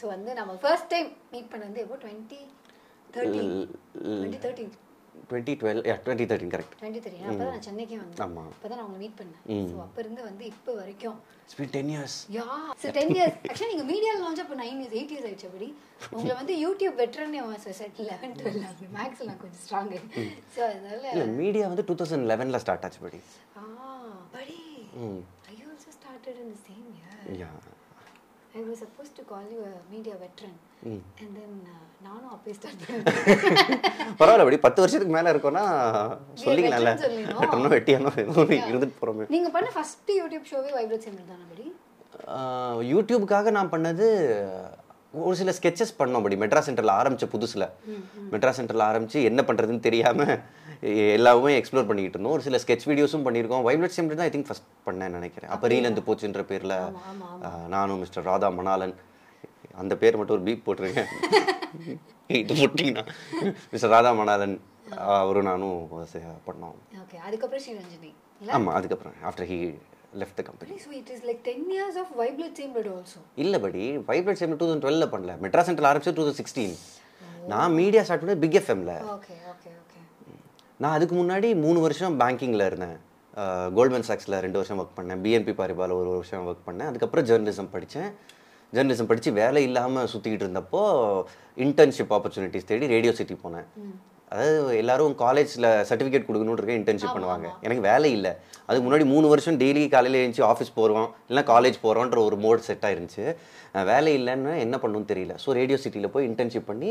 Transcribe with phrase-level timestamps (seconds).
[0.00, 1.98] So வந்து நம்ம first time meet பண்ண வந்து எப்போ?
[2.04, 2.40] Twenty
[3.14, 3.52] thirteen
[4.10, 4.74] twenty thirteen
[5.30, 8.20] twenty twelve twenty thirteen correct twenty thirteen அப்போ நான் சென்னைக்கே வந்தேன்.
[8.24, 8.42] ஆமா.
[8.50, 9.40] அப்போ தான் நான் உங்களை மீட் பண்ணேன்.
[9.70, 11.16] ஸோ அப்போ இருந்து வந்து இப்போ வரைக்கும்.
[11.44, 12.44] It's been ten years yeah
[12.82, 15.68] so ten years actually நீங்கள் மீடியாவில் லான்ச் அப்போ நைன் இயர்ஸ் எயிட் இயர்ஸ் ஆயிடுச்சு அப்படி.
[16.16, 17.40] உங்களை வந்து யூடியூப் வெட்டர்னே
[17.80, 18.88] செட் லெவன் டுவெல் அப்படி.
[18.98, 20.00] மேக்ஸில் நான் கொஞ்சம் ஸ்ட்ராங்கு
[20.56, 23.20] ஸோ அதனால இல்லை மீடியா வந்து டூ தௌசண்ட் லெவனில் ஸ்டார்ட் ஆச்சு படி
[23.56, 23.64] ஆ
[24.36, 24.58] படி
[25.50, 27.50] I also started in the same year yeah
[28.56, 29.60] I was supposed to call you
[29.92, 30.56] media veteran.
[31.20, 31.56] And then
[32.06, 33.04] நானும் அப்பயே ஸ்டார்ட் பண்ணேன்.
[34.20, 35.64] பரவாயில்ல படி பத்து வருஷத்துக்கு மேலே இருக்கோன்னா
[36.44, 36.92] சொல்லிக்கலாம்ல.
[37.42, 38.12] வெட்டணும் வெட்டியானோ
[38.70, 41.66] இருந்துட்டு போகிறோமே நீங்க பண்ண ஃபர்ஸ்ட் யூடியூப் ஷோவே வைப்ரேட் சேனல் தானே படி
[42.36, 44.06] ஆஹ் யூடியூபுக்காக நான் பண்ணது
[45.20, 47.66] ஒரு சில ஸ்கெச்சஸ் பண்ணோம் படி மெட்ராஸ் சென்டரில் ஆரம்பிச்ச புதுசில்.
[48.32, 50.32] மெட்ராஸ் சென்டரில் ஆரம்பிச்சு என்ன பண்ணுறதுன்னு தெரியாமல்
[51.16, 53.64] எல்லாமே எக்ஸ்ப்ளோர் பண்ணிக்கிட்டு இருந்தோம் ஒரு சில ஸ்கெச் வீடியோஸும் பண்ணியிருக்கோம்.
[53.68, 55.50] வைப்ரேட் சேம்பர் தான் ஐ திங்க் ஃபஸ்ட் பண்ணேன்னு நினைக்கிறேன்.
[55.54, 56.74] அப்போ ரீலந்து போச்சுன்ற பேரில்
[57.74, 58.94] நானும் மிஸ்டர் ராதா மணாலன்
[59.82, 61.10] அந்த பேர் மட்டும் ஒரு பீப் போட்டிருக்கேன்.
[62.40, 63.04] இது போட்டிங்கன்னா.
[63.72, 64.54] மிஸ்டர் ராதா மணாலன்
[65.16, 65.76] அவரும் நானும்
[66.48, 66.76] பண்ணோம்.
[67.02, 68.50] ஓகே அதுக்கப்புறம் ஸ்ரீரஞ்சனி இல்ல?
[68.56, 69.58] ஆமாம் அதுக்கப்புறம் after he
[70.20, 73.82] left the company so it is like ten years of vibrate chamber also இல்லை படி
[74.10, 75.34] வைப்ரேட் சேம்பர் டூ தௌசண்ட் டுவெல்ல பண்ணல.
[75.44, 76.76] மெட்ராஸ் சென்டரில் ஆரம்பிச்சு டூ தௌசண்ட் சிக்ஸ்டீன்
[77.52, 79.72] நான் மீடியா ஸ்டார்ட் பண்ணது பிக் எஃப்எம்ல ஓகே ஓகே
[80.82, 82.96] நான் அதுக்கு முன்னாடி மூணு வருஷம் பேங்கிங்கில் இருந்தேன்.
[83.76, 85.20] கோல்ட்மேன் சாக்ஸில் ரெண்டு வருஷம் ஒர்க் பண்ணேன்.
[85.24, 86.88] பிஎன்பி பாரிபால ஒரு வருஷம் ஒர்க் பண்ணேன்.
[86.90, 88.10] அதுக்கப்புறம் ஜேர்னலிசம் படித்தேன்.
[88.74, 90.82] ஜேர்னலிசம் படித்து வேலை இல்லாமல் சுற்றிக்கிட்டு இருந்தப்போ
[91.66, 93.66] இன்டர்ன்ஷிப் ஆப்பர்ச்சுனிட்டிஸ் தேடி ரேடியோ சிட்டி போனேன்.
[94.32, 97.48] அதாவது எல்லாரும் காலேஜில் சர்டிஃபிகேட் கொடுக்கணுன்னு இருக்க இன்டர்ன்ஷிப் பண்ணுவாங்க.
[97.66, 98.32] எனக்கு வேலை இல்லை.
[98.68, 102.86] அதுக்கு முன்னாடி மூணு வருஷம் டெய்லி காலையில் எழுந்துச்சு ஆஃபீஸ் போகிறோம் இல்லைனா காலேஜ் போகிறோன்ற ஒரு மோட் செட்
[102.88, 103.26] ஆயிருந்துச்சு.
[103.92, 105.34] வேலை இல்லைன்னு என்ன பண்ணணும்னு தெரியல.
[105.44, 106.90] ஸோ ரேடியோ சிட்டியில் போய் இன்டர்ன்ஷிப் பண்ணி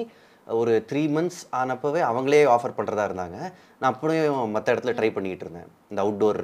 [0.62, 3.38] ஒரு த்ரீ மந்த்ஸ் ஆனப்பவே அவங்களே ஆஃபர் பண்ணுறதா இருந்தாங்க.
[3.80, 5.70] நான் அப்படியும் மற்ற இடத்துல ட்ரை பண்ணிக்கிட்டு இருந்தேன்.
[5.92, 6.40] இந்த அவுட்டோர்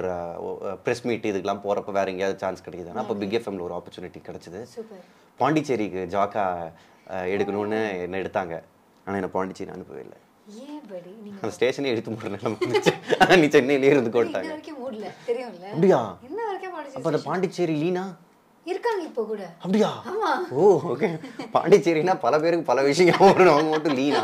[0.84, 4.62] ப்ரெஸ் மீட் இதுக்கெல்லாம் போகிறப்ப வேறு எங்கேயாவது சான்ஸ் கிடைக்குதுன்னா அப்போ பிக் எஃப்எம்ல ஒரு ஆப்பர்ச்சுனிட்டி கிடச்சிது.
[5.42, 6.44] பாண்டிச்சேரிக்கு ஜாக்கா
[7.34, 8.56] எடுக்கணும்னு என்ன எடுத்தாங்க.
[9.04, 10.18] ஆனால் என்ன பாண்டிச்சேரி அனுப்பவே இல்லை.
[11.42, 14.12] அந்த ஸ்டேஷனே எடுத்து போடுற நிலைமை நீ சென்னையிலே இருந்து
[15.28, 15.66] தெரியும்ல?
[15.74, 16.00] அப்படியா?
[16.96, 18.04] அப்போ அந்த பாண்டிச்சேரி லீனா?
[18.70, 19.42] இருக்காங்க இப்போ கூட.
[19.62, 19.88] அப்படியா?
[20.10, 20.30] ஆமா.
[20.58, 20.60] ஓ
[20.92, 21.08] ஓகே
[21.54, 23.54] பாண்டிச்சேரினா பல பேருக்கு பல விஷயம் வரும்.
[23.54, 24.22] அவங்க மட்டும் லீனா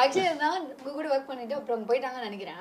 [0.00, 2.60] ஆக்சுவலி நான் உங்க கூட ஒர்க் பண்ணிட்டு அப்புறம் போயிட்டாங்கன்னு நினைக்கிறேன்.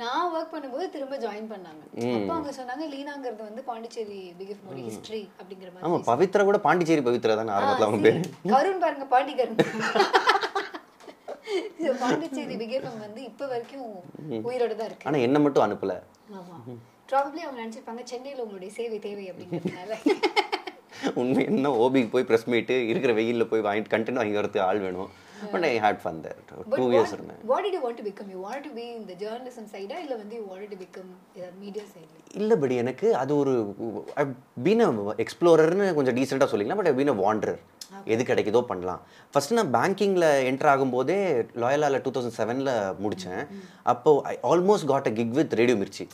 [0.00, 1.82] நான் ஒர்க் பண்ணும்போது திரும்ப ஜாயின் பண்ணாங்க.
[2.16, 5.86] அப்போ அவங்க சொன்னாங்க லீனாங்கிறது வந்து பாண்டிச்சேரி பிகிஃப் மோடி ஹிஸ்டரி அப்படிங்கிற மாதிரி.
[5.88, 8.18] ஆமா பவித்ரா கூட பாண்டிச்சேரி பவித்ரா தானே ஆரம்பத்தில் அவங்க பேர்
[8.54, 9.60] கருண் பாருங்க பாண்டி கருண்
[12.02, 13.88] பாண்டிச்சேரி பிகேஃபம் வந்து இப்போ வரைக்கும்
[14.48, 15.06] உயிரோட தான் இருக்கு.
[15.08, 15.92] ஆனா என்ன மட்டும் அனுப்பல.
[16.38, 16.56] ஆமா.
[17.08, 19.92] ப்ராபப்ளி அவங்க நினைச்சிருப்பாங்க சென்னையில உங்களுடைய சேவை தேவை அப்படிங்கிறதுனால
[21.20, 25.10] உண்மை என்ன ஓபிக்கு போய் ப்ரெஸ் மீட்டு இருக்கிற வெயில்ல போய் வாங்கிட்டு கண்டென்ட் வாங்கி வரதுக்கு ஆள் வேணும்.
[25.52, 26.38] But I had fun there
[26.78, 27.40] two years இருந்தேன்.
[27.64, 28.28] did you want to become?
[28.34, 31.10] You wanted to be in the journalism side இல்ல வந்து you wanted to become
[31.62, 33.54] media சைடுல இல்லை படி எனக்கு அது ஒரு
[34.66, 34.84] பீன்
[35.24, 37.56] எக்ஸ்ப்ளோரர்னு கொஞ்சம் டீசெண்டாக சொல்லிக்கலாம் பட் பீன் அ வாண்டர்
[38.14, 39.00] எது கிடைக்குதோ பண்ணலாம்.
[39.32, 41.18] ஃபர்ஸ்ட் நான் பேங்கிங்கில் என்டர் ஆகும்போதே
[41.64, 42.72] லாயலாவில் டூ தௌசண்ட் செவனில்
[43.04, 43.42] முடித்தேன்
[43.92, 46.06] அப்போ I almost got a gig with Radio Mirchi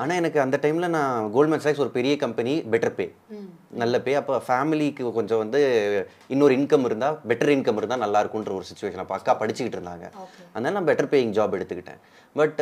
[0.00, 3.06] ஆனால் எனக்கு அந்த டைமில் நான் கோல்ட்மேன் சாக்ஸ் ஒரு பெரிய கம்பெனி பெட்டர் பே
[3.80, 5.60] நல்ல பே அப்போ ஃபேமிலிக்கு கொஞ்சம் வந்து
[6.34, 10.06] இன்னொரு இன்கம் இருந்தால் பெட்டர் இன்கம் இருந்தால் நல்லா இருக்கும்ன்ற ஒரு சுச்சுவேஷன் அப்போ அக்கா படிச்சுக்கிட்டு இருந்தாங்க.
[10.54, 12.00] அதனால நான் பெட்டர் பேயிங் ஜாப் எடுத்துக்கிட்டேன்.
[12.36, 12.58] பட்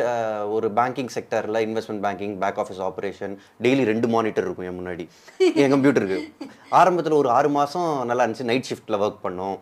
[0.49, 5.05] ஒரு banking செக்டரில் investment banking back office operation daily ரெண்டு மானிட்டர் இருக்கும் என் முன்னாடி.
[5.55, 6.19] என் கம்ப்யூட்டருக்கு
[6.71, 8.43] ஆரம்பத்தில் ஒரு ஆறு மாதம் நல்லா இருந்துச்சு.
[8.43, 9.57] நைட் ஷிஃப்ட்டில் ஒர்க் பண்ணோம்.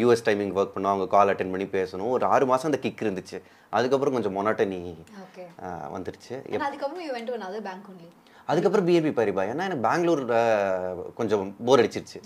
[0.00, 0.92] யூஎஸ் டைமிங் ஒர்க் பண்ணோம்.
[0.92, 2.08] அவங்க கால் அட்டென்ட் பண்ணி பேசணும்.
[2.08, 3.38] ஒரு ஆறு மாதம் அந்த கிக் இருந்துச்சு.
[3.72, 4.80] அதுக்கப்புறம் கொஞ்சம் மொனாட்டனி
[5.94, 6.34] வந்துருச்சு.
[8.48, 12.18] அதுக்கப்புறம் பிஎன்பி பரிபா ஏன்னா எனக்கு பெங்களூர் அஹ், கொஞ்சம் போர் அடிச்சிருச்சு.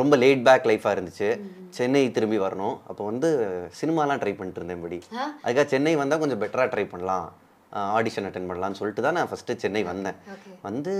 [0.00, 1.28] ரொம்ப லேட் பேக் லைஃபாக இருந்துச்சு.
[1.76, 2.76] சென்னை திரும்பி வரணும்.
[2.90, 3.28] அப்போ வந்து
[3.80, 4.98] சினிமாலாம் ட்ரை பண்ணிட்டு இருந்தேன் படி.
[5.44, 7.28] அதுக்காக சென்னை வந்தால் கொஞ்சம் பெட்டராக ட்ரை பண்ணலாம்.
[7.96, 10.18] ஆடிஷன் அட்டன் பண்ணலாம்னு சொல்லிட்டு தான் நான் ஃபஸ்ட்டு சென்னை வந்தேன்.
[10.68, 10.94] வந்து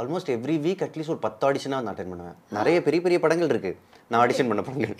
[0.00, 2.36] ஆல்மோஸ்ட் எவ்ரி வீக் அட்லீஸ்ட் ஒரு பத்து ஆடிஷனாக வந்து அட்டன் பண்ணுவேன்.
[2.56, 3.72] நிறைய பெரிய பெரிய படங்கள் இருக்கு.
[4.10, 4.94] நான் ஆடிஷன் பண்ண படங்கள்.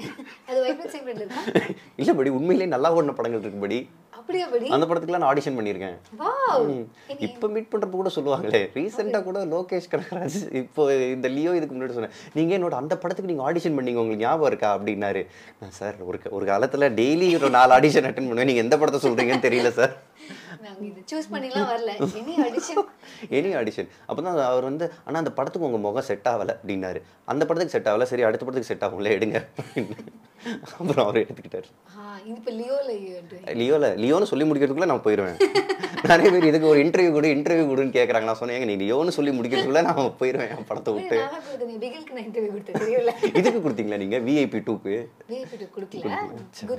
[0.49, 1.41] அது வைப்ரேட் சைடுல இருக்கா?
[2.01, 3.79] இல்லை படி உண்மையிலேயே நல்லா ஓடின படங்கள் இருக்கு படி.
[4.27, 5.97] அப்படியே படி அந்த படத்துக்குலாம் நான் ஆடிஷன் பண்ணியிருக்கேன்.
[7.27, 10.83] இப்போ மீட் பண்றப்ப கூட சொல்லுவாங்களே ரீசெண்டாக கூட லோகேஷ் கனகராஜ் இப்போ
[11.15, 14.71] இந்த லியோ இதுக்கு முன்னாடி சொன்னேன் நீங்க என்னோட அந்த படத்துக்கு நீங்க ஆடிஷன் பண்ணீங்க உங்களுக்கு ஞாபகம் இருக்கா?
[14.79, 15.23] அப்படின்னாரு.
[15.61, 18.51] நான் சார் ஒரு ஒரு காலத்துல டெய்லி ஒரு நாலு ஆடிஷன் அட்டன் பண்ணுவேன்.
[18.51, 19.95] நீங்க எந்த படத்தை சொல்றீங்கன்னு தெரியல சார்.
[23.37, 26.99] எனி ஆடிஷன் அப்போ தான் அவர் வந்து ஆனால் அந்த படத்துக்கு உங்கள் முகம் செட் ஆகலை அப்படின்னாரு.
[27.29, 28.07] அந்த படத்துக்கு செட் ஆகலை.
[28.11, 29.39] சரி அடுத்த படத்துக்கு செட் ஆகும்ல எடுங்க.
[30.77, 31.69] அப்புறம் அவர் எடுத்துக்கிட்டாரு.
[32.59, 32.91] லியோல
[33.61, 35.39] லியோல லியோன்னு சொல்லி முடிக்கிறதுக்குள்ள நான் போயிடுவேன்
[36.11, 39.33] நிறைய பேர் இதுக்கு ஒரு இன்டர்வியூ கொடு இன்டர்வியூ கொடுன்னு கேட்குறாங்க நான் சொன்னேன் "ஏங்க, நீ லியோன்னு சொல்லி
[39.37, 41.17] முடிக்கிறதுக்குள்ள நான் போயிடுவேன் என் படத்தை விட்டு.
[43.41, 44.95] இதுக்கு கொடுத்தீங்களா நீங்கள் விஐபி டூக்கு
[45.31, 45.71] விஐபி கொடுக்கல.
[45.77, 45.89] குட்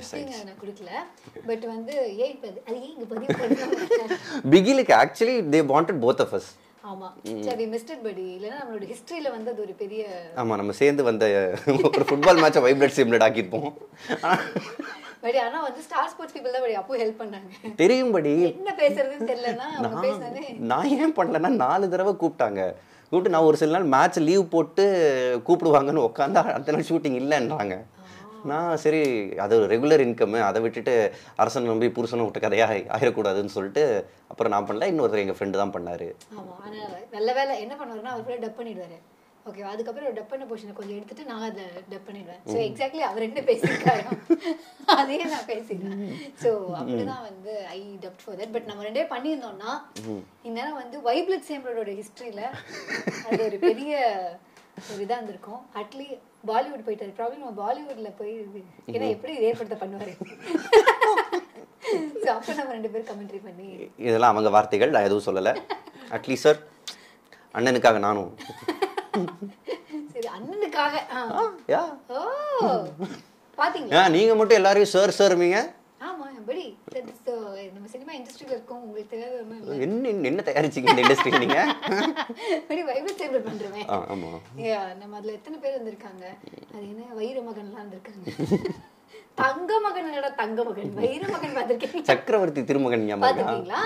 [0.06, 0.90] திங் நான் கொடுக்கல.
[1.48, 3.36] பட் வந்து ஏன் அது ஏன் இங்க பதிவு
[4.54, 6.50] பிகிலுக்கு actually they wanted both of us
[6.90, 7.08] ஆமா.
[7.46, 10.02] சரி மிஸ்டர் படி இல்லைன்னா நம்மளோட ஹிஸ்டரியில வந்து அது ஒரு பெரிய
[10.40, 11.24] ஆமாம் நம்ம சேர்ந்து வந்த
[11.88, 13.68] ஒரு ஃபுட்பால் மேட்சை வைப்ரேட் சிம்லெட் ஆக்கியிருப்போம்
[15.24, 17.50] படி ஆனா வந்து ஸ்டார் ஸ்போர்ட்ஸ் பீப்புள் தான் படி அப்போ ஹெல்ப் பண்ணாங்க.
[17.82, 20.44] தெரியும்படி என்ன பேசுறதுன்னு தெரியலன்னா அவங்க நான் பேசினதே.
[20.72, 22.60] நான் ஏன் பண்ணலன்னா நாலு தடவை கூப்பிட்டாங்க.
[23.10, 24.84] கூப்பிட்டு நான் ஒரு சில நாள் மேட்ச் லீவ் போட்டு
[25.46, 27.76] கூப்பிடுவாங்கன்னு உட்காந்தா அடுத்த நாள் ஷூட்டிங் இல்லைன்றாங்க.
[28.50, 29.02] நான் சரி
[29.44, 30.94] அது ஒரு ரெகுலர் இன்கம் அதை விட்டுட்டு
[31.42, 33.84] அரசன் நம்பி புருஷனை விட்ட கதையாக ஆயிடக்கூடாதுன்னு சொல்லிட்டு
[34.30, 34.90] அப்புறம் நான் பண்ணல.
[34.92, 36.08] இன்னொருத்தர் எங்கள் ஃப்ரெண்டு தான் பண்ணாரு.
[37.16, 38.98] நல்ல வேலை என்ன பண்ணுவாருன்னா அவர் டப் பண்ணிடுவாரு.
[39.46, 42.40] ஓகே அதுக்கப்புறம் டப் பண்ண போர்ஷனை கொஞ்சம் எடுத்துட்டு நான் அதை டப் பண்ணிடுவேன்.
[42.52, 44.02] ஸோ எக்ஸாக்ட்லி அவர் என்ன பேசியிருக்காரு
[44.96, 46.02] அதே நான் பேசிடுறேன்
[46.42, 46.50] ஸோ
[46.80, 49.72] அப்படிதான் வந்து I dub for that but நம்ம ரெண்டே பண்ணியிருந்தோம்னா
[50.48, 52.44] இந்நேரம் வந்து வைப்லட் சேம்பரோட ஹிஸ்டரியில
[53.28, 54.02] அது ஒரு பெரிய
[54.92, 56.06] ஒரு இதாக இருந்திருக்கும் அட்லி
[56.50, 57.12] பாலிவுட் போயிட்டாரு.
[57.18, 58.34] ப்ராப்ளம் நம்ம பாலிவுட்ல போய்
[58.94, 60.14] ஏன்னா எப்படி ஏற்படுத்த பண்ணுவாரு?
[62.22, 63.68] ஸோ அப்போ நம்ம ரெண்டு பேரும் கமெண்ட்ரி பண்ணி
[64.08, 65.54] இதெல்லாம் அவங்க வார்த்தைகள் நான் எதுவும் சொல்லலை.
[66.16, 66.60] அட்லீஸ்ட் சார்
[67.58, 68.30] அண்ணனுக்காக நானும்.
[70.14, 70.94] சரி அண்ணனுக்காக.
[71.74, 71.82] யா.
[72.16, 72.20] ஓ
[73.58, 73.94] பாத்தீங்களா?
[74.00, 75.60] ஏன் நீங்கள் மட்டும் எல்லாரையும் சார் சார்மீங்க
[76.48, 79.34] uh, நம்ம சினிமா இண்டஸ்ட்ரியில இருக்கோம் உங்களுக்கு தெரியாத
[79.78, 81.72] என்ன என்ன தயாரிச்சிங்க இந்த இண்டஸ்ட்ரி நீங்கள்
[82.68, 86.24] படி வைப்ரேட் சேம்பர் பண்றேன் ஆ ஆமாம் Yeah, நம்ம அதுல எத்தனை பேர் வந்திருக்காங்க
[86.68, 88.24] அது என்ன வைர மகன்லாம் வந்திருக்காங்க
[89.38, 90.94] தங்க மகன் தங்க மகன்?
[90.98, 93.82] வைர மகன் பார்த்திருக்கீங்க சக்கரவர்த்தி திருமகன் பார்த்திருக்கீங்களா?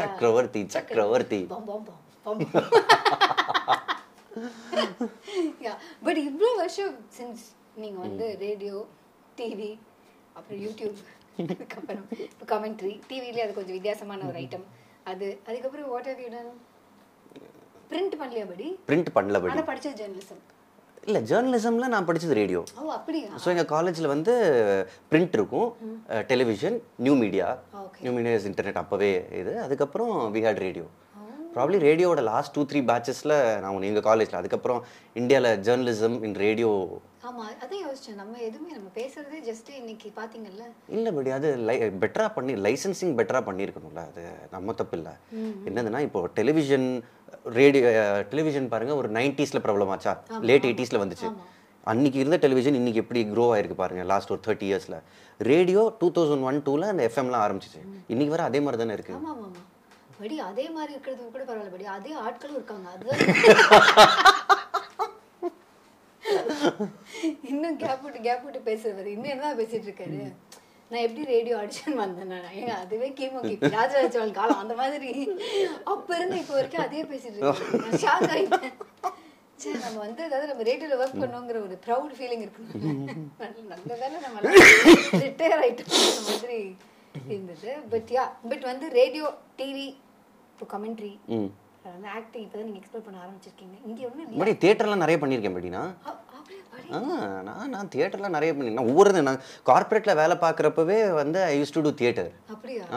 [0.00, 1.40] சக்கரவர்த்தி சக்கரவர்த்தி.
[6.04, 7.46] பட் இவ்வளோ வருஷம் சின்ஸ்
[7.76, 8.76] நீங்க வந்து ரேடியோ
[9.38, 9.70] டிவி
[10.36, 11.00] அப்புறம் யூடியூப்
[11.42, 14.66] அதுக்கப்புறம் இப்போ கமெண்ட்ரி டிவிலே அது கொஞ்சம் வித்தியாசமான ஒரு ஐட்டம்
[15.06, 16.50] அது அதுக்கப்புறம் what have you done
[17.90, 20.42] print பண்ணலையா படி பிரிண்ட் பண்ணல படி ஆனா படிச்சது ஜெர்னலிசம்
[21.06, 23.28] இல்லை ஜேர்னலிசம்ல நான் படிச்சது ரேடியோ ஓ அப்படியா?
[23.42, 24.32] ஸோ எங்கள் காலேஜில் வந்து
[25.10, 25.68] பிரிண்ட் இருக்கும்.
[26.30, 27.46] Television new media.
[28.02, 29.08] New media internet அப்போவே
[29.40, 29.52] இது.
[29.64, 30.86] அதுக்கப்புறம் வி ஹேட் ரேடியோ
[31.54, 34.80] ப்ராப்ளி ரேடியோட லாஸ்ட் டூ த்ரீ பேட்சஸில் நான் ஒன்று எங்கள் காலேஜில் அதுக்கப்புறம்
[35.16, 36.70] இந்தியாவில் ஜேர்னலிசம் இன் ரேடியோ
[37.28, 38.18] ஆமா அதான் யோசிச்சேன்.
[38.20, 40.64] நம்ம எதுவுமே நம்ம பேசுறதே ஜஸ்ட் இன்னைக்கு பாத்தீங்கல்ல?
[40.96, 44.02] இல்லை படி அது லை பெட்டராக பண்ணி லைசன்சிங் பெட்டராக பண்ணியிருக்கணும்ல.
[44.10, 44.22] அது
[44.54, 45.12] நம்ம தப்பு இல்லை.
[45.68, 46.86] என்னதுன்னா இப்போ டெலிவிஷன்
[47.58, 47.90] ரேடியோ
[48.32, 50.14] டெலிவிஷன் பாருங்க ஒரு நைன்டிஸில் ப்ராப்ளம் ஆச்சா
[50.50, 51.28] லேட் எயிட்டிஸில் வந்துச்சு.
[51.86, 54.98] அன்னைக்கு இருந்த டெலிவிஷன் இன்னைக்கு எப்படி க்ரோ ஆயிருக்கு பாருங்க லாஸ்ட் ஒரு தேர்ட்டி இயர்ஸில்
[55.40, 57.82] ரேடியோ டூ தௌசண்ட் ஒன் டூவில் அந்த எஃப்எம்லாம் ஆரம்பிச்சிச்சு.
[58.12, 59.14] இன்னைக்கு வர அதே மாதிரி தானே இருக்கு.
[59.18, 59.62] ஆமா ஆமா ஆமா.
[60.20, 61.86] படி அதே மாதிரி இருக்கிறது கூட பரவாயில்ல படி.
[61.90, 62.88] அதே ஆட்களும் இருக்காங்க.
[62.90, 63.06] அது
[67.42, 70.20] இன்னும் கேப் விட்டு கேப் விட்டு பேசுறவர் இன்னும் என்ன பேசிட்டு இருக்காரு?
[70.90, 75.10] நான் எப்படி ரேடியோ ஆடிஷன் வந்தேன் நான் ஏங்க அதுவே கீமோ கிபி ராஜராஜ காலம் அந்த மாதிரி.
[75.84, 78.74] அப்ப இருந்து இப்போ வரைக்கும் அதே பேசிட்டு இருக்கேன் ஷாக் ஆயிட்டேன்.
[79.56, 83.08] சரி நம்ம வந்து அதாவது நம்ம ரேடியோல ஒர்க் பண்ணோங்கிற ஒரு ப்ரௌட் ஃபீலிங் இருக்கணும்
[83.38, 84.40] நல்ல- நல்ல வேலை நம்ம
[85.24, 86.58] ரிட்டையர் ஆயிட்டோம் அந்த மாதிரி
[87.28, 87.70] இருந்தது.
[87.90, 89.26] பட் யா பட் வந்து ரேடியோ
[89.58, 89.86] டிவி
[90.60, 91.10] இப்போ கமெண்ட்ரி
[91.84, 93.76] வந்து ஆக்டிங் இப்போ தான் நீங்கள் எக்ஸ்ப்ளோர் பண்ண ஆரம்பிச்சிருக்கீங்க.
[93.88, 94.32] இங்கே ஒன்றும்
[95.04, 95.54] நிறைய பண்ணியிருக்கேன்
[96.96, 96.98] ஆ
[97.46, 101.82] நான் நான் தியேட்டர்லாம் நிறைய பண்ணி நான் ஒவ்வொரு நான் கார்ப்பரேட்டில் வேலை பார்க்குறப்பவே வந்து I used to
[101.86, 102.30] do theatre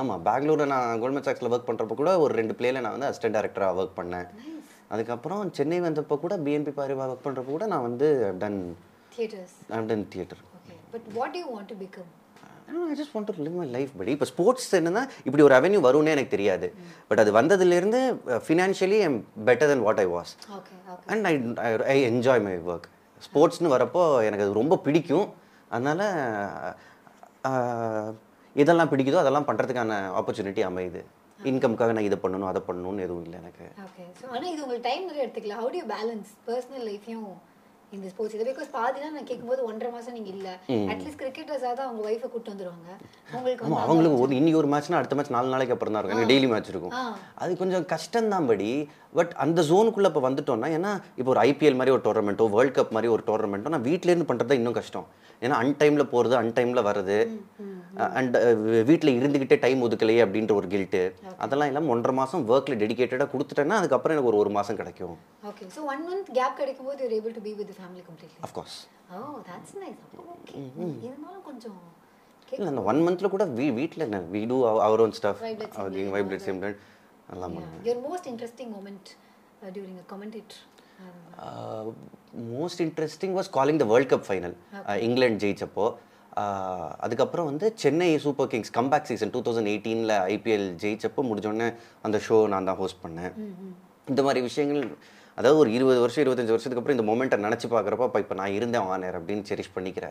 [0.01, 3.79] ஆமாம் பெங்களூரில் நான் கோல்ட்மேன் சாக்ஸில் ஒர்க் பண்ணுறப்ப கூட ஒரு ரெண்டு பிளேல நான் வந்து அசிஸ்டன்ட் டேரக்டராக
[3.81, 4.27] ஒர்க் பண்ணேன்.
[4.95, 8.09] அதுக்கப்புறம் சென்னை வந்தப்போ கூட பிஎன்பி பாரிவா ஒர்க் பண்ணுறப்ப கூட நான் வந்து
[8.43, 8.59] done
[9.15, 9.55] theatres
[9.91, 10.43] done theatre
[10.95, 12.11] but what you want to become
[12.93, 16.13] I just want to live my life படி இப்போ ஸ்போர்ட்ஸ் என்னன்னா இப்படி ஒரு ரெவென்யூ வரும்னே
[16.15, 16.67] எனக்கு தெரியாது.
[17.09, 18.01] பட் அது வந்ததுலேருந்து
[18.47, 19.17] financially I'm
[19.49, 20.33] better than what I was
[21.13, 21.33] and I
[21.95, 22.87] I enjoy my work
[23.27, 25.27] ஸ்போர்ட்ஸ்னு வரப்போ எனக்கு அது ரொம்ப பிடிக்கும்.
[25.75, 26.05] அதனால்
[28.55, 31.01] இதெல்லாம் பிடிக்குதோ அதெல்லாம் பண்ணுறதுக்கான ஆப்பர்ச்சுனிட்டி அமையுது.
[31.39, 33.65] இன்கம்க்காக நான் இதை பண்ணணும் அதை பண்ணணும்னு எதுவும் இல்லை எனக்கு.
[33.85, 37.31] ஓகே ஸோ ஆனால் இது உங்களுக்கு டைம் நிறைய எடுத்துக்கல ஹவு டு பேலன்ஸ் பர்சனல் லைஃப்பையும்
[37.95, 40.49] இந்த ஸ்போர்ட்ஸ் இது பிகாஸ் பாதிலாம் நான் கேட்கும்போது ஒன்றரை மாசம் நீங்க இல்ல.
[40.91, 42.89] அட்லீஸ்ட் கிரிக்கெட்டர்ஸாக தான் அவங்க ஒய்ஃபை கூட்டு வந்துருவாங்க.
[43.37, 46.31] உங்களுக்கு வந்து அவங்களுக்கு ஒரு இன்னைக்கு ஒரு மேட்ச்னா அடுத்த மேட்ச் நாலு நாளைக்கு அப்புறம் தான் இருக்கும்.
[46.31, 46.95] டெய்லி மேட்ச் இருக்கும்.
[47.43, 48.71] அது கொஞ்சம் கஷ்டம்தான் படி.
[49.19, 53.11] பட் அந்த ஜோனுக்குள்ளே இப்போ வந்துட்டோம்னா ஏன்னா இப்போ ஒரு ஐபிஎல் மாதிரி ஒரு டோர்னமெண்ட்டோ வேர்ல்ட் கப் மாதிரி
[53.15, 55.07] ஒரு டோர்னமெண்ட்டோ நான் வீட்டிலேருந்து பண்ணுறது இன்னும் கஷ்டம்.
[55.41, 57.17] ஏன்னா அன்டைமில் போகிறது அன்டைமில் வர்றது
[58.19, 58.35] அண்ட்
[58.89, 61.01] வீட்டில் இருந்துக்கிட்டே டைம் ஒதுக்கலையே அப்படின்ற ஒரு கில்ட்டு
[61.43, 65.15] அதெல்லாம் இல்லாமல் ஒன்றரை மாதம் ஒர்க்கில் டெடிகேட்டடாக கொடுத்துட்டேன்னா அதுக்கப்புறம் எனக்கு ஒரு ஒரு மாதம் கிடைக்கும்.
[65.49, 68.77] Okay so one month gap கிடைக்கும் போது you're able to be with family completely of course
[69.13, 70.01] oh that's nice
[70.35, 70.55] okay
[71.03, 71.81] இருந்தாலும் கொஞ்சம்
[72.51, 75.39] இல்லை அந்த ஒன் மந்தில் கூட வீ வீட்டில் என்ன we do our own stuff
[76.15, 76.61] Vibrate same
[77.29, 79.09] எல்லாம் பண்ணுவேன் your most interesting moment
[79.75, 80.55] during a commentate
[82.53, 84.55] most interesting was calling the world cup final
[85.07, 85.85] England ஜெயிச்சப்போ.
[86.41, 91.67] Uh, அதுக்கப்புறம் வந்து Chennai Super Kings comeback season two thousand எயிட்டீனில் IPL ஜெயிச்சப்போ முடிஞ்சோடனே
[92.05, 93.33] அந்த show நான் தான் ஹோஸ்ட் பண்ணேன்.
[94.11, 94.81] இந்த மாதிரி விஷயங்கள்
[95.37, 98.87] அதாவது ஒரு இருபது வருஷம் இருபத்தஞ்சு வருஷத்துக்கு அப்புறம் இந்த மூமெண்ட்டை நினச்சி பார்க்குறப்ப அப்போ இப்போ நான் இருந்தேன்
[98.93, 100.07] ஆனர் அப்படின்னு செரிஷ் பண்ணிக்கிற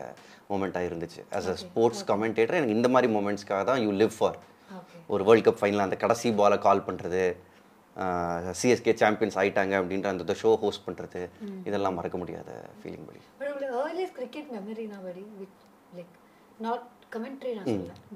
[0.51, 1.21] மூமெண்ட்டாக இருந்துச்சு.
[1.37, 4.37] ஆஸ் அ ஸ்போர்ட்ஸ் கமெண்டேட்டர் எனக்கு இந்த மாதிரி மூமெண்ட்ஸ்க்காக தான் யூ லிவ் ஃபார்
[5.15, 7.23] ஒரு வேர்ல்ட் கப் ஃபைனல் அந்த கடைசி பாலை கால் பண்ணுறது
[8.59, 11.21] சிஎஸ்கே சாம்பியன்ஸ் ஆயிட்டாங்க அப்படின்ற அந்த ஷோ ஹோஸ்ட் பண்ணுறது
[11.69, 13.21] இதெல்லாம் மறக்க முடியாத ஃபீலிங் படி.
[14.17, 14.87] Cricket memory
[15.99, 16.15] like
[16.67, 17.53] not commentary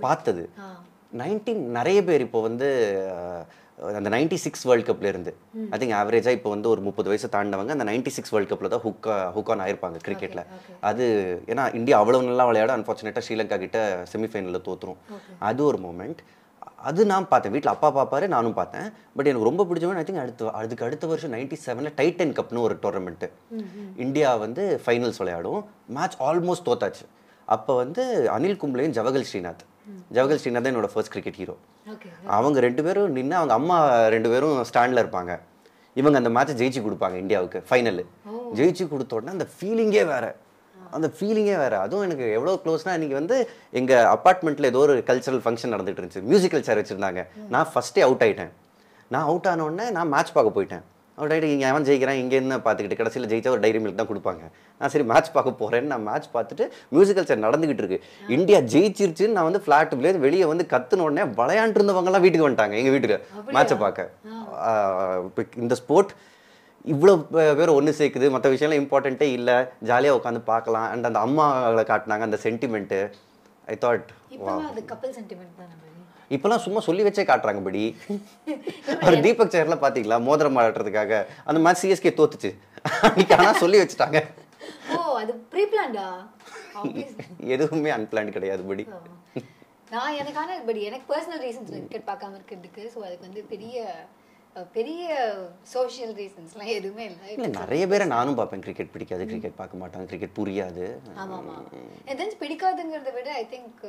[0.07, 0.43] பார்த்தது.
[1.21, 2.67] நைன்டீன் நிறைய பேர் இப்போ வந்து
[3.97, 5.31] அந்த நைன்டி சிக்ஸ் வேர்ல்ட் கப்ல இருந்து
[5.73, 8.83] ஐ திங்க் ஆவரேஜாக இப்போ வந்து ஒரு முப்பது வயசு தாண்டவங்க அந்த நைன்டி சிக்ஸ் வேர்ல்ட் கப்பில் தான்
[8.85, 10.41] ஹுக் ஹுக் ஆன் ஆயிருப்பாங்க கிரிக்கெட்டில்
[10.89, 11.05] அது
[11.51, 13.79] ஏன்னா இந்தியா அவ்வளோ நல்லா விளையாட அன்ஃபார்ச்சுனேட்டாக ஸ்ரீலங்கா கிட்ட
[14.13, 14.99] செமிஃபைனலில் தோத்துரும்.
[15.49, 16.21] அது ஒரு மூமெண்ட்
[16.89, 17.53] அது நான் பார்த்தேன்.
[17.55, 18.87] வீட்டில் அப்பா பார்ப்பாரு நானும் பார்த்தேன்.
[19.15, 22.75] பட் எனக்கு ரொம்ப பிடிச்சவன் ஐ திங்க் அடுத்த அதுக்கு அடுத்த வருஷம் நைன்டி செவனில் டைட்டன் கப்னு ஒரு
[22.83, 23.27] டோர்னமெண்ட்டு
[24.05, 25.61] இந்தியா வந்து ஃபைனல்ஸ் விளையாடும்.
[25.97, 27.05] மேட்ச் ஆல்மோஸ்ட் தோத்தாச்சு.
[27.55, 28.03] அப்போ வந்து
[28.35, 29.63] அனில் கும்ப்ளேயும் ஜவஹல் ஸ்ரீநாத்.
[30.15, 31.55] ஜவஹல் ஸ்ரீநாத் தான் என்னோட ஃபர்ஸ்ட் கிரிக்கெட் ஹீரோ
[32.37, 33.77] அவங்க ரெண்டு பேரும் நின்று அவங்க அம்மா
[34.15, 35.33] ரெண்டு பேரும் ஸ்டாண்டில் இருப்பாங்க.
[35.99, 38.01] இவங்க அந்த மேட்சை ஜெயிச்சு கொடுப்பாங்க இந்தியாவுக்கு ஃபைனல்
[38.57, 40.25] ஜெயிச்சு கொடுத்த உடனே அந்த ஃபீலிங்கே வேற.
[40.95, 41.75] அந்த ஃபீலிங்கே வேற.
[41.85, 43.37] அதுவும் எனக்கு எவ்வளோ க்ளோஸ்னா இன்னைக்கு வந்து
[43.81, 46.27] எங்கள் அப்பார்ட்மெண்ட்டில் ஏதோ ஒரு கல்ச்சரல் ஃபங்க்ஷன் நடந்துட்டு இருந்துச்சு.
[46.33, 47.23] மியூசிக்கல் சேர் வச்சுருந்தாங்க.
[47.55, 48.53] நான் ஃபஸ்ட்டே அவுட் ஆயிட்டேன்.
[49.15, 50.85] நான் அவுட் ஆன உடனே நான் மேட்ச் பார்க்க போயிட்டேன்.
[51.17, 54.43] அவுட் ஆகிட்டு இங்கே அவன் ஜெயிக்கிறான் இங்கே என்ன பார்த்துக்கிட்டு கடைசியில் ஜெயிச்சா ஒரு டைரி மில்க் தான் கொடுப்பாங்க.
[54.79, 56.65] நான் சரி மேட்ச் பார்க்க போகிறேன்னு நான் மேட்ச் பார்த்துட்டு
[56.95, 57.99] மியூசிக்கல் சேர் நடந்துகிட்டு இருக்கு.
[58.37, 62.75] இந்தியா ஜெயிச்சிருச்சுன்னு நான் வந்து ஃப்ளாட்டுலேருந்து வெளியே வந்து கத்துன உடனே விளையாண்டு இருந்தவங்கலாம் வீட்டுக்கு வந்துட்டாங்க.
[62.81, 63.17] எங்கள் வீட்டுக்கு
[63.57, 64.09] மேட்சை பார்க்க.
[65.63, 66.13] இந்த ஸ்போர்ட்
[66.93, 67.13] இவ்வளோ
[67.59, 68.27] பேர் ஒன்று சேர்க்குது.
[68.33, 69.55] மற்ற விஷயம்லாம் இம்பார்ட்டண்ட்டே இல்லை.
[69.89, 70.87] ஜாலியாக உட்காந்து பார்க்கலாம்.
[70.93, 72.25] அண்ட் அந்த அம்மாவை காட்டினாங்க.
[72.29, 72.99] அந்த சென்டிமெண்ட்டு
[73.73, 74.09] ஐ தாட்
[76.35, 77.81] இப்போலாம் சும்மா சொல்லி வச்சே காட்டுறாங்க படி.
[79.01, 82.51] அவர் தீபக் சேர்ல பார்த்தீங்களா மோதிரம் ஆடுறதுக்காக அந்த மாதிரி சிஎஸ்கே தோத்துச்சு.
[83.07, 84.19] அன்னைக்கு ஆனால் சொல்லி வச்சுட்டாங்க.
[87.55, 88.85] எதுவுமே அன்பிளான் கிடையாது படி.
[89.93, 92.83] நான் எனக்கான பட் எனக்கு பர்சனல் ரீசன்ஸ் கிரிக்கெட் பார்க்காம இருக்கிறதுக்கு.
[92.93, 93.85] ஸோ அதுக்கு வந்து பெரிய
[94.75, 95.05] பெரிய
[95.73, 97.27] சோஷியல் ரீசன்ஸ்லாம் எதுவுமே இல்லை.
[97.33, 98.63] இல்லை நிறைய பேரை நானும் பார்ப்பேன்.
[98.65, 100.85] கிரிக்கெட் பிடிக்காது கிரிக்கெட் பார்க்க மாட்டாங்க கிரிக்கெட் புரியாது.
[101.23, 101.55] ஆமா ஆமா
[102.05, 103.83] எனக்கு தெரிஞ்சு பிடிக்காதுங்கிறத விட ஐ திங்க்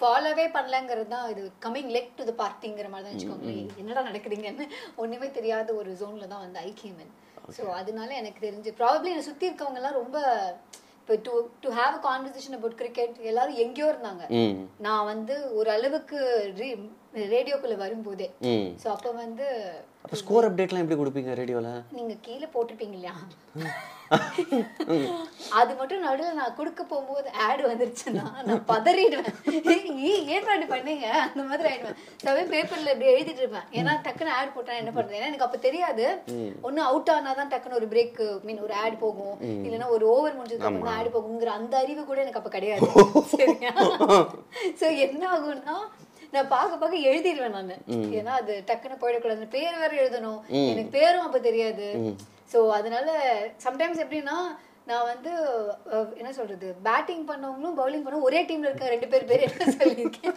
[0.00, 4.64] ஃபாலோவே பண்ணலங்கிறது தான் இது கம்மிங் லெக் டு த பார்ட்டிங்கிற மாதிரி தான் வச்சுக்கோங்களேன் என்னடா நடக்குதுங்கன்னு
[5.02, 7.12] ஒண்ணுமே தெரியாத ஒரு ஜோன்ல தான் வந்து ஐ கேமன்
[7.56, 10.18] ஸோ அதனால எனக்கு தெரிஞ்சு ப்ராபப்ளி என்னை சுற்றி இருக்கவங்க எல்லாம் ரொம்ப
[11.00, 11.32] இப்போ to
[11.64, 14.24] to have a conversation about cricket எல்லாரும் எங்கேயோ இருந்தாங்க.
[14.86, 16.18] நான் வந்து ஒரு அளவுக்கு
[17.34, 18.28] ரேடியோக்குள்ள வரும்போதே.
[18.82, 19.46] ஸோ அப்போ வந்து
[20.04, 23.14] அப்போ ஸ்கோர் அப்டேட்லாம் எப்படி கொடுப்பீங்க ரேடியோவில் நீங்க கீழே போட்டிருப்பீங்க இல்லையா?
[25.58, 29.32] அது மட்டும் நடுவில் நான் கொடுக்க போகும்போது ஆட் வந்துருச்சுன்னா நான் பதறிடுவேன்.
[29.56, 31.06] இப்படி பண்ணீங்க?
[31.24, 31.98] அந்த மாதிரி ஆயிடுவேன்.
[32.24, 33.66] சவே பேப்பர்ல இப்படி எழுதிட்டு இருப்பேன்.
[33.78, 36.06] ஏன்னா டக்குன்னு ஆட் போட்டா என்ன பண்றது ஏன்னா எனக்கு அப்ப தெரியாது.
[36.68, 39.36] ஒண்ணு அவுட் ஆனாதான் டக்குன்னு ஒரு பிரேக் மீன் ஒரு ஆட் போகும்.
[39.66, 42.86] இல்லைன்னா ஒரு ஓவர் முடிஞ்சதுக்கு அப்புறம் ஆட் போகுங்கிற அந்த அறிவு கூட எனக்கு அப்ப கிடையாது.
[43.36, 43.72] சரியா?
[44.82, 45.76] சோ என்ன ஆகும்னா
[46.36, 47.76] நான் பார்க்க பார்க்க எழுதிடுவேன் நானு.
[48.18, 49.50] ஏன்னா அது டக்குன்னு போயிடக்கூடாது.
[49.56, 50.40] பேர் வேற எழுதணும்.
[50.70, 51.88] எனக்கு பேரும் அப்ப தெரியாது.
[52.52, 53.08] சோ அதனால
[53.66, 54.38] சம்டைம்ஸ் எப்படின்னா
[54.90, 55.30] நான் வந்து
[56.20, 56.68] என்ன சொல்றது?
[56.88, 60.36] பேட்டிங் பண்ணவங்களும் பவுலிங் பண்ண ஒரே டீம்ல இருக்க ரெண்டு பேர் பேர் என்ன சொல்லியிருக்கேன்?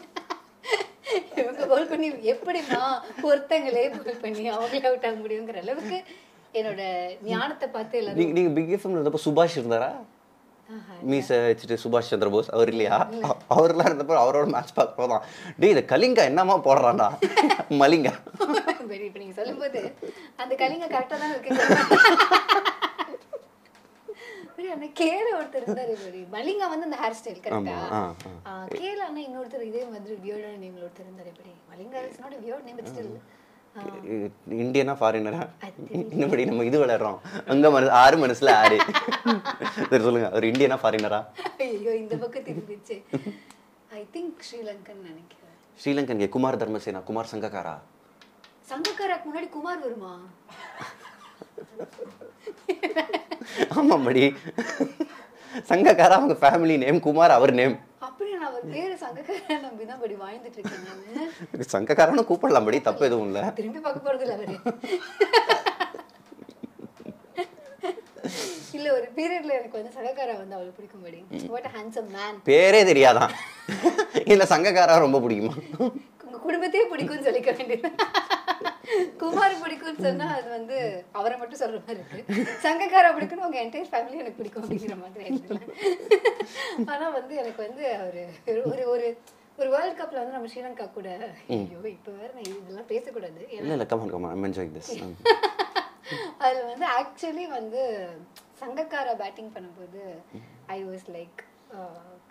[1.42, 2.82] இவங்க பவுல் பண்ணி எப்படின்னா
[3.28, 5.98] ஒருத்தங்களே பவுல் பண்ணி அவங்களே அவுட் ஆக முடியுங்கிற அளவுக்கு
[6.60, 6.82] என்னோட
[7.32, 9.92] ஞானத்தை பார்த்து எல்லாரும் நீங்க பிக் எஃப்எம் இருந்தப்போ சுபாஷ் இருந்தாரா.
[11.10, 12.98] மீச வச்சுட்டு சுபாஷ் சந்திர போஸ் அவர் இல்லையா?
[13.54, 15.24] அவர்லாம் இருந்தப்போ அவரோட மேட்ச் பார்க்க போதான்
[15.60, 17.08] டேய் இந்த கலிங்கா என்னமா போடுறான்டா?
[17.82, 18.14] மலிங்கா.
[19.04, 19.82] இப்ப நீங்க சொல்லும்போது
[20.38, 21.52] அந்த கலிங்க கரெக்டா தான் இருக்கு
[25.00, 25.94] கேல ஒருத்தர் இருந்தாரு
[26.34, 27.76] மலிங்கா வந்து அந்த ஹேர் ஸ்டைல் கரெக்டா
[28.76, 30.16] கேல இன்னொருத்தர் இதே மாதிரி
[30.64, 31.32] நேம்ல ஒருத்தர் இருந்தாரு
[31.72, 32.36] Malinga is not
[32.68, 33.12] name still
[34.64, 35.82] இந்தியனா ஃபாரினரா அது
[36.14, 37.20] இன்னபடி நம்ம இது விளையாடுறோம்
[37.54, 38.78] அங்க மனசு ஆறு மனசுல ஆறு.
[39.90, 40.30] சரி சொல்லுங்க.
[40.38, 41.20] ஒரு இந்தியனா ஃபாரினரா
[41.66, 42.98] ஐயோ இந்த பக்கம் திரும்பிச்சு
[44.00, 45.56] ஐ திங்க் ஸ்ரீலங்கன் நினைக்கிறேன்.
[45.82, 47.76] Sri Lankan K Kumar Dharmasena Kumar Sangakkara?
[48.72, 50.14] சங்கக்காராக்கு முன்னாடி குமார் வருமா?
[53.80, 54.24] ஆமாம்படி
[55.70, 60.02] சங்கக்காரா அவங்க ஃபேமிலி நேம் குமார் அவர் நேம் சங்கக்காரா நம்பி தான்
[62.68, 63.42] படி தப்பு எதுவும் இல்லை.
[63.60, 64.56] திரும்பி பார்க்க போறது இல்ல அவரு.
[68.78, 71.20] இல்ல ஒரு பீரியட்ல எனக்கு வந்து சகக்காரா வந்து அவளுக்கு பிடிக்கும்படி.
[71.54, 73.32] வாட் ஹேண்ட்ஸம் மேன் பேரே தெரியாதான்
[74.34, 75.56] இல்ல சங்கக்காரா ரொம்ப பிடிக்குமா?
[76.26, 77.90] உங்க குடும்பத்தையே பிடிக்கும்னு சொல்லிக்க வேண்டியது
[79.22, 80.78] குமார் பிடிக்கும்னு சொன்னா அது வந்து
[81.20, 82.46] அவரை மட்டும் சொல்ற மாதிரி இருக்கு.
[82.66, 85.26] சங்கக்காரா பிடிக்கும்னு உங்க என்டையர் ஃபேமிலி எனக்கு பிடிக்கும் அப்படிங்கிற மாதிரி.
[86.94, 88.24] ஆனா வந்து எனக்கு வந்து அவரு
[88.72, 89.08] ஒரு ஒரு
[89.62, 91.08] ஒரு வேர்ல்ட் கப்ல வந்து நம்ம ஸ்ரீலங்கா கூட
[91.56, 93.42] ஐயோ இப்ப வேற நான் இதெல்லாம் பேசக்கூடாது.
[93.58, 94.92] இல்ல இல்ல come on come on I'm enjoying this
[96.44, 97.82] அதுல வந்து ஆக்சுவலி வந்து
[98.62, 100.02] சங்கக்காரா பேட்டிங் பண்ணும்போது
[100.76, 101.42] I was like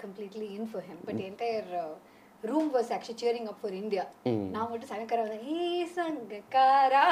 [0.03, 1.71] completely in for him but entire
[2.42, 4.02] room was actually cheering up for India
[4.52, 5.57] நான் மட்டும் சங்கக்காரா வந்து ஈ
[5.97, 7.02] சங்கக்காரா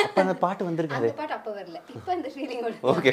[0.00, 1.02] அப்ப அந்த பாட்டு வந்திருக்காது.
[1.02, 1.78] அந்த பாட்டு அப்ப வரல.
[1.94, 3.12] இப்ப இந்த ஃபீலிங்கோட okay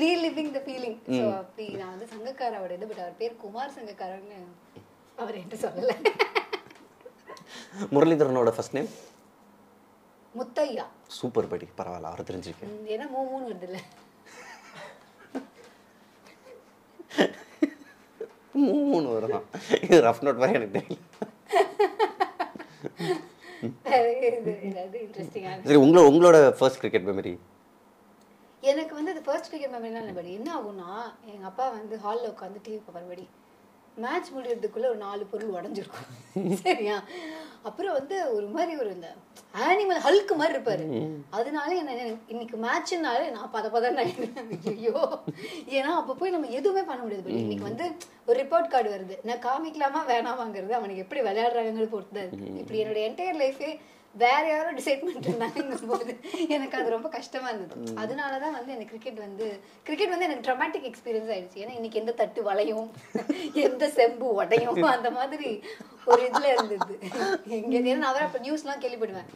[0.00, 4.40] reliving the feeling so அப்படி நான் வந்து சங்கக்காராவோட இது பட் அவர் பேர் குமார் சங்கக்காரன்னு
[5.18, 5.92] அவர் என்கிட்ட சொல்லல.
[7.92, 8.90] முரளிதரனோட ஃபர்ஸ்ட் நேம்
[10.34, 10.84] முத்தையா.
[11.16, 13.80] சூப்பர் படி பரவாயில்ல அவரை தெரிஞ்சுக்க ம், ஏன்னா மூ மூணு வருதுல்ல.
[18.62, 19.44] மூணு வரும்
[19.86, 21.10] இது ரஃப் நோட் மாதிரி எனக்கு தெரியல.
[25.66, 27.34] சரி உங்களோட உங்களோட ஃபர்ஸ்ட் கிரிக்கெட் மெமரி
[28.62, 30.90] எனக்கு வந்து அது ஃபர்ஸ்ட் கிரிக்கெட் மெமரிலாம் இல்லை படி என்ன ஆகும்னா
[31.32, 33.26] எங்கள் அப்பா வந்து ஹாலில் உட்காந்து டிவி பார்ப்பார் படி
[33.96, 36.08] மேட்ச் முடியறதுக்குள்ள ஒரு நாலு பொருள் உடஞ்சிருக்கும்.
[36.64, 36.96] சரியா?
[37.62, 39.08] அப்புறம் வந்து ஒரு மாதிரி ஒரு இந்த
[39.66, 40.86] ஆனிமல் ஹல்க்கு மாதிரி இருப்பாரு.
[41.30, 41.92] அதனால என்ன
[42.32, 44.00] இன்னைக்கு மேட்ச்னால நான் பத பதம்
[44.72, 44.94] ஐயோ
[45.76, 47.86] ஏன்னா அப்போ போய் நம்ம எதுவுமே பண்ண முடியாது இன்னைக்கு வந்து
[48.26, 49.16] ஒரு ரிப்போர்ட் கார்டு வருது.
[49.24, 52.60] நான் காமிக்கலாமா வேணாமாங்கிறது அவனுக்கு எப்படி விளையாடுறாங்கிறது பொறுத்து தான் இருக்கு.
[52.62, 53.70] இப்படி என்னோட என்டையர் லைஃபே
[54.22, 56.12] வேற யாரோ டிசைட் பண்ணிட்டு இருந்தாங்கும் போது
[56.54, 57.94] எனக்கு அது ரொம்ப கஷ்டமா இருந்தது.
[58.02, 59.46] அதனால தான் வந்து எனக்கு கிரிக்கெட் வந்து
[59.86, 61.60] கிரிக்கெட் வந்து எனக்கு ட்ரமாட்டிக் எக்ஸ்பீரியன்ஸ் ஆயிடுச்சு.
[61.62, 62.88] ஏன்னா இன்னைக்கு எந்த தட்டு வளையும்
[63.66, 65.50] எந்த செம்பு உடையும் அந்த மாதிரி
[66.12, 66.94] ஒரு இதுல இருந்தது.
[67.58, 69.28] எங்க ஏன்னா நான் வேற அப்ப நியூஸ்லாம் கேள்விப்படுவேன்.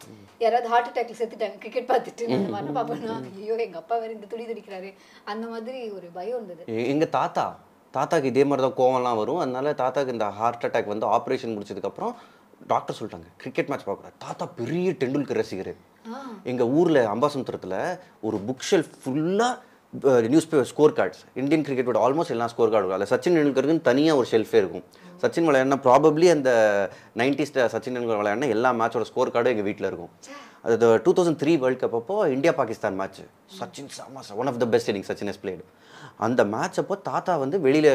[0.43, 2.25] யாராவது ஹார்ட் அட்டாக்ல செத்துட்டாங்க கிரிக்கெட் பார்த்துட்டு.
[2.39, 4.91] அந்த மாதிரி பார்ப்பேன்னா ஐயோ எங்க அப்பா வேற இந்த துடி துடிக்கிறாரு.
[5.33, 6.65] அந்த மாதிரி ஒரு பயம் இருந்தது.
[6.93, 7.47] எங்க தாத்தா
[7.95, 9.39] தாத்தாக்கு இதே மாதிரி தான் கோவம்லாம் வரும்.
[9.43, 12.13] அதனால தாத்தாக்கு இந்த ஹார்ட் அட்டாக் வந்து ஆப்ரேஷன் முடிச்சதுக்கப்புறம்
[12.67, 14.17] டாக்டர் சொல்லிட்டாங்க கிரிக்கெட் மேட்ச் பார்க்கக்கூடாது.
[14.17, 15.73] தாத்தா பெரிய டெண்டுல்கர் ரசிகர்.
[16.13, 16.19] ஆ.
[16.43, 19.57] எங்க ஊர்ல அம்பாசமுத்திரத்துல ஒரு புக் ஷெல்ஃப் ஃபுல்லா
[20.29, 24.27] news paper score cards Indian கிரிக்கெட்டோட almost எல்லாம் ஸ்கோர் கார்டு அதில் சச்சின் டெண்டுல்கருக்குன்னு தனியாக ஒரு
[24.31, 24.83] ஷெல்ஃபே இருக்கும்.
[25.23, 26.51] சச்சின் விளையாடினா ப்ராபப்ளி அந்த
[27.17, 30.11] நைன்டிஸ் சச்சின் டெண்டுல்கர் விளையாடினா எல்லா மேட்சோட ஸ்கோர் கார்டும் எங்கள் வீட்டில் இருக்கும்.
[30.63, 33.21] அது two thousand three world cup அப்போ India Pakistan match
[33.59, 35.63] Sachin Sama one of the best inning Sachin has played
[36.17, 37.91] அந்த மேட்ச் அப்போ தாத்தா வந்து வெளியில்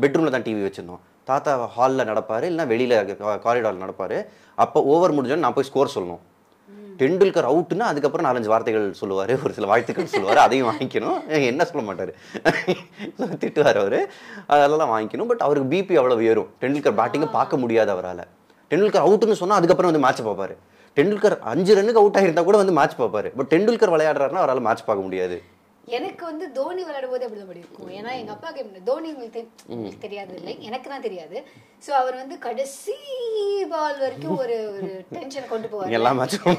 [0.00, 1.02] பெட்ரூமில் தான் டிவி வச்சிருந்தோம்.
[1.24, 2.96] தாத்தா ஹாலில் நடப்பார் இல்லைன்னா வெளியில்
[3.44, 4.16] காரிடாரில் நடப்பார்.
[4.54, 6.22] அப்போ ஓவர் முடிஞ்சோன்னு நான் போய் ஸ்கோர் சொல்லணும்.
[6.98, 11.16] டெண்டுல்கர் அவுட்னா அதுக்கப்புறம் நாலஞ்சு வார்த்தைகள் சொல்லுவார் ஒரு சில வாழ்த்துக்கள் சொல்லுவார் அதையும் வாங்கிக்கணும்.
[11.50, 12.12] என்ன சொல்ல மாட்டார்?
[13.42, 13.98] திட்டுவார் அவர்.
[14.46, 15.30] அதெல்லாம் வாங்கிக்கணும்.
[15.32, 18.24] பட் அவருக்கு பிபி அவ்வளோ உயரும் டெண்டுல்கர் பேட்டிங்கை பார்க்க முடியாது அவரால்.
[18.70, 20.54] டெண்டுல்கர் அவுட்டுன்னு சொன்னால் அதுக்கப்புறம் வந்து மேட்ச் பார்ப்பாரு.
[20.96, 23.30] டெண்டுல்கர் அஞ்சு ரன்னுக்கு அவுட் ஆகிருந்தா கூட வந்து மேட்ச் பார்ப்பாரு.
[23.38, 25.38] பட் டெண்டுல்கர் விளையாடுறாருன்னா அவரால் மேட்ச் பார்க்க முடியாது.
[25.86, 27.88] எனக்கு வந்து தோனி விளையாடும் போது அப்படிதான் படி இருக்கும்.
[27.88, 29.48] ஏன்னா எங்க அப்பாவுக்கு எப்படி- தோனி உங்களுக்கு
[29.98, 31.44] தெரியாது இல்லை எனக்கு தான் தெரியாது.
[31.86, 32.94] சோ அவர் வந்து கடைசி
[33.68, 35.90] பால் வரைக்கும் ஒரு ஒரு டென்ஷனை கொண்டு போவார்.
[35.90, 36.56] எல்லா மேட்சும்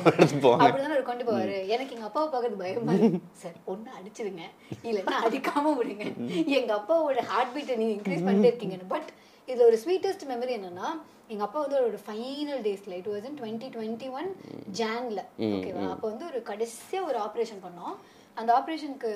[0.59, 1.67] அப்படிதான் அவர் கொண்டு போவாரு.
[1.67, 2.93] எனக்கு எங்க அப்பாவை பார்க்கறது பயமா.
[3.33, 4.43] சார் ஒண்ணு அடிச்சிருங்க
[4.83, 6.05] இல்லைன்னா அடிக்காம விடுங்க.
[6.45, 9.09] எங்க அப்பாவோட ஹார்ட் பீட்டை நீங்க இன்க்ரீஸ் பண்ணிட்டே இருக்கீங்க பட்
[9.47, 10.87] இதுல ஒரு ஸ்வீட்டஸ்ட் மெமரி என்னன்னா
[11.27, 14.29] எங்க அப்பா வந்து ஒரு ஃபைனல் டேஸ்ல it was in twenty twenty one
[14.77, 17.95] ஜான்ல ஓகேவா அப்போ வந்து ஒரு கடைசியா ஒரு ஆப்ரேஷன் பண்ணோம்.
[18.39, 19.11] அந்த ஆப்ரேஷனுக்கு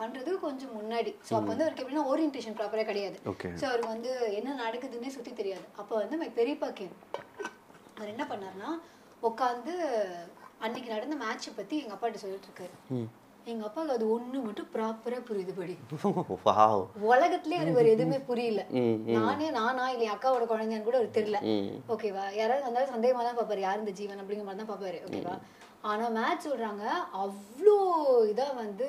[0.00, 1.10] பண்றதுக்கு கொஞ்சம் முன்னாடி.
[1.28, 3.16] ஸோ அப்போ வந்து அவருக்கு எப்படின்னா ஓரியன்டேஷன் ப்ராப்பராக கிடையாது.
[3.60, 5.66] ஸோ அவருக்கு வந்து என்ன நடக்குதுன்னே சுத்தி தெரியாது.
[5.82, 6.96] அப்போ வந்து மை பெரியப்பா கேம்.
[7.98, 8.70] அவர் என்ன பண்ணாருன்னா
[9.28, 9.74] உட்காந்து
[10.64, 12.74] அன்னைக்கு நடந்த மேட்சை பத்தி எங்க அப்பாட்ட சொல்லிட்டு இருக்காரு.
[13.52, 15.74] எங்க அப்பாவுக்கு அது ஒண்ணு மட்டும் ப்ராப்பரா புரியுது படி.
[17.10, 18.62] உலகத்திலே எனக்கு வேற எதுவுமே புரியல.
[19.18, 21.40] நானே நானா இல்ல அக்காவோட குழந்தைன்னு கூட அவருக்கு தெரியல.
[21.94, 22.24] ஓகேவா?
[22.40, 25.36] யாராவது வந்தாலும் சந்தேகமா தான் பாப்பாரு யார் இந்த ஜீவன் அப்படிங்கிற மாதிரி தான் பாப்பாரு ஓகேவா
[25.86, 26.84] ஆனா மேட்ச் சொல்றாங்க
[27.22, 27.76] அவ்வளோ
[28.30, 28.88] இதா வந்து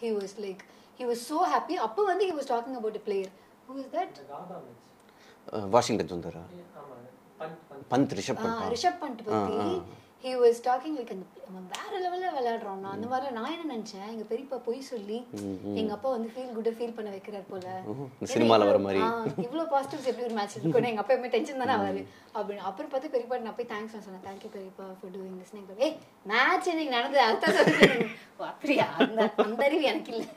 [0.00, 0.62] he was like
[1.00, 3.32] he was so happy அப்போ வந்து he was talking about player
[3.68, 4.18] who is that
[5.74, 6.42] Washington Sundara?
[7.92, 8.66] Pant Rishabh Pant.
[8.74, 9.56] Rishabh Pant பத்தி
[10.24, 14.08] ஹி வாஸ் டாக்கிங் லைக் அந்த வேற லெவல்ல விளையாடுறான் அந்த மாதிரி நான் என்ன நினைச்சேன்?
[14.12, 15.18] எங்க பெரியப்பா பொய் சொல்லி
[15.80, 17.66] எங்க அப்பா வந்து ஃபீல் குட்டா ஃபீல் பண்ண வைக்கிறார் போல.
[18.32, 19.00] சினிமால வர மாதிரி.
[19.44, 22.02] இவ்வளவு பாசிட்டிவ்ஸ் எப்படி ஒரு மேட்ச் இருக்கும் எங்க அப்பா எப்பவுமே டென்ஷன் தானே ஆவாரு
[22.36, 22.66] அப்படின்னு.
[22.70, 24.24] அப்புறம் பார்த்து பெரியப்பா நான் போய் தேங்க்ஸ் சொன்னேன்.
[24.28, 25.96] தேங்க்யூ பெரியப்பா ஃபார் டூயிங் திஸ் ஏய்
[26.32, 27.22] மேட்ச் இன்னைக்கு நடந்தது.
[27.28, 27.88] அர்த்தம் சொல்லி
[28.50, 28.86] அப்படியா?
[29.04, 30.28] அந்த அந்த அறிவு எனக்கு இல்லை.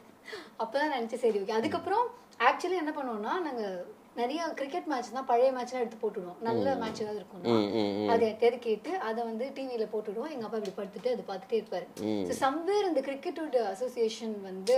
[0.63, 2.05] அப்பதான் நினைச்சேன் சரி ஓகே அதுக்கப்புறம்
[2.49, 3.63] ஆக்சுவலி என்ன பண்ணுவோம்னா நாங்க
[4.19, 6.39] நிறைய கிரிக்கெட் மேட்ச் தான் பழைய மேட்ச்லாம் எடுத்து போட்டுடுவோம்.
[6.47, 10.31] நல்ல மேட்ச் ஏதாவது இருக்கும் அதை எது கேட்டு அதை வந்து டிவியில போட்டுடுவோம்.
[10.35, 11.87] எங்க அப்பா இப்படி படுத்துட்டு அதை பார்த்துட்டே இருப்பாரு.
[12.27, 14.77] ஸோ சம்வேர் இந்த கிரிக்கெட்டோட அசோசியேஷன் வந்து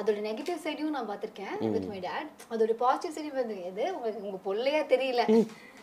[0.00, 3.84] அதோட நெகட்டிவ் சைடையும் நான் பார்த்திருக்கேன் வித் மை டேட் அதோட பாசிட்டிவ் சைடும் வந்து எது?
[3.94, 5.22] உங்களுக்கு உங்க பொல்லையா தெரியல.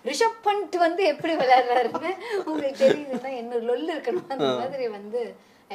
[0.10, 2.12] ரிஷப் பண்ட் வந்து எப்படி விளையாடுறாருன்னு
[2.50, 4.30] உங்களுக்கு தெரியுதுன்னா என்ன லொல்லு இருக்கணும்.
[4.36, 5.22] அந்த மாதிரி வந்து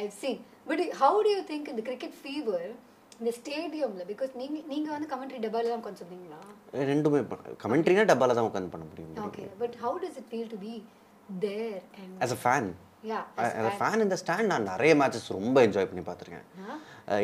[0.01, 2.69] I seen but how do you think இந்த கிரிக்கெட் ஃபீவர்
[3.21, 6.39] இந்த ஸ்டேடியம்ல பிகாஸ் நீங்க நீங்க வந்து கமெண்ட்ரி டபால தான் உட்காந்து சொன்னீங்களா
[6.91, 7.19] ரெண்டுமே
[7.63, 9.17] கமெண்ட்ரினா டப்பால தான் உட்காந்து பண்ண முடியும்.
[9.27, 10.73] Okay but how does it feel to be
[11.45, 12.69] there and as a fan
[13.11, 16.47] yeah as a fan இந்த ஸ்டாண்ட் நான் நிறைய மேட்சஸ் ரொம்ப என்ஜாய் பண்ணி பார்த்துருக்கேன்.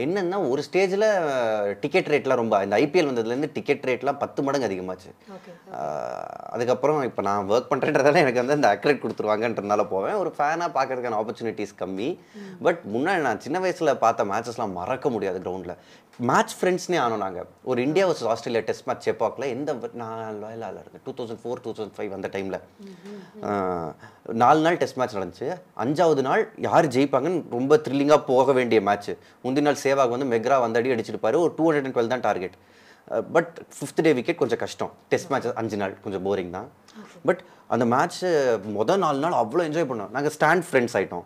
[0.04, 1.06] என்னன்னா ஒரு ஸ்டேஜில்
[1.80, 5.10] டிக்கெட் ரேட்லாம் ரொம்ப இந்த ஐபிஎல் வந்ததுலேருந்து டிக்கெட் ரேட்லாம் பத்து மடங்கு அதிகமாச்சு.
[6.56, 10.17] அதுக்கப்புறம் இப்போ நான் ஒர்க் பண்ணுறதுனால எனக்கு வந்து அந்த அக்ரேட் கொடுத்துருவாங்கன்றதுனால போவேன்.
[10.21, 12.10] ஒரு ஃபேனாக பார்க்கறதுக்கான ஆப்பர்ச்சுனிட்டிஸ் கம்மி.
[12.67, 15.80] பட் முன்னாடி நான் சின்ன வயசில் பார்த்த மேட்சஸ்லாம் மறக்க முடியாது கிரவுண்டில்
[16.30, 21.03] மேட்ச் ஃப்ரெண்ட்ஸ்னே ஆனோம் நாங்கள் ஒரு India versus Australia test match செப்பாக்கில் எந்த நான் லாயலாக இருந்தேன்.
[21.08, 22.58] Two thousand four two thousand five அந்த டைமில்
[24.43, 25.49] நாலு நாள் டெஸ்ட் மேட்ச் நடந்துச்சு.
[25.84, 29.12] அஞ்சாவது நாள் யார் ஜெயிப்பாங்கன்னு ரொம்ப த்ரில்லிங்காக போக வேண்டிய மேட்ச்
[29.45, 31.39] முந்தின நாள் சேவாக் வந்து மெக்ரா வந்து அடி அடிச்சிருப்பாரு.
[31.45, 32.58] ஒரு டூ ஹண்ட்ரட் அண்ட் டுவெல் தான் target
[33.38, 34.91] but fifth day wicket கொஞ்சம் கஷ்டம்.
[35.13, 36.67] டெஸ்ட் மேட்ச் அஞ்சு நாள் கொஞ்சம் போரிங் தான்.
[37.27, 37.41] பட்
[37.73, 38.21] அந்த மேட்ச்
[38.80, 40.12] மொதல் நாலு நாள் அவ்வளோ என்ஜாய் பண்ணோம்.
[40.17, 41.25] நாங்கள் ஸ்டாண்ட் ஃப்ரெண்ட்ஸ் ஆயிட்டோம்.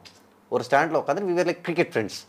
[0.54, 2.22] ஒரு ஸ்டாண்டில் உட்காந்து விவர் லைக் கிரிக்கெட் ஃப்ரெண்ட்ஸ்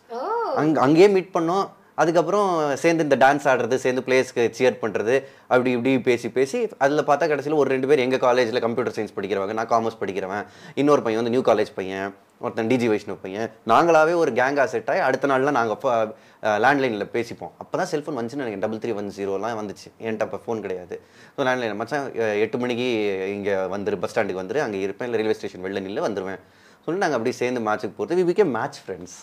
[0.59, 1.65] அங்க அங்கேயே மீட் பண்ணோம்.
[2.01, 2.49] அதுக்கப்புறம்
[2.83, 5.15] சேர்ந்து இந்த டான்ஸ் ஆடுறது சேர்ந்து பிளேஸ்க்கு சியர் பண்ணுறது
[5.53, 9.55] அப்படி இப்படி பேசி பேசி அதில் பார்த்தா கடைசியில் ஒரு ரெண்டு பேர் எங்கள் காலேஜில் கம்ப்யூட்டர் சயின்ஸ் படிக்கிறவங்க
[9.59, 10.45] நான் காமர்ஸ் படிக்கிறவன்
[10.83, 12.07] இன்னொரு பையன் வந்து நியூ காலேஜ் பையன்
[12.45, 15.91] ஒருத்தன் டிஜி வைஷ்ணவ் பையன் நாங்களாவே ஒரு கேங்காக செட் ஆகி அடுத்த நாள்லாம் நாங்கள் அப்போ
[16.63, 17.51] லேண்ட்லைனில் பேசிப்போம்.
[17.61, 19.87] அப்போ தான் செல்ஃபோன் வந்துச்சுன்னு எனக்கு டபுள் த்ரீ ஒன் ஜீரோலாம் வந்துச்சு.
[20.05, 20.95] என்கிட்ட அப்போ ஃபோன் கிடையாது.
[21.35, 22.07] ஸோ லேண்ட்லைன் மச்சான்
[22.45, 22.87] எட்டு மணிக்கு
[23.35, 25.07] இங்கே வந்துரு பஸ் ஸ்டாண்டுக்கு வந்துரு அங்கே இருப்பேன்.
[25.09, 26.41] இல்லை ரயில்வே ஸ்டேஷன் வெளில நில்லு வந்துருவேன்.
[26.87, 29.17] சொல்லி நாங்கள் அப்படியே சேர்ந்து மேட்ச்சுக்கு போகிறது வி பிகே மேட்ச் ஃப்ரெண்ட்ஸ்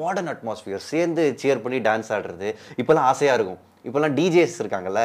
[0.00, 2.48] மாடர்ன் அட்மாஸ்பியர் சேர்ந்து சியர் பண்ணி டான்ஸ் ஆடுறது
[2.80, 3.60] இப்போல்லாம் ஆசையாக இருக்கும்.
[3.86, 5.02] இப்போல்லாம் டிஜேஸ் இருக்காங்கல்ல.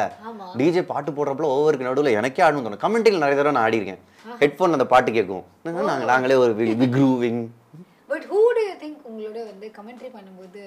[0.59, 2.83] டிஜே பாட்டு போடுறப்பல ஒவ்வொருக்கு நடுவில் எனக்கே ஆடணும் தோணும்.
[2.85, 4.01] கமெண்ட்டில் நிறைய தடவை நான் ஆடிருக்கேன்
[4.41, 5.43] ஹெட்ஃபோன் அந்த பாட்டு கேட்கும்.
[5.63, 7.41] நாங்கள் நாங்களே ஒரு விக்ரூவிங்.
[8.11, 10.63] But who do you think உங்களோட வந்து கமெண்ட்ரி பண்ணும்போது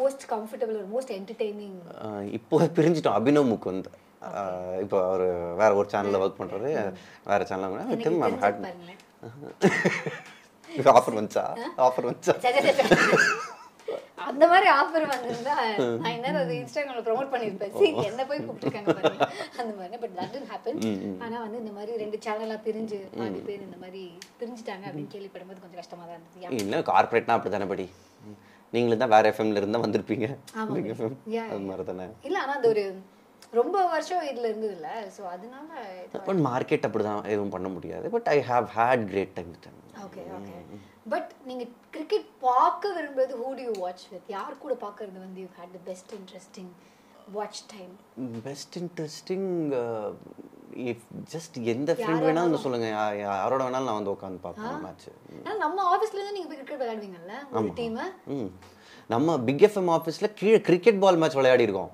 [0.00, 1.76] மோஸ்ட் கம்ஃபர்டபுள் ஒரு மோஸ்ட் என்டர்டெய்னிங்
[2.38, 3.16] இப்போ பிரிஞ்சிட்டோம்.
[3.20, 3.90] அபினவ் முகுந்த்.
[4.28, 5.24] ஆஹ் இப்போ அவர்
[5.60, 6.70] வேற ஒரு சேனலில் ஒர்க் பண்ணுறாரு
[7.30, 8.60] வேற சேனலில் திம் மேம் ஹேட்
[10.98, 11.44] ஆஃபர் வந்துச்சா?
[11.86, 12.34] ஆஃபர் வந்துச்சா.
[14.28, 15.54] அந்த மாதிரி ஆஃபர் வந்திருந்தா
[16.02, 18.94] நான் என்ன அது இன்ஸ்டாகிராம்ல ப்ரோமோட் பண்ணிருப்பேன் சரி என்ன போய் கூப்பிட்டுருக்காங்க
[19.60, 20.80] அந்த மாதிரி பட் தட் டென்ட் ஹேப்பன்
[21.24, 24.02] ஆனா வந்து இந்த மாதிரி ரெண்டு சேனலா பிரிஞ்சு பாதி பேர் இந்த மாதிரி
[24.40, 26.62] பிரிஞ்சுட்டாங்க அப்படின்னு கேள்விப்படும்போது கொஞ்சம் கஷ்டமா தான் இருந்தது.
[26.62, 27.86] இன்னும் கார்பரேட்னா அப்படி தானே படி?
[28.72, 30.28] நீங்களும் தான் வேற எஃப்எம்ல இருந்தா வந்திருப்பீங்க.
[31.50, 32.84] அது மாதிரி தானே இல்ல ஆனா அந்த ஒரு
[33.60, 35.68] ரொம்ப வருஷம் இதுல இருந்தது இல்ல சோ அதனால
[36.48, 38.06] மார்க்கெட் அப்படிதான் எதுவும் பண்ண முடியாது.
[38.16, 40.56] But I have had great time time okay okay.
[41.08, 45.48] But நீங்க கிரிக்கெட் பார்க்க விரும்புறது who do you watch with யார் கூட பார்க்கறது வந்து you
[45.58, 46.70] had the best interesting
[47.32, 47.92] watch time
[48.46, 49.48] best interesting
[50.84, 52.86] if just எந்த ஃப்ரெண்ட் வேணாலும் சொல்லுங்க.
[53.22, 55.06] யாரோட வேணாலும் நான் வந்து உட்காந்து பார்ப்பேன் மேட்ச்
[55.64, 57.36] நம்ம ஆபீஸ்ல இருந்து நீங்க போய் கிரிக்கெட் விளையாடுவீங்கல்ல
[59.10, 61.92] நம்ம பிக் எஃப்எம் ஆஃபீஸில் கீழே கிரிக்கெட் பால் மேட்ச் விளையாடி இருக்கோம்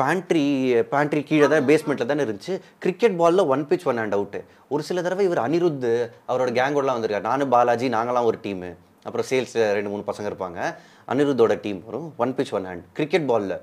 [0.00, 0.44] பேண்ட்ரி
[0.92, 2.54] பேண்ட்ரி கீழே தான் பேஸ்மெண்ட்டில் தானே இருந்துச்சு.
[2.84, 4.40] கிரிக்கெட் பாலில் one pitch one hand out
[4.74, 5.86] ஒரு சில தடவை இவர் அனிருத்
[6.30, 7.26] அவரோட கேங்கோடலாம் வந்திருக்காரு.
[7.30, 8.70] நானும் பாலாஜி நாங்களாம் ஒரு டீமு
[9.06, 10.60] அப்புறம் சேல்ஸ் ரெண்டு மூணு பசங்க இருப்பாங்க.
[11.12, 12.08] அனிருத்தோட டீம் வரும்.
[12.24, 13.56] One pitch one hand cricket பாலில்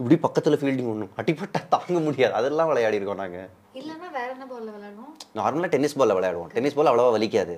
[0.00, 2.34] இப்படி பக்கத்தில் ஃபீல்டிங் ஒன்றும் அடிப்பட்டா தாங்க முடியாது.
[2.40, 3.48] அதெல்லாம் விளையாடி இருக்கோம் நாங்கள்
[3.80, 5.12] இல்லன்னா வேற என்ன பால்ல விளையாடணும்?
[5.38, 6.50] நார்மலாக டென்னிஸ் பாலில் விளையாடுவோம்.
[6.56, 7.56] டென்னிஸ் பால் அவ்வளோவா வலிக்காது.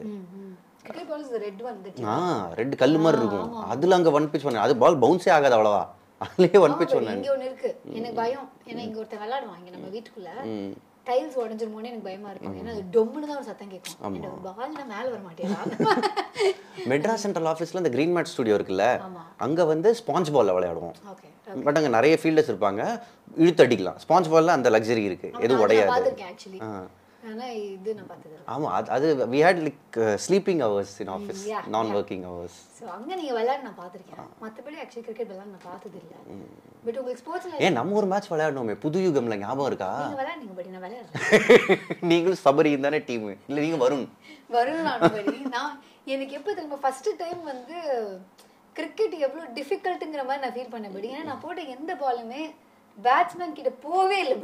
[2.60, 3.50] ரெட் கல் மாதிரி இருக்கும்.
[3.72, 5.82] அதில் அங்கே ஒன் பிச் ஒன் அது பால் பவுன்ஸே ஆகாது அவ்வளோவா.
[6.24, 7.70] அதுலேயே ஒன் பிச் ஒன் இங்க ஒண்ணு இருக்கு.
[7.98, 8.48] எனக்கு பயம்.
[8.70, 10.30] ஏன்னா இங்க ஒருத்தன் விளையாடுவான் இங்க நம்ம வீட்டுக்குள்ள.
[11.08, 12.56] டைல்ஸ் உடஞ்சிருமோன்னு எனக்கு பயமா இருக்கும்.
[12.60, 13.96] ஏன்னா அது டொம்முன்னு தான் ஒரு சத்தம் கேட்கும்.
[14.58, 15.48] பால் நான் மேல வர மாட்டேன்
[16.92, 18.86] மெட்ராஸ் சென்ட்ரல் ஆஃபீஸில் இந்த க்ரீன் மேட் ஸ்டுடியோ இருக்குல்ல.
[19.46, 20.96] அங்கே வந்து ஸ்பாஞ்ச் பாலில் விளையாடுவோம்.
[21.12, 21.28] ஓகே.
[21.66, 22.82] பட் அங்கே நிறைய ஃபீல்டர்ஸ் இருப்பாங்க.
[23.44, 23.98] இழுத்து அடிக்கலாம்.
[24.04, 25.30] ஸ்பாஞ்ச் பாலில் அந்த லக்ஸரி இருக்கு.
[25.44, 26.08] எதுவும் உடையாது.
[27.24, 30.94] பாத்துருக்கேன் ஆக்சுவலி ஆனா இது நான் பார்த்தது இல்ல ஆமாம் அது அது we had like sleeping hours
[31.04, 31.42] in office
[31.74, 34.28] non working hours so அங்க நீங்க விளையாட நான் பார்த்திருக்கேன்.
[34.42, 36.14] மத்தபடி ஆக்சுவலி கிரிக்கெட் விளையாட நான் பார்த்தது இல்ல
[36.84, 38.74] பட் உங்களுக்கு ஸ்போர்ட்ஸ்ல ஏன் நம்ம ஒரு மேட்ச் விளையாடணுமே?
[38.84, 39.90] புது யுகம்ல ஞாபகம் இருக்கா?
[40.00, 42.00] நீங்க விளையாடுங்க படி நான் விளையாடுறேன்.
[42.10, 44.06] நீங்களும் சபரியும் தானே டீம் இல்லை நீங்கள் வருண்.
[44.50, 44.82] வருண்
[45.54, 45.72] நான்
[46.14, 47.76] எனக்கு எப்போ தெரியுமா ஃபர்ஸ்ட் டைம் வந்து
[48.76, 52.42] கிரிக்கெட் எவ்வளோ டிஃபிகல்ட்டுங்கிற மாதிரி நான் ஃபீல் பண்ணபடி ஏன்னா நான் போட்ட எந்த பாலுமே
[52.98, 54.36] பேட்ஸ்மேன் கிட்ட போவே இல்லை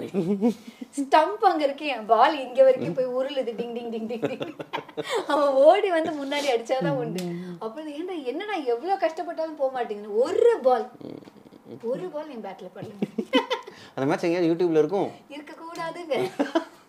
[0.99, 3.53] ஸ்டம்ப் அங்க இருக்கு என் பால் இங்க வரைக்கும் போய் உருளுது.
[3.59, 4.55] டிங் டிங் டிங் டிங் டிங்
[5.33, 7.25] அவன் ஓடி வந்து முன்னாடி அடிச்சாதான் உண்டு.
[7.65, 10.87] அப்புறம் ஏன்டா என்னடா எவ்வளவு கஷ்டப்பட்டாலும் போக மாட்டேங்குது ஒரு பால்
[11.93, 12.93] ஒரு பால் என் பேட்ல படல.
[13.95, 15.09] அந்த மேட்ச் எங்கேயாவது யூடியூப்ல இருக்கும்?
[15.35, 16.17] இருக்க கூடாதுங்க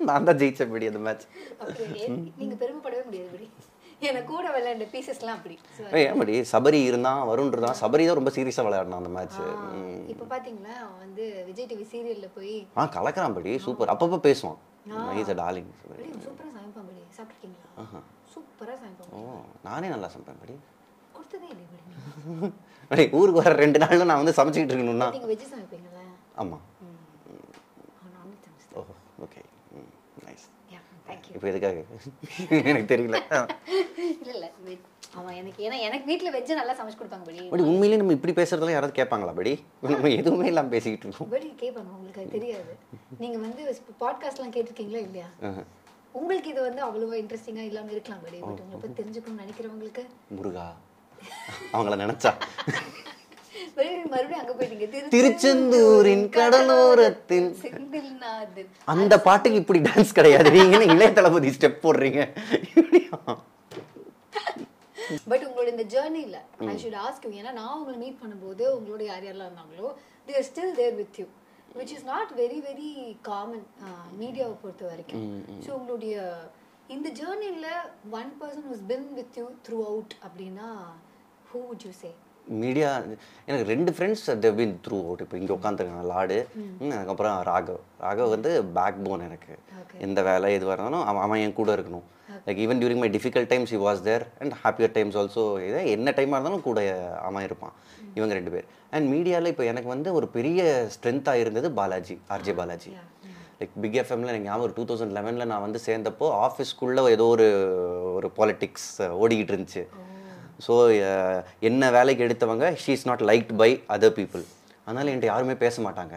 [0.09, 1.25] நான் தான் ஜெயிச்சேன் படி அந்த மேட்ச்
[2.41, 3.47] நீங்க பெருமைப்படவே முடியாது
[4.01, 5.55] எனக்கு கூட விளையாண்ட பீசஸ்லாம் அப்படி.
[6.19, 9.39] படி சபரி இருந்தான் வருண் இருந்தான் சபரி தான் ரொம்ப சீரியஸாக விளையாடினான் அந்த மேட்ச்
[10.13, 14.59] இப்ப பாத்தீங்களா அவன் வந்து விஜய் டிவி சீரியல்ல போய் ஆ கலக்கிறான் படி சூப்பர் அப்பப்போ பேசுவான்.
[15.09, 15.69] நைஸ் டார்லிங்
[16.25, 17.01] சூப்பரா சமைப்பான் படி.
[17.17, 18.01] சாப்பிட்டுருக்கீங்களா?
[18.33, 20.55] சூப்பரா சமைப்பான் நானே நல்லா சமைப்பேன் படி.
[21.15, 25.09] கொடுத்ததே இல்லை ஊருக்கு வர ரெண்டு நாள்ல நான் வந்து சமைச்சிக்கிட்டு இருக்கணும்னா.
[25.15, 26.05] நீங்க வெஜ் சமைப்பீங்களா?
[26.41, 26.63] ஆமாம்
[27.97, 28.81] அவன் நான்வெஜ் சமைச்சு ஓ
[29.25, 29.41] okay
[30.27, 31.79] nice yeah thank you இப்போ எதுக்காக?
[32.69, 33.17] எனக்கு தெரியல.
[34.33, 34.45] இல்ல.
[35.15, 37.41] அவன் எனக்கு ஏன்னா எனக்கு வீட்ல வெஜ் நல்லா சமைச்சு கொடுப்பாங்க படி.
[37.49, 39.53] படி உண்மையிலேயே நம்ம இப்படி பேசுறதெல்லாம் யாராவது கேட்பாங்களா படி?
[39.81, 41.29] நம்ம எதுவுமே இல்லாமல் பேசிக்கிட்டு இருக்கோம்.
[41.29, 42.73] படி கேட்பாங்க உங்களுக்கு அது தெரியாது.
[43.17, 45.29] நீங்க வந்து பாட்காஸ்ட்லாம் கேட்டிருக்கீங்களா இல்லையா?
[46.11, 48.37] உங்களுக்கு இது வந்து அவ்வளவா இன்ட்ரெஸ்டிங்கா இல்லாம இருக்கலாம் படி.
[48.37, 50.67] பட் உங்களை பத்தி தெரிஞ்சுக்கணும்னு நினைக்கிறவங்களுக்கு முருகா.
[51.73, 52.31] அவங்கள நினைச்சா.
[53.59, 57.49] திரு திருச்செந்தூரின் கடலோரத்தில்.
[57.63, 58.69] செந்தில்நாதன்.
[58.93, 60.49] அந்த பாட்டுக்கு இப்படி டான்ஸ் கிடையாது.
[60.57, 62.19] நீங்க இளைய தளபதி ஸ்டெப் போடுறீங்க?
[65.31, 66.37] பட் உங்களோட இந்த ஜேர்னில
[66.71, 69.87] ஐ ஷுட் ஆஸ்க் யூ ஏன்னா நான் உங்களை மீட் பண்ணும்போது உங்களோட யார் யாரெல்லாம் இருந்தாங்களோ
[70.27, 71.25] they are still there with you
[71.79, 72.89] which is not very very
[73.29, 73.65] common
[74.21, 75.25] மீடியாவை பொறுத்த வரைக்கும்.
[75.65, 76.15] ஸோ உங்களுடைய
[76.95, 77.67] இந்த ஜேர்னில
[78.19, 79.45] one person who's been with you
[79.91, 80.69] throughout அப்படின்னா
[81.51, 82.11] who would you say
[82.61, 82.89] media
[83.49, 84.23] எனக்கு ரெண்டு ஃப்ரெண்ட்ஸ்
[84.59, 86.37] பின் த்ரூ அவுட் இப்போ இங்கே உட்காந்துருக்காங்க லாடு
[86.95, 87.81] அதுக்கப்புறம் ராகவ்.
[88.05, 89.53] ராகவ் வந்து பேக் போன் எனக்கு.
[90.05, 92.05] எந்த வேலை எதுவாக இருந்தாலும் அவன் அவன் என் கூட இருக்கணும்.
[92.47, 96.13] Like even during my difficult times he was there and happier times also இதே என்ன
[96.17, 96.79] டைமாக இருந்தாலும் கூட
[97.27, 97.73] அவன் இருப்பான்.
[98.17, 98.67] இவங்க ரெண்டு பேர்.
[98.95, 100.61] அண்ட் மீடியாவில் இப்போ எனக்கு வந்து ஒரு பெரிய
[100.95, 102.91] ஸ்ட்ரென்த்தாக இருந்தது Balaji RJ Balaji.
[103.59, 107.47] Like big எஃப்எம்ல எனக்கு ஞாபகம் டூ தௌசண்ட் லெவனில் நான் வந்து சேர்ந்தப்போ ஆஃபீஸ்க்குள்ளே ஏதோ ஒரு
[108.17, 108.91] ஒரு பாலிட்டிக்ஸ்
[109.23, 109.83] ஓடிக்கிட்டு இருந்துச்சு.
[110.65, 110.73] ஸோ
[111.69, 114.43] என்ன வேலைக்கு எடுத்தவங்க she is not liked by other people
[114.85, 116.15] அதனால் என்கிட்ட யாருமே பேச மாட்டாங்க.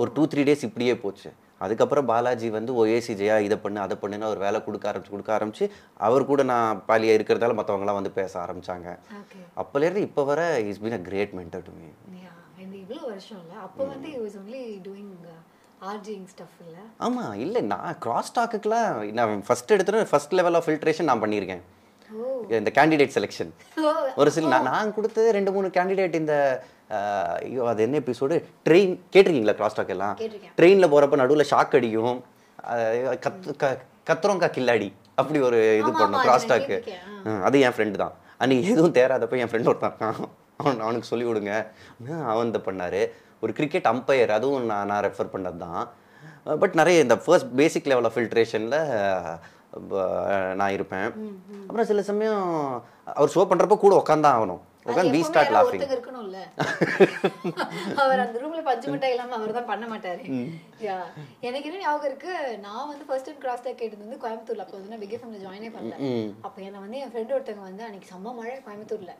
[0.00, 1.30] ஒரு டூ த்ரீ டேஸ் இப்படியே போச்சு.
[1.64, 5.66] அதுக்கப்புறம் பாலாஜி வந்து ஓஏசி ஜெயா இதை பண்ணு அதை பண்ணுன்னு அவர் வேலை கொடுக்க ஆரம்பிச்சு கொடுக்க ஆரம்பிச்சு
[6.06, 8.88] அவர் கூட நான் பாலியாக இருக்கிறதால மற்றவங்களாம் வந்து பேச ஆரம்பிச்சாங்க.
[9.62, 11.88] அப்போலேருந்து இப்போ வர is been a great mentor to me
[12.84, 13.56] இவ்வளோ வருஷம் இல்லை.
[13.66, 14.08] அப்போ வந்து
[15.90, 16.82] ஆர்ஜிங் ஸ்டஃப் இல்லை?
[17.06, 21.64] ஆமாம் இல்லை நான் கிராஸ் டாக்குக்கெலாம் நான் ஃபஸ்ட் எடுத்துகிட்டு ஃபஸ்ட் லெவல் ஆஃப் ஃபில்ட்ரேஷன் நான் பண்ணியிருக்கேன்.
[22.56, 23.50] இந்த கேண்டிடேட் செலெக்ஷன்
[24.14, 26.34] ஒரு சில நான் கொடுத்தது ரெண்டு மூணு கேண்டிடேட் இந்த
[27.42, 28.34] ஐயோ அது என்ன எபிசோடு
[28.66, 30.14] ட்ரெயின் கேட்டிருக்கீங்களா கிராஸ் டாக் எல்லாம்.
[30.58, 32.18] ட்ரெயினில் போகிறப்ப நடுவில் ஷாக் அடிக்கும்
[32.72, 33.66] அஹ், கத்து க
[34.06, 34.88] கத்துறோங்கா கில்லாடி.
[35.16, 36.76] அப்படி ஒரு இது பண்ணோம் கிராஸ் டாக்கு.
[37.46, 38.14] அது என் ஃப்ரெண்டு தான்.
[38.40, 39.96] அன்னைக்கு எதுவும் தேராதப்ப என் ஃப்ரெண்ட் ஒருத்தன்.
[40.60, 41.52] அவன் அவனுக்கு சொல்லி கொடுங்க
[42.06, 43.00] அஹ், அவன் இதை பண்ணார்.
[43.42, 45.82] ஒரு கிரிக்கெட் அம்பையர் அதுவும் நான் நான் ரெஃபர் பண்ணது தான்
[46.60, 48.78] பட் நிறைய இந்த ஃபர்ஸ்ட் பேசிக் லெவல் ஆஃப் ஃபில்ட்ரேஷனில்
[50.60, 51.08] நான் இருப்பேன்.
[51.66, 52.44] அப்புறம் சில சமயம்
[53.18, 56.38] அவர் ஷோ பண்ணுறப்ப கூட உட்காந்தான் ஆகணும் உட்காந்து வி ஸ்டார்ட் லாஃபிங் ஒருத்தங்க இருக்கணும்ல.
[58.02, 60.24] அவர் அந்த ரூம்ல பஞ்சு மிட்டாய் இல்லாம அவர் தான் பண்ண மாட்டாரு.
[60.86, 60.96] யா
[61.48, 62.34] எனக்கு என்ன ஞாபகம் இருக்கு?
[62.66, 64.64] நான் வந்து ஃபர்ஸ்ட் டைம் கிராஸ் டாக் கேட்டது வந்து கோயம்புத்தூர்ல.
[64.66, 65.96] அப்போ வந்து நான் பிக் எஃப்எம்ல ஜாயினே பண்ணல.
[66.48, 69.14] அப்போ என்ன வந்து என் ஃப்ரெண்ட் ஒருத்தவங்க வந்து அன்னைக்கு செம்ம மழை கோயம்புத்தூர்ல.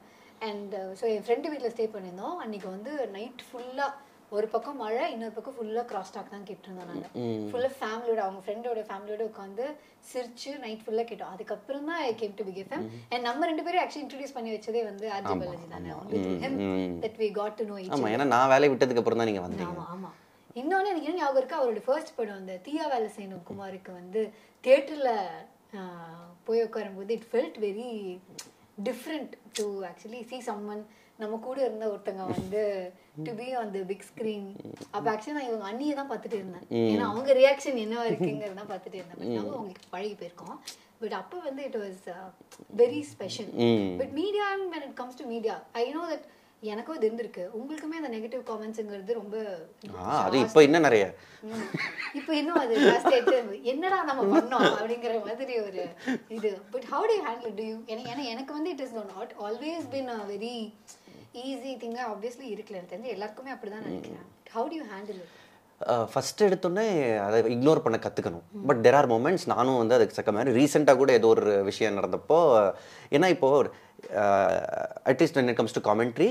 [0.49, 2.37] அண்ட் ஸோ என் ஃப்ரெண்டு வீட்ல ஸ்டே பண்ணியிருந்தோம்.
[2.45, 3.89] அன்னைக்கு வந்து நைட் ஃபுல்லா
[4.37, 7.07] ஒரு பக்கம் மழை இன்னொரு பக்கம் ஃபுல்லா கிராஸ் டாக் தான் கேட்டிருந்தோம் நாங்க.
[7.51, 9.65] ஃபுல்லா ஃபேமிலியோட அவங்க ஃப்ரெண்டோட ஃபேமிலியோட உட்காந்து
[10.11, 11.33] சிரிச்சு நைட் ஃபுல்லா கேட்டோம்.
[11.35, 14.83] அதுக்கப்புறம் தான் I came to big FM and நம்ம ரெண்டு பேரும் ஆக்சுவலி இன்ட்ரடியூஸ் பண்ணி வச்சதே
[14.91, 15.91] வந்து ஆர்ஜி பாலாஜி தானே.
[17.21, 19.71] we got to know each ஆமாம் ஏன்னா நான் வேலையை விட்டதுக்கு அப்புறம் தான் நீங்கள் வந்தீங்க.
[19.73, 20.11] ஆமா ஆமா.
[20.61, 21.61] இன்னொன்னு எனக்கு என்ன ஞாபகம் இருக்கு.
[21.61, 24.21] அவரோட ஃபர்ஸ்ட் படம் அந்த தீயா வேலை செய்யணும் குமாருக்கு வந்து
[24.65, 25.13] தியேட்டர்ல
[26.49, 27.89] போய் உட்காரும்போது it felt very
[28.89, 30.85] different to actually see someone
[31.23, 32.63] நம்ம கூட இருந்த ஒருத்தங்க வந்து
[33.27, 34.49] to be on the big screen
[34.95, 36.67] அப்ப ஆக்சுவலி நான் இவங்க அண்ணியை தான் பார்த்துட்டு இருந்தேன்.
[36.93, 39.19] ஏன்னா அவங்க ரியாக்ஷன் என்னவா இருக்குங்கிறது தான் பார்த்துட்டு இருந்தேன்.
[39.21, 40.57] பட் நம்ம அவங்களுக்கு பழகி போயிருக்கோம்.
[41.03, 42.05] பட் அப்போ வந்து it was
[42.83, 43.51] very special
[44.01, 46.27] but media when it comes to media I know that
[46.73, 47.45] எனக்கும் இது இருந்திருக்கு.
[47.59, 49.37] உங்களுக்குமே அந்த நெகட்டிவ் காமெண்ட்ஸுங்கிறது ரொம்ப
[50.27, 51.07] அது இப்போ இன்னும் நிறைய.
[52.19, 52.75] இப்போ இன்னும் அது
[53.73, 55.83] என்னடா நம்ம பண்ணோம் அப்படிங்கிற மாதிரி ஒரு
[56.37, 56.53] இது.
[56.75, 60.57] But how to handle do you ஏன்னா எனக்கு வந்து it is not always been very
[61.43, 64.27] easy thing obviously இருக்குல்ல எனக்கு தெரிஞ்சு எல்லாருக்குமே அப்படிதான் நினைக்கிறேன்.
[64.55, 65.41] How do you handle it
[66.13, 66.87] first எடுத்தோடனே
[67.27, 71.13] அதை இக்னோர் பண்ண கற்றுக்கணும் பட் தெர் ஆர் மூமெண்ட்ஸ் நானும் வந்து அதுக்கு தக்க மாதிரி ரீசெண்டாக கூட
[71.21, 72.39] ஏதோ ஒரு விஷயம் நடந்தப்போ
[73.17, 73.49] ஏன்னா இப்போ
[75.11, 76.31] at least when it comes to commentary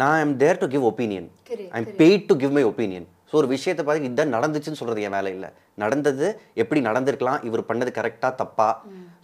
[0.00, 3.48] நான் I'm there to give opinion Correct, I'm paid to give my opinion so ஒரு
[3.54, 5.48] விஷயத்தை பார்த்து இதுதான் நடந்துச்சுன்னு சொல்கிறது என் வேலை இல்லை.
[5.82, 6.26] நடந்தது
[6.62, 8.68] எப்படி நடந்திருக்கலாம் இவர் பண்ணது கரெக்டாக தப்பா?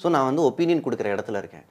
[0.02, 1.66] ஸோ நான் வந்து ஒப்பீனியன் கொடுக்குற இடத்துல இருக்கேன்.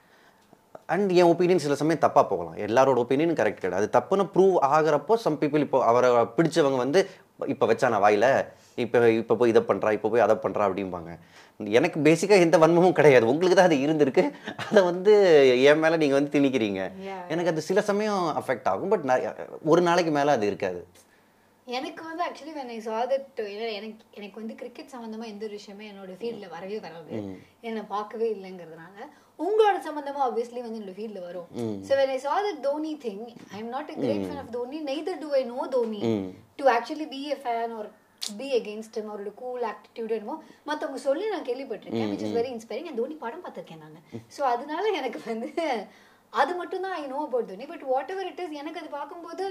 [0.94, 2.56] அண்ட் என் ஒப்பீனியன் சில சமயம் தப்பாக போகலாம்.
[2.66, 3.80] எல்லாரோட ஒப்பீனியனும் கரெக்ட் கிடையாது.
[3.80, 7.00] அது தப்புன்னு ப்ரூவ் ஆகிறப்போ சம் பீப்புள் இப்போ அவரை பிடிச்சவங்க வந்து
[7.52, 8.26] இப்போ வச்சானா வாயில
[8.84, 11.10] இப்போ இப்போ போய் இதை பண்ணுறா இப்போ போய் அதை பண்ணுறா அப்படிம்பாங்க.
[11.78, 13.26] எனக்கு பேசிக்காக எந்த வன்மமும் கிடையாது.
[13.32, 14.24] உங்களுக்கு தான் அது இருந்திருக்கு.
[14.68, 15.12] அதை வந்து
[15.70, 16.82] என் மேலே நீங்கள் வந்து திணிக்கிறீங்க.
[17.34, 18.92] எனக்கு அது சில சமயம் அஃபெக்ட் ஆகும்.
[18.94, 19.04] பட்
[19.72, 20.80] ஒரு நாளைக்கு மேலே அது இருக்காது.
[21.66, 25.54] எனக்கு வந்து actually when I saw that ஏன்னா எனக்கு எனக்கு வந்து கிரிக்கெட் சம்பந்தமா எந்த ஒரு
[25.58, 27.14] விஷயமே என்னோட ஃபீல்ட்ல வரவே வராது.
[27.68, 28.96] என்னை பார்க்கவே இல்லைங்கிறதுனால
[29.44, 31.48] உங்களோட சம்பந்தமா ஆப்வியஸ்லி வந்து என்னோட ஃபீல்ட்ல வரும்.
[31.86, 33.24] So when I saw that Dhoni thing
[33.54, 36.00] I am not a great fan of Dhoni neither do I know Dhoni
[36.58, 37.84] to actually be a fan or
[38.40, 40.36] be against him அவரோட கூல் ஆட்டிடியூட் என்னமோ
[40.70, 43.98] மற்றவங்க சொல்லி நான் கேள்விப்பட்டிருக்கேன் which is very inspiring and Dhoni படம் பார்த்திருக்கேன் நான்.
[44.36, 45.50] So அதனால எனக்கு வந்து
[46.32, 49.44] அது மட்டும் தான் I know about Dhoni but whatever it is எனக்கு அது பார்க்கும்போது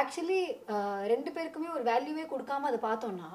[0.00, 0.40] ஆக்சுவலி
[1.12, 3.30] ரெண்டு பேருக்குமே ஒரு வேல்யூவே கொடுக்காம அதை பார்த்தோம்னா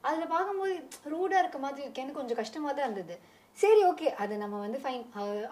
[0.00, 0.74] அதில் பார்க்கும்போது
[1.12, 3.18] ரூடாக இருக்க மாதிரி இருக்கேன்னு கொஞ்சம் கஷ்டமாக தான் இருந்தது.
[3.62, 5.02] சரி ஓகே அது நம்ம வந்து ஃபைன்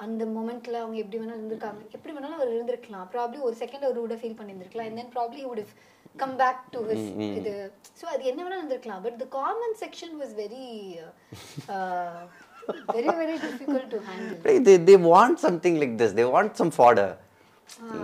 [0.05, 1.83] அந்த மொமெண்ட்ல அவங்க எப்படி வேணாலும் இருந்திருக்காங்க.
[1.97, 3.07] எப்படி வேணாலும் அவர் இருந்திருக்கலாம்.
[3.13, 4.89] ப்ராப்ளி ஒரு செகண்ட் ஒரு ரூடாக feel பண்ணியிருந்திருக்கலாம்.
[4.91, 5.73] And then probably would
[6.23, 7.09] come back to his
[7.39, 7.53] இது.
[8.01, 9.03] ஸோ அது என்ன வேணாலும் இருந்திருக்கலாம்.
[9.03, 10.65] But the common section was very
[12.97, 16.13] very very difficult to handle they want something like this.
[16.21, 17.11] They want some fodder.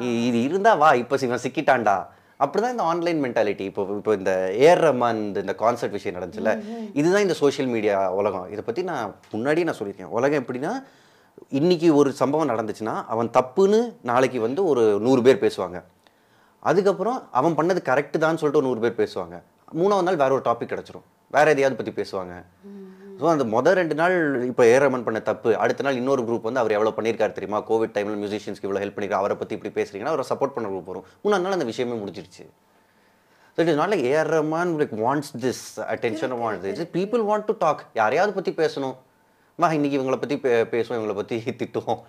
[0.06, 0.92] இ- இது இருந்தா வா.
[1.02, 1.96] இப்போ இவன் சிக்கிட்டான்டா.
[2.40, 7.34] அப்படிதான் இந்த ஆன்லைன் மென்டாலிட்டி இப்போ இப்போ இந்த ஏர் ரஹ்மான் இந்த- கான்சர்ட் விஷயம் நடந்துச்சுல இதுதான் இந்த
[7.34, 8.50] சோஷியல் மீடியா உலகம்.
[8.50, 10.04] இதை பத்தி நான் முன்னாடியே நான் சொல்லியிருக்கேன்.
[10.04, 10.72] உலகம் எப்படின்னா
[11.48, 15.82] இன்னைக்கு ஒரு சம்பவம் நடந்துச்சுன்னா அவன் தப்புன்னு நாளைக்கு வந்து ஒரு நூறு பேர் பேசுவாங்க.
[16.60, 19.42] அதுக்கப்புறம் அவன் பண்ணது கரெக்டு தான் சொல்லிட்டு ஒரு நூறு பேர் பேசுவாங்க.
[19.74, 21.04] மூணாவது நாள் வேற ஒரு டாபிக் கிடச்சிரும்.
[21.30, 22.42] வேற எதையாவது பற்றி பேசுவாங்க.
[23.20, 24.14] ஸோ அந்த மொதல் ரெண்டு நாள்
[24.50, 25.50] இப்போ ஏ ரமன் பண்ண தப்பு.
[25.64, 27.58] அடுத்த நாள் இன்னொரு குரூப் வந்து அவர் எவ்வளோ பண்ணியிருக்காரு தெரியுமா?
[27.70, 31.06] கோவிட் டைமில் மியூசிஷியன்ஸ்க்கு இவ்வளோ ஹெல்ப் பண்ணிருக்காரு அவரை பற்றி இப்படி பேசுறீங்கன்னா அவரை சப்போர்ட் பண்ண குரூப் வரும்.
[31.24, 32.44] மூணாவது நாள் அந்த விஷயமே முடிஞ்சிருச்சு.
[33.54, 37.48] So it is not like AR Rahman like wants this attention wants this people want
[37.50, 38.96] to talk யாரையாவது பற்றி பேசணும்.
[39.58, 42.00] வா இன்னைக்கு இவங்களை பற்றி பே பேசுவோம் இவங்களை பற்றி திட்டுவோம்.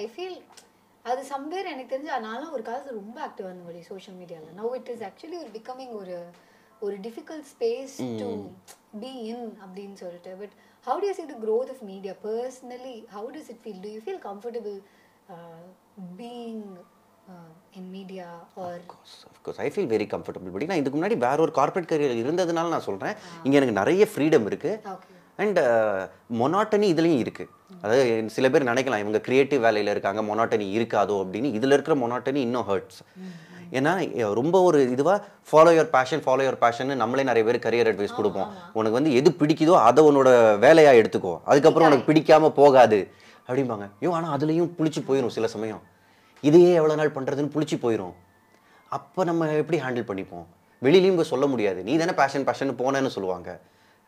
[0.00, 0.36] ஐ ஃபீல்
[1.04, 4.90] அது சம்வேர் எனக்கு தெரிஞ்சு நானும் ஒரு காலத்துல ரொம்ப ஆக்டிவா இருந்த வழி சோஷியல் மீடியால நவ் இட்
[4.94, 6.16] இஸ் ஆக்சுவலி ஒரு பிகமிங் ஒரு
[6.82, 8.28] ஒரு difficult space to
[9.02, 10.32] be in அப்படின்னு சொல்லிட்டு.
[10.42, 14.00] But how to see the growth of media personally how does it feel to you
[14.04, 14.76] feel comfortable
[16.20, 16.62] being
[17.78, 18.26] in media
[18.64, 18.80] or
[19.32, 22.88] of course I feel very comfortable படி நான் இதுக்கு முன்னாடி வேற ஒரு corporate career இருந்ததுனால நான்
[22.88, 25.58] சொல்கிறேன் இங்கே எனக்கு நிறைய ஃப்ரீடம் இருக்குது அண்ட்
[26.40, 27.50] மொனாட்டனி இதுலேயும் இருக்குது
[27.82, 28.04] அதாவது
[28.36, 31.48] சில பேர் நினைக்கலாம் இவங்க கிரியேட்டிவ் வேலையில் இருக்காங்க மொனாட்டனி இருக்காதோ அப்படின்னு.
[31.58, 33.00] இதில் இருக்கிற மொனாட்டனி இன்னும் ஹர்ட்ஸ்
[33.78, 33.92] ஏன்னா
[34.38, 35.18] ரொம்ப ஒரு இதுவாக
[35.50, 38.50] follow your passion follow your passion நம்மளே நிறைய பேர் கரியர் அட்வைஸ் கொடுப்போம்.
[38.78, 40.30] உனக்கு வந்து எது பிடிக்குதோ அதை உன்னோட
[40.64, 41.32] வேலையாக எடுத்துக்கோ.
[41.50, 43.00] அதுக்கப்புறம் உனக்கு பிடிக்காம போகாது.
[43.48, 43.86] அப்படிம்பாங்க.
[44.00, 45.82] ஐயோ ஆனால் அதுலேயும் புளிச்சு போயிடும் சில சமயம்.
[46.48, 48.14] இதையே எவ்வளோ நாள் பண்ணுறதுன்னு புளிச்சு போயிடும்
[48.98, 50.46] அப்போ நம்ம எப்படி ஹேண்டில் பண்ணிப்போம்?
[50.86, 51.80] வெளியிலையும் போய் சொல்ல முடியாது.
[51.88, 53.50] நீ தானே பேஷன் பேஷன் போனேன்னு சொல்லுவாங்க.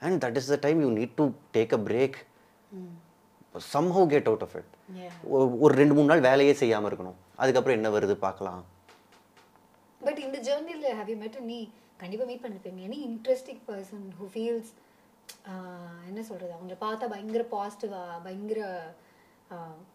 [0.02, 1.26] And that is the time you need to
[1.58, 2.18] take a break
[3.74, 4.72] somehow get out of it.
[5.64, 7.16] ஒரு ரெண்டு மூணு நாள் வேலையே செய்யாமல் இருக்கணும்.
[7.42, 8.60] அதுக்கப்புறம் என்ன வருது பார்க்கலாம்.
[10.00, 11.58] பட் இந்த ஜேர்னியில் ஹேவ் யூ மெட் நீ
[11.98, 14.70] கண்டிப்பா மீட் பண்ணிருப்பீங்க any interesting person who feels
[16.08, 18.60] என்ன சொல்றது அவங்கள பார்த்தா பயங்கர பாசிட்டிவா பயங்கர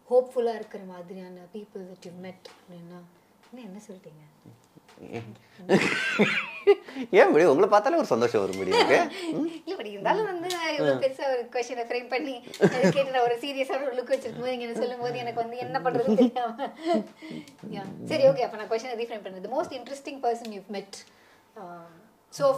[0.10, 3.00] ஹோப்ஃபுல்லா இருக்கிற மாதிரியான பீப்புள் தட் யூ மெட் அப்படின்னா
[3.50, 3.80] என்ன என்ன?
[3.88, 4.24] சொல்லிட்டீங்க
[7.19, 11.26] ஏன் முடியும் உங்களை பார்த்தாலே ஒரு சந்தோஷம் வரும் முடியும் இல்ல பட் இருந்தாலும் வந்து நான் இவ்வளவு பெருசா
[11.34, 12.36] ஒரு கொஸ்டினை ஃப்ரேம் பண்ணி
[12.95, 16.19] கேட்டு நான் ஒரு சீரியஸான ஒரு லுக் வச்சிருக்கும் போது நீங்க சொல்லும் போது எனக்கு வந்து என்ன பண்றதுன்னு
[16.23, 16.69] தெரியாம.
[17.78, 17.88] Yeah.
[18.12, 20.97] சரி ஓகே அப்ப நான் கொஸ்டினை ரீஃப்ரேம் பண்ணுறது most interesting person you met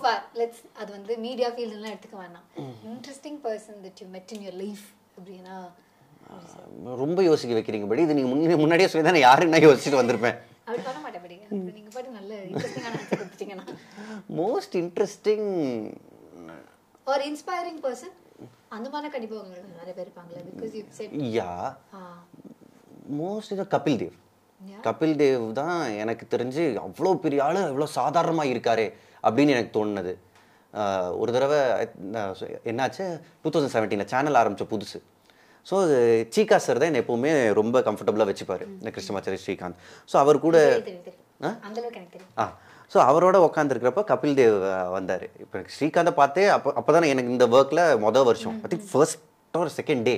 [0.03, 2.45] far let's அது வந்து மீடியா ஃபீல்டுலாம் எடுத்துக்க வேணாம்.
[2.91, 4.85] இன்ட்ரெஸ்டிங் பர்சன் தட் யூ மெட் இன் யுவர் லைஃப்
[5.17, 5.55] அப்படின்னா
[7.03, 8.03] ரொம்ப யோசிக்க வைக்கிறீங்க படி.
[8.05, 10.37] இது நீங்கள் முன்னாடி முன்னாடியே சொல்லி தான் யாருன்னா யோசிச்சுட்டு வந்திருப்பேன்.
[14.41, 15.49] மோஸ்ட் இன்ட்ரெஸ்டிங்
[17.07, 18.15] ஒரு இன்ஸ்பைரிங் பர்சன்
[18.75, 21.49] அந்த மாதிரி கண்டிப்பா உங்களுக்கு நிறைய பேர் இருப்பாங்களே because you said yeah.
[23.21, 24.15] Most இது கபில் தேவ்.
[24.87, 28.87] கபில் தேவ் தான் எனக்கு தெரிஞ்சு அவ்வளோ பெரிய ஆள் இவ்வளோ சாதாரணமாக இருக்காரே
[29.27, 30.13] அப்படின்னு எனக்கு தோணுனது.
[31.21, 31.59] ஒரு தடவை
[32.71, 33.05] என்னாச்சு
[33.43, 34.99] டூ தௌசண்ட் செவன்டீனில் சேனல் ஆரம்பித்த புதுசு.
[35.69, 35.75] ஸோ
[36.35, 38.63] சீகா சார் தான் என்னை எப்போவுமே ரொம்ப கம்ஃபர்டபுளாக வச்சுப்பார்.
[38.79, 39.77] இந்த கிருஷ்ணமாச்சாரி ஸ்ரீகாந்த்.
[40.11, 40.57] ஸோ அவர் கூட
[42.43, 42.45] ஆ?
[42.91, 44.57] ஸோ அவரோட உட்காந்துருக்கிறப்ப கபில் தேவ்
[44.97, 45.25] வந்தார்.
[45.43, 48.57] இப்போ எனக்கு ஸ்ரீகாந்தை பார்த்தே அப்போ அப்போ தானே எனக்கு இந்த ஒர்க்கில் மொதல் வருஷம்.
[48.63, 49.19] ஐ திங்க் ஃபர்ஸ்ட்
[49.53, 50.15] ஒரு செகண்ட் டே.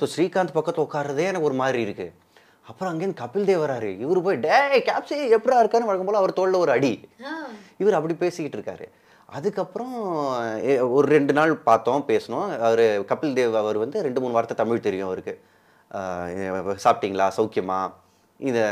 [0.00, 2.06] ஸோ ஸ்ரீகாந்த் பக்கத்து உட்கார்றதே எனக்கு ஒரு மாதிரி இருக்கு.
[2.70, 3.90] அப்புறம் அங்கேருந்து கபில் தேவ் வராரு.
[4.04, 4.56] இவர் போய் டே
[4.88, 5.88] கேப்ஸே எப்படா இருக்கான்னு?
[5.90, 6.92] வழக்கம் போல அவர் தோளில் ஒரு அடி.
[7.82, 8.86] இவர் அப்படி பேசிக்கிட்டு இருக்காரு.
[9.30, 9.94] அதுக்கப்புறம்
[10.90, 12.58] ஒரு ரெண்டு நாள் பார்த்தோம் பேசினோம்.
[12.68, 15.34] அவர் கபில் தேவ் அவர் வந்து ரெண்டு மூணு வார்த்தை தமிழ் தெரியும் அவருக்கு.
[16.84, 17.26] சாப்பிட்டீங்களா?
[17.36, 17.80] சௌக்கியமா?
[18.38, 18.62] இதை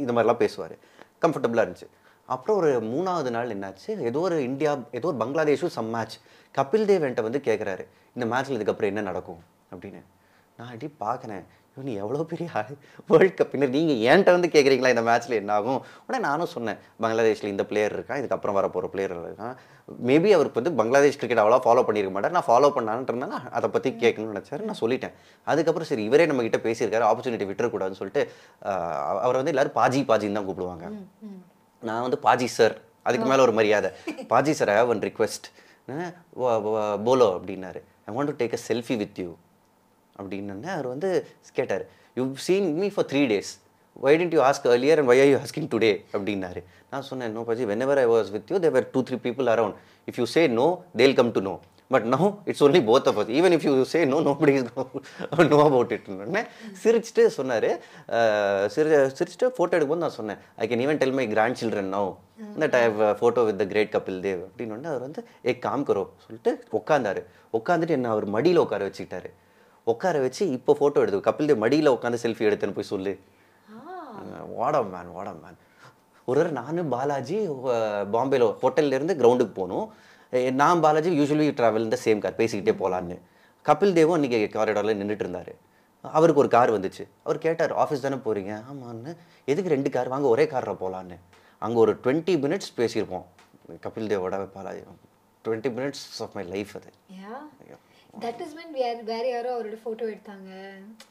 [0.00, 0.74] இந்த மாதிரிலாம் பேசுவார்.
[1.22, 1.88] கம்ஃபர்டபுளாக இருந்துச்சு.
[2.26, 3.90] அப்புறம் ஒரு மூணாவது நாள் என்னாச்சு?
[4.10, 6.16] ஏதோ ஒரு இந்தியா ஏதோ ஒரு பங்களாதேஷும் சம் மேட்ச்
[6.58, 7.84] கபில் தேவ் என்கிட்ட வந்து கேட்குறாரு
[8.16, 9.40] இந்த மேட்ச்சில் இதுக்கப்புறம் என்ன நடக்கும்?
[9.74, 10.02] அப்படின்னு.
[10.56, 11.44] நான் அப்படி பார்க்குறேன்.
[11.86, 12.48] நீ எவ்வளோ பெரிய
[13.10, 15.80] வேர்ல்ட் கப் பின்னர் நீங்கள் என்கிட்ட வந்து கேட்குறீங்களா இந்த மேட்ச்சில் என்ன ஆகும்?
[16.06, 19.56] உடனே நானும் சொன்னேன் பங்களாதேஷில் இந்த பிளேயர் இருக்கான் இதுக்கப்புறம் வர போகிற பிளேயர் இருக்கான்
[20.10, 22.34] மேபி அவருக்கு வந்து பங்களாதேஷ் கிரிக்கெட் அவ்வளோ ஃபாலோ பண்ணியிருக்க மாட்டார்.
[22.36, 24.62] நான் ஃபாலோ பண்ணான்றதுனால அதை பற்றி கேட்கணும்னு நினச்சாரு.
[24.68, 25.14] நான் சொல்லிட்டேன்.
[25.52, 27.06] அதுக்கப்புறம் சரி இவரே நம்ம கிட்ட பேசியிருக்காரு.
[27.10, 28.24] ஆப்பர்ச்சுனிட்டி விட்டுறக்கூடாதுன்னு சொல்லிட்டு
[29.24, 30.86] அவரை வந்து எல்லாரும் பாஜி பாஜின்னு தான் கூப்பிடுவாங்க.
[31.82, 32.76] நான் வந்து பாஜி சார்
[33.08, 33.90] அதுக்கு மேலே ஒரு மரியாதை.
[34.34, 35.48] Paaji sir I have one request
[37.08, 37.82] polo அப்படின்னாரு.
[38.08, 39.30] I want to take a selfie with you
[40.18, 41.10] அப்படின்னு அவர் வந்து
[41.60, 41.84] கேட்டார்
[42.18, 43.52] you seen me for three days
[44.06, 46.60] why didn't you ask earlier and why are you asking today அப்படின்னாரு.
[46.90, 49.76] நான் சொன்னேன் no paaji whenever I was with you there were two three people around
[50.10, 50.66] if you say no
[51.00, 51.54] they'll come to know
[51.94, 52.18] but no
[52.50, 56.42] it's only both of even if you say no nobody know about இட்னு
[56.82, 57.68] சிரிச்சுட்டு சொன்னார்
[58.74, 61.26] சிரி சிரிச்சுட்டு photo எடுக்கும்போது நான் சொன்னேன் I can even tell my
[61.62, 62.02] grandchildren know
[62.62, 66.04] that I have photo with the great Kapil Dev அப்படின்னு அவர் வந்து ஏ காம் கரோ
[66.26, 67.22] சொல்லிட்டு உட்காந்தாரு
[67.60, 69.30] உட்காந்துட்டு என்ன அவர் மடியில் உட்கார வச்சுக்கிட்டாரு.
[69.92, 73.12] உட்கார வச்சு இப்போ ஃபோட்டோ எடுத்து கபில் தேவ் மடியில் உட்காந்து செல்ஃபி எடுத்தேன்னு போய் சொல்லு.
[74.58, 75.58] வாடா மேன் வாடா மேன்
[76.28, 77.36] ஒரு தடவை நானும் பாலாஜி
[78.14, 79.86] பாம்பேல ஹோட்டல்ல இருந்து கிரவுண்டுக்கு போகணும்
[80.60, 83.16] நான் பாலாஜி யூஸ்வலி ட்ராவல் இந்த சேம் கார் பேசிக்கிட்டே போகலான்னு
[83.68, 85.52] கபில் தேவும் அன்றைக்கி காரிடாரில் நின்றுட்டு இருந்தார்.
[86.04, 87.04] அவருக்கு ஒரு கார் வந்துச்சு.
[87.26, 89.12] அவர் கேட்டார் ஆஃபீஸ் தானே போகிறீங்க ஆமான்னு.
[89.52, 91.16] எதுக்கு ரெண்டு கார் வாங்க ஒரே காரில் போகலான்னு
[91.66, 93.26] அங்கே ஒரு டுவெண்ட்டி மினிட்ஸ் பேசியிருப்போம்.
[93.86, 94.82] Kapil தேவோட Balaji
[95.44, 96.90] twenty minutes of my life அது.
[98.24, 100.50] தட் இஸ் when வேற வேற யாரோ அவரோட போட்டோ எடுத்தாங்க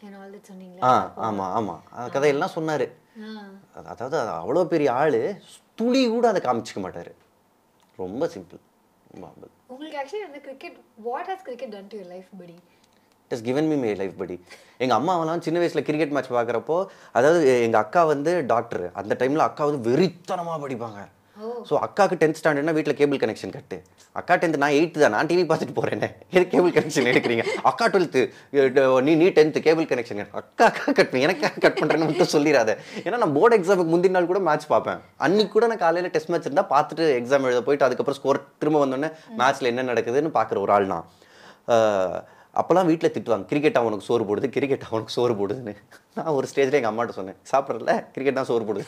[0.06, 0.82] and all that சொன்னீங்களா?
[0.90, 0.94] ஆ
[1.26, 1.82] ஆமாம் ஆமாம்
[2.14, 2.86] கதையெல்லாம் சொன்னார்.
[3.92, 5.20] அதாவது அவ்வளோ பெரிய ஆள்
[5.80, 7.12] துளி கூட அதை காமிச்சிக்க மாட்டார்.
[8.04, 8.62] ரொம்ப சிம்பிள்
[9.74, 10.78] உங்களுக்கு ஆக்சுவலி வந்து cricket
[11.08, 12.58] what has cricket done to your life படி
[13.32, 14.36] it's given me my life படி
[14.84, 16.78] எங்கள் அம்மாவெல்லாம் சின்ன வயசில் கிரிக்கெட் மேட்ச் பார்க்குறப்போ
[17.18, 21.02] அதாவது எங்கள் அக்கா வந்து டாக்டர் அந்த டைமில் அக்கா வந்து வெறித்தனமாக படிப்பாங்க.
[21.70, 23.78] ஸோ அக்காவுக்கு டென்த் ஸ்டாண்டர்ட்னா வீட்டில் கேபிள் கனெக்ஷன் கட்டு.
[24.20, 25.14] அக்கா டென்த் நான் எயித்து தான்.
[25.16, 27.44] நான் டிவி பார்த்துட்டு போகிறேனே எது கேபிள் கனெக்ஷன் எடுக்கிறீங்க?
[27.70, 28.22] அக்கா டுவெல்த்து
[29.08, 33.20] நீ நீ டென்த்து கேபிள் கனெக்ஷன் அக்கா அக்கா கட் பண்ணி எனக்கு கட் பண்ணுறேன்னு மட்டும் சொல்லிடாத ஏன்னா
[33.24, 35.02] நான் போர்டு எக்ஸாமுக்கு முந்தின நாள் கூட மேட்ச் பார்ப்பேன்.
[35.28, 39.12] அன்னைக்கு கூட நான் காலையில் டெஸ்ட் மேட்ச் இருந்தால் பார்த்துட்டு எக்ஸாம் எழுத போயிட்டு அதுக்கப்புறம் ஸ்கோர் திரும்ப வந்தோடனே
[39.42, 41.06] மேட்ச்சில் என்ன நடக்குதுன்னு பார்க்குற ஒரு ஆள் நான்.
[42.60, 43.46] அப்போல்லாம் வீட்டில் திட்டுவாங்க.
[43.52, 44.48] கிரிக்கெட் அவனுக்கு சோறு போடுது.
[44.56, 45.74] கிரிக்கெட் அவனுக்கு சோறு போடுதுன்னு.
[46.18, 47.40] நான் ஒரு ஸ்டேஜில் எங்கள் அம்மாட்ட சொன்னேன்.
[47.52, 48.86] சாப்பிட்றல கிரிக்கெட் தான் சோறு போடுது.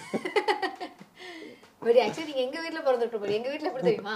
[1.88, 4.16] பட் ஆக்சுவலி எங்க வீட்ல பிறந்துட்டு படி எங்க வீட்ல எப்படி தெரியுமா?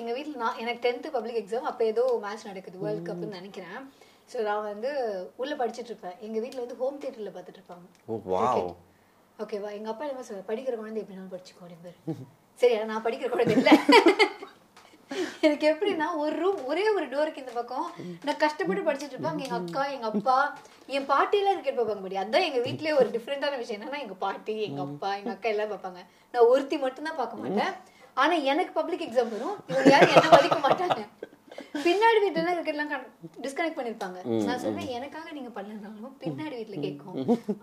[0.00, 3.78] எங்க வீட்ல நான் எனக்கு டென்த் பப்ளிக் எக்ஸாம் அப்ப ஏதோ மேட்ச் நடக்குது வேர்ல்ட் கப்னு நினைக்கிறேன்.
[4.32, 4.90] ஸோ நான் வந்து
[5.42, 6.16] உள்ள படிச்சிட்டு இருப்பேன்.
[6.26, 7.86] எங்க வீட்ல வந்து ஹோம் தியேட்டர்ல பார்த்துட்டு இருப்பாங்க.
[9.38, 11.92] ஓகேவா எங்க அப்பா என்ன சொல்ற படிக்கிற குழந்தை எப்படினாலும் படிச்சுக்கோ அப்படின்னு
[12.60, 13.70] சரி நான் படிக்கிற குழந்தை இல்ல.
[15.46, 17.86] எனக்கு எப்படின்னா ஒரு ரூம் ஒரே ஒரு டோருக்கு இந்த பக்கம்.
[18.26, 19.40] நான் கஷ்டப்பட்டு படிச்சிட்டு இருப்பேன்.
[19.46, 20.36] எங்க அக்கா எங்க அப்பா
[20.96, 24.56] என் பாட்டி எல்லாம் கிரிக்கெட் பார்ப்பாங்க படி அதான் எங்க வீட்லயே ஒரு டிஃப்ரெண்டான விஷயம் என்னன்னா எங்க பாட்டி
[24.68, 26.00] எங்க அப்பா எங்க அக்கா எல்லாம் பார்ப்பாங்க.
[26.34, 27.74] நான் ஒருத்தி மட்டும் தான் பார்க்க மாட்டேன்.
[28.22, 29.56] ஆனா எனக்கு பப்ளிக் எக்ஸாம் வரும்.
[29.70, 31.00] இவங்க யாரும் என்ன மதிக்க மாட்டாங்க.
[31.86, 32.92] பின்னாடி வீட்டுல எல்லாம் கிரிக்கெட்லாம்
[33.44, 34.18] டிஸ்கனெக்ட் பண்ணிருப்பாங்க.
[34.48, 37.16] நான் சொன்னேன் எனக்காக நீங்க பண்ணலனாலும் பின்னாடி வீட்டுல கேட்கும்.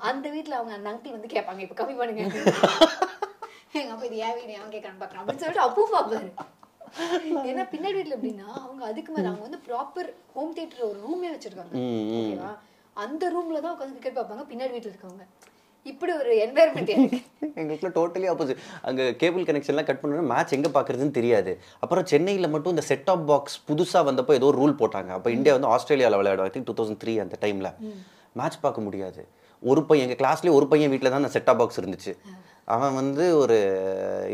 [0.10, 2.24] அந்த வீட்டுல அவங்க அந்த அங்கிள் வந்து கேட்பாங்க இப்ப கம்மி பண்ணுங்க.
[3.80, 4.54] எங்க அப்பா இது ஏன் வீடு?
[4.60, 6.30] அவன் கேட்கறான்னு பாக்குறான் அப்படின்னு சொல்லிட்டு அப்பவும் பாப்பாரு
[7.51, 11.73] ஏன்னா பின்னாடி வீட்டுல எப்படின்னா அவங்க அதுக்கு மேல அவங்க வந்து ப்ராப்பர் ஹோம் தியேட்டர் ஒரு ரூமே வச்சிருக்காங்க.
[12.19, 12.51] ஓகேவா?
[13.05, 15.25] அந்த ரூம்ல தான் உட்காந்து கிரிக்கெட் பார்ப்பாங்க பின்னாடி வீட்டுல இருக்கவங்க.
[15.91, 17.19] இப்படி ஒரு என்வாயர்மெண்ட் எனக்கு
[17.61, 21.51] எங்களுக்குலாம் டோட்டலி ஆப்போசிட் அங்கே கேபிள் கனெக்ஷன்லாம் கட் பண்ணணும் மேட்ச் எங்கே பார்க்குறதுன்னு தெரியாது.
[21.83, 25.11] அப்புறம் சென்னையில் மட்டும் இந்த செட் ஆஃப் பாக்ஸ் புதுசாக வந்தப்போ ஏதோ ரூல் போட்டாங்க.
[25.17, 27.71] அப்போ இந்தியா வந்து ஆஸ்திரேலியாவில் விளையாடும் I think two thousand three அந்த டைமில்
[28.41, 29.23] மேட்ச் பார்க்க முடியாது.
[29.71, 32.13] ஒரு பையன் எங்கள் கிளாஸ்லேயே ஒரு பையன் வீட்டில் தான் அந்த செட் ஆஃப் பாக்ஸ் இருந்துச்சு.
[32.75, 33.57] அவன் வந்து ஒரு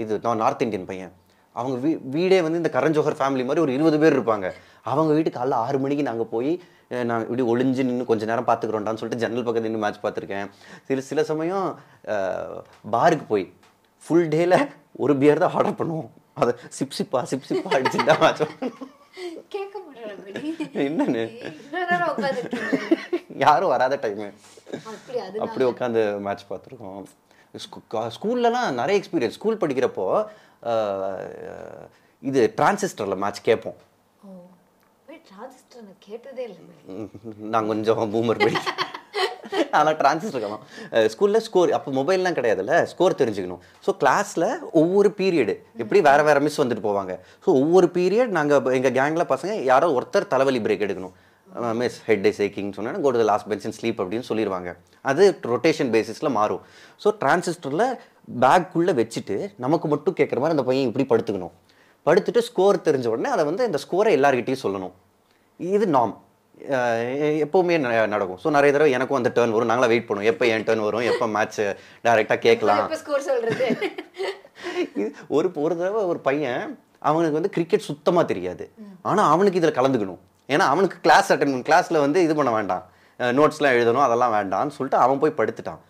[0.04, 1.14] இது நான் நார்த் இந்தியன் பையன்.
[1.60, 4.48] அவங்க வீ வீடே வந்து இந்த கரண் ஜோஹர் ஃபேமிலி மாதிரி ஒரு இருபது பேர் இருப்பாங்க.
[4.92, 6.52] அவங்க வீட்டுக்கு காலைல ஆறு மணிக்கு நாங்கள் போய்
[7.10, 10.48] நான் இப்படி ஒளிஞ்சு நின்று கொஞ்ச நேரம் பார்த்துக்குறோண்டான்னு சொல்லிட்டு ஜன்னல் பக்கத்துல நின்று மேட்ச் பார்த்துருக்கேன்.
[10.90, 11.68] சில சில சமயம்
[12.96, 13.46] பாருக்கு போய்
[14.06, 14.56] ஃபுல் டேல
[15.04, 16.10] ஒரு பியர் தான் ஆர்டர் பண்ணுவோம்.
[16.42, 18.44] அதை சிப் சிப்பா சிப் சிப்பா அடிச்சுட்டு தான் மேட்ச்
[20.88, 21.24] என்னன்னு?
[23.44, 24.28] யாரும் வராத டைமு
[25.46, 27.00] அப்படி உட்காந்து மேட்ச் பார்த்துருக்கோம்.
[28.16, 30.06] ஸ்கூல்லலாம் நிறைய எக்ஸ்பீரியன்ஸ் ஸ்கூல் படிக்கிறப்போ
[32.30, 33.80] இது டிரான்சிஸ்டரில் மேட்ச் கேட்போம்
[35.40, 36.62] நான் கேட்டதே இல்லை
[37.54, 38.56] நான் கொஞ்சம் பூமர் படி
[39.78, 40.64] ஆனால் டிரான்சிஸ்டர் இருக்கலாம்
[41.14, 43.62] ஸ்கூலில் ஸ்கோர் அப்போ மொபைல்லாம் கிடையாதுல்ல ஸ்கோர் தெரிஞ்சுக்கணும்.
[43.86, 44.48] ஸோ கிளாஸில்
[44.82, 45.54] ஒவ்வொரு பீரியடு
[45.84, 47.14] எப்படி வேறு வேறு மிஸ் வந்துட்டு போவாங்க.
[47.44, 51.16] ஸோ ஒவ்வொரு பீரியட் நாங்கள் எங்கள் கேங்கில் பசங்க யாரோ ஒருத்தர் தலைவலி பிரேக் எடுக்கணும்.
[51.82, 54.70] மிஸ் ஹெட் டே சேக்கிங் சொன்னா go to the last bench and sleep அப்படின்னு சொல்லிடுவாங்க
[55.10, 55.24] அது
[55.54, 56.62] ரொட்டேஷன் பேசிஸில் மாறும்.
[57.04, 57.88] ஸோ டிரான்சிஸ்டரில்
[58.44, 59.36] பேக்குள்ளே வச்சுட்டு
[59.66, 61.54] நமக்கு மட்டும் கேட்குற மாதிரி அந்த பையன் இப்படி படுத்துக்கணும்.
[62.08, 64.94] படுத்துட்டு ஸ்கோர் தெரிஞ்ச உடனே அதை வந்து அந்த ஸ்கோரை எல்லார்கிட்டையும் சொல்லணும்.
[65.60, 66.14] இது நாம்
[67.46, 67.76] எப்போவுமே
[68.14, 68.40] நடக்கும்.
[68.44, 69.70] ஸோ நிறைய தடவை எனக்கும் அந்த டேர்ன் வரும்.
[69.72, 70.30] நாங்களாம் வெயிட் பண்ணுவோம்.
[70.32, 71.06] எப்போ என் டேர்ன் வரும்?
[71.12, 71.60] எப்போ மேட்ச்
[72.06, 72.86] டைரெக்டாக கேட்கலாம்?
[75.36, 76.64] ஒரு ஒரு தடவை ஒரு பையன்
[77.10, 78.66] அவனுக்கு வந்து கிரிக்கெட் சுத்தமாக தெரியாது.
[79.10, 80.22] ஆனால் அவனுக்கு இதில் கலந்துக்கணும்.
[80.54, 82.86] ஏன்னா அவனுக்கு கிளாஸ் அட்டன் பண்ண கிளாஸில் வந்து இது பண்ண வேண்டாம்.
[83.40, 85.82] நோட்ஸ்லாம் எழுதணும் அதெல்லாம் வேண்டாம்னு சொல்லிட்டு அவன் போய் படுத்துட்டான்.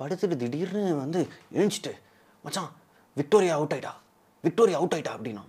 [0.00, 1.20] படுத்துட்டு திடீர்னு வந்து
[1.56, 1.94] எழுந்துச்சிட்டு
[2.44, 2.70] மச்சான்
[3.20, 3.94] விக்டோரியா அவுட் ஆயிட்டா?
[4.46, 5.14] விக்டோரியா அவுட் ஆயிட்டா?
[5.16, 5.44] அப்படின்னா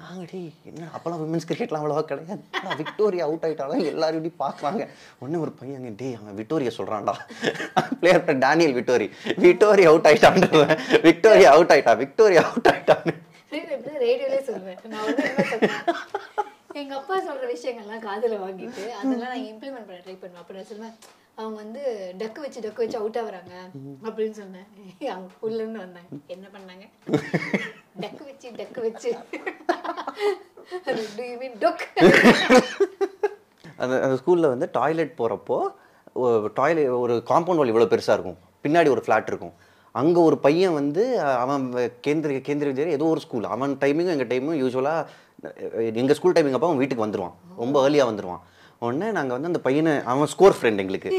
[0.00, 2.42] நாங்கள் டேய் என்ன அப்போல்லாம் விமன்ஸ் கிரிக்கெட்லாம் அவ்வளோவா கிடையாது.
[2.80, 4.82] விக்டோரியா அவுட் ஆயிட்டாலும் எல்லாரும் இப்படி பார்க்குறாங்க.
[5.24, 7.14] ஒன்று ஒரு பையன் டே டேய் அவன் Victoria சொல்கிறான்டா
[8.00, 9.08] player Daniel Vettori
[9.46, 10.74] Victoria out ஆயிட்டான்றவன்
[11.08, 11.94] Victoria out ஆயிட்டா?
[12.04, 13.14] விக்டோரியா அவுட் ஆயிட்டான்னு.
[14.04, 14.78] ரேடியோலே சொல்லுவேன்.
[16.70, 20.42] எங்க அப்பா சொல்ற விஷயங்கள்லாம் காதுல வாங்கிட்டு அதெல்லாம் நான் இம்ப்ளிமெண்ட் பண்ண ட்ரை பண்ணுவேன்.
[20.42, 20.96] அப்ப நான் சொல்லுவேன்
[21.34, 21.82] அவங்க வந்து
[22.18, 23.54] டக்கு வச்சு டக்கு வச்சு அவுட் ஆகுறாங்க.
[24.04, 24.66] அப்படின்னு சொன்னேன்.
[25.12, 26.08] அவங்க உள்ள இருந்து வந்தாங்க.
[26.26, 26.84] என்ன பண்ணாங்க?
[28.02, 29.10] டக்கு வச்சு டக்கு வச்சு.
[31.16, 31.84] டு யூ மீன் டொக்
[33.76, 35.58] அந்த அந்த ஸ்கூலில் வந்து டாய்லெட் போகிறப்போ
[36.54, 38.38] டாய்லெட் ஒரு காம்பவுண்ட் வால் இவ்வளோ பெருசாக இருக்கும்.
[38.62, 39.54] பின்னாடி ஒரு ஃப்ளாட் இருக்கும்.
[39.92, 41.72] அங்கே ஒரு பையன் வந்து அவன்
[42.06, 45.06] கேந்திர கேந்திர வித்யாலயா ஏதோ ஒரு ஸ்கூல் அவன் டைமிங்கும் எங்கள் டைமும் யூஸ்வலாக
[46.00, 48.42] எங்கள் ஸ்கூல் டைமிங் அப்போ அவன் வீட்டுக்கு வந்துடுவான் ரொம்ப ஏர்லியாக வந்துடுவான்
[48.82, 51.10] உடனே நாங்கள் வந்து அந்த பையனை அவன் ஸ்கோர் ஃப்ரெண்ட் எங்களுக்கு.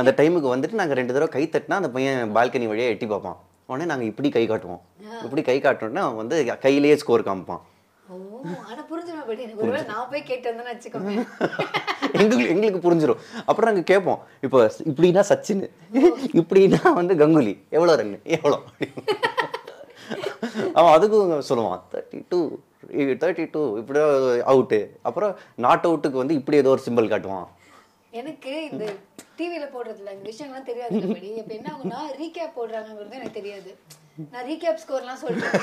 [0.00, 3.38] அந்த டைமுக்கு வந்துட்டு நாங்கள் ரெண்டு தடவை கை தட்டினா அந்த பையன் பால்கனி வழியாக எட்டி பார்ப்பான்.
[3.68, 4.82] உடனே நாங்கள் இப்படி கை காட்டுவோம்.
[5.26, 7.62] இப்படி கை காட்டினோடனே அவன் வந்து கையிலேயே ஸ்கோர் காமிப்பான்.
[12.22, 14.20] எங்களுக்கு எங்களுக்கு புரிஞ்சிடும் அப்புறம் நாங்கள் கேட்போம்.
[14.46, 14.58] இப்போ
[14.90, 15.62] இப்படின்னா சச்சின்
[16.40, 17.54] இப்படின்னா வந்து கங்குலி.
[17.76, 18.58] எவ்வளோ ரன் எவ்வளோ
[20.78, 22.38] அவன் அதுக்கும் சொல்லுவான் தேர்ட்டி டூ
[23.22, 24.00] தேர்ட்டி டூ இப்படி
[24.52, 25.34] அவுட்டு அப்புறம்
[25.66, 27.48] நாட் அவுட்டுக்கு வந்து இப்படி ஏதோ ஒரு சிம்பிள் காட்டுவான்.
[28.20, 28.84] எனக்கு இந்த
[29.38, 33.70] டிவில போடுறதுல இந்த விஷயங்கள்லாம் தெரியாது படி இப்ப என்ன ஆகும்னா ரீகேப் போடுறாங்கிறது எனக்கு தெரியாது.
[34.32, 35.56] நான் ரீகேப் ஸ்கோர்லாம் சொல்றேன்.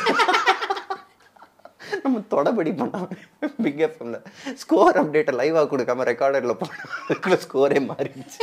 [2.03, 3.07] நம்ம தொடபடி பண்ணாம
[3.63, 4.17] பிக் எஃப்எம்ல
[4.63, 8.41] ஸ்கோர் அப்டேட்டை லைவாக கொடுக்காம ரெக்கார்டரில் போனோம் ஸ்கோரே மாறிடுச்சு.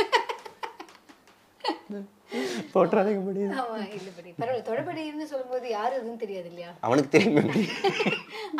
[2.73, 7.63] போட்டுறாதீங்க முடியுது ஆமா இல்லபடி பரவாயில்ல தொடபடின்னு சொல்லும்போது யாரு அதுன்னு தெரியாது இல்லையா அவனுக்கு தெரியும் எப்படி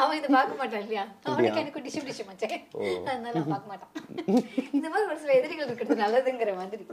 [0.01, 1.03] அவன் இதை பார்க்க மாட்டான் இல்லையா?
[1.29, 2.57] அவனுக்கு எனக்கு டிஷம் டிஷம் ஆச்சே
[3.07, 3.91] அதனால பார்க்க மாட்டான்.
[4.77, 6.83] இந்த மாதிரி ஒரு சில எதிரிகள் இருக்கிறது நல்லதுங்கிற மாதிரி.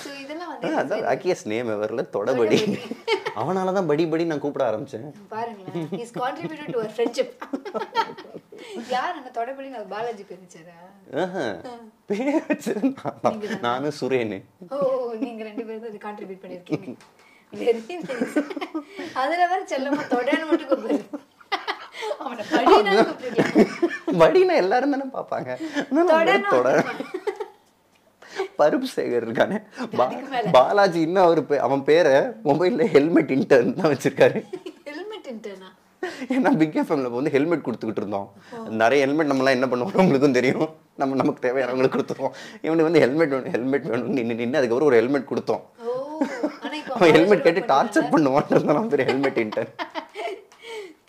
[0.00, 2.10] ஸோ இதெல்லாம் வந்து அதான் ராக்கியஸ் நேம் எவரில்?
[2.16, 2.58] தொடபடி.
[3.42, 5.06] அவனால தான் படி படி நான் கூப்பிட ஆரம்பிச்சேன்.
[5.34, 7.32] பாருங்களேன் இஸ் கான்ட்ரிபியூட்டட் டு ஃப்ரெண்ட்ஷிப்
[8.94, 10.24] யார் அந்த தொடபடி நான் பாலாஜி.
[12.10, 12.82] பேர் வச்சது.
[13.66, 14.38] நானும் சுரேனு.
[14.74, 14.78] ஓ
[15.24, 16.96] நீங்க ரெண்டு பேரும் அது கான்ட்ரிபியூட் பண்ணிருக்கீங்க
[17.60, 18.12] வெரி நைஸ்
[19.22, 20.00] அதுல வேற செல்லமா
[20.50, 21.04] மட்டும் கூப்பிடுறது
[24.22, 25.50] படினா எல்லாரும் தானே பார்ப்பாங்க.
[25.82, 26.68] அதனால தொடன்னு அப்படியே தொட
[28.58, 29.58] பருப்பு சேகர் இருக்கானே.
[30.56, 32.14] பாலாஜி இன்னும் அவர் அவன் பேரை
[32.48, 34.40] மொபைல்ல ஹெல்மெட் இன்டர்ன் தான் வச்சிருக்காரு.
[34.88, 35.70] ஹெல்மெட் இன்டர்னா
[36.34, 38.28] ஏன்னா பிக் எஃப்எம்ல வந்து ஹெல்மெட் கொடுத்துக்கிட்டு இருந்தோம்.
[38.82, 39.98] நிறைய ஹெல்மெட் நம்மலாம் என்ன பண்ணுவோம்?
[40.02, 40.68] உங்களுக்கும் தெரியும்.
[41.00, 42.34] நம்ம நமக்கு தேவையானவங்களுக்கு கொடுத்துருவோம்.
[42.66, 45.62] இவனுக்கு வந்து ஹெல்மெட் வேணும் ஹெல்மெட் வேணும் நின்று நின்று அதுக்கப்புறம் ஒரு ஹெல்மெட் கொடுத்தோம்.
[46.94, 49.72] அவன் ஹெல்மெட் கேட்டு டார்ச்சர் பண்ணுவான் நம்ம பேர் ஹெல்மெட் இன்டர்ன்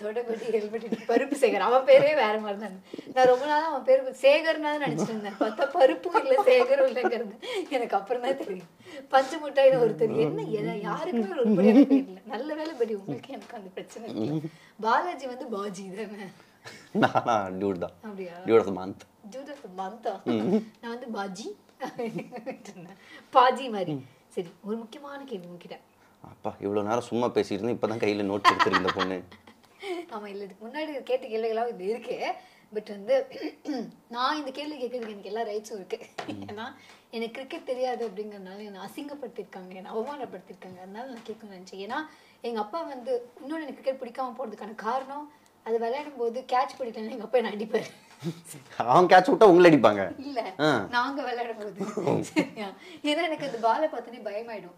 [0.05, 1.65] தொடபடி ஹெல்மெட் பருப்பு சேகர்.
[1.67, 2.75] அவன் பேரே வேற மாதிரி தான்.
[3.13, 5.37] நான் ரொம்ப நாளா அவன் பேரு சேகர்னா நினைச்சிட்டு இருந்தேன்.
[5.39, 7.35] பார்த்தா பருப்பும் இல்ல சேகரும் இல்லைங்கிறது
[7.69, 8.69] எனக்கு அப்புறம் தான் தெரியும்.
[9.09, 13.55] பஞ்சு முட்டாயின்னு ஒருத்தர் என்ன என- யாருக்குமே ஒரு உருப்படியான பேர் இல்லை நல்ல வேலை படி உங்களுக்கு எனக்கு
[13.55, 14.37] அந்த பிரச்சனை இல்லை.
[14.81, 16.27] பாலாஜி வந்து பாஜி தானே?
[17.03, 17.95] நானா டியூட் தான்.
[18.01, 18.35] அப்படியா?
[18.45, 19.03] Dude of month.
[19.55, 20.13] ஆஃப் மந்தா
[20.81, 21.47] நான் வந்து பாஜி
[23.33, 23.93] பாஜி மாதிரி.
[24.27, 25.77] சரி ஒரு முக்கியமான கேள்வி உங்ககிட்ட.
[26.23, 27.73] அப்பா இவ்வளோ நேரம் சும்மா பேசிட்டு இருந்தேன்.
[27.73, 29.17] இப்போ தான் கையில் நோட் எடுத்துருக்கு இந்த பொண்ணு.
[30.15, 32.17] ஆமா இல்ல இதுக்கு முன்னாடி கேட்ட கேள்விகளாக இது இருக்கு.
[32.73, 33.15] பட் வந்து
[34.15, 35.97] நான் இந்த கேள்வி கேட்கறதுக்கு எனக்கு எல்லா ரைட்ஸும் இருக்கு.
[36.51, 36.65] ஏன்னா
[37.15, 41.83] எனக்கு கிரிக்கெட் தெரியாது அப்படிங்கறதுனால என்னை அசிங்கப்படுத்திருக்காங்க என்னை அவமானப்படுத்திருக்காங்க அதனால நான் கேட்கணும்னு நினைச்சேன்.
[41.85, 41.99] ஏன்னா
[42.47, 45.27] எங்க அப்பா வந்து இன்னொன்று எனக்கு கிரிக்கெட் பிடிக்காம போறதுக்கான காரணம்
[45.65, 47.87] அது விளையாடும் போது கேட்ச் பிடிக்கலன்னு எங்க அப்பா என்ன அடிப்பாரு.
[48.91, 50.03] அவன் கேட்ச் விட்டா உங்களை அடிப்பாங்க?
[50.25, 50.39] இல்ல.
[50.95, 51.87] நாங்க விளையாடும் போது
[53.09, 54.77] ஏன்னா எனக்கு அந்த பாலை பார்த்தோன்னே பயமாயிடும்.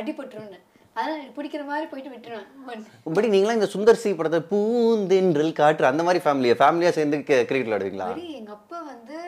[0.00, 0.60] அடிபட்டுரும்னு.
[0.96, 2.82] எனக்கு பிடிக்கிற மாதிரி போயிட்டு விட்டுருவேன்.
[3.16, 8.08] படி நீங்களாம் இந்த சுந்தர் சி படத்தை பூந்தென்றல் காற்று அந்த மாதிரி ஃபேமிலியா ஃபேமிலியா சேர்ந்து கிரிக்கெட் விளையாடுவீங்களா?
[8.38, 9.18] எங்க அப்பா வந்து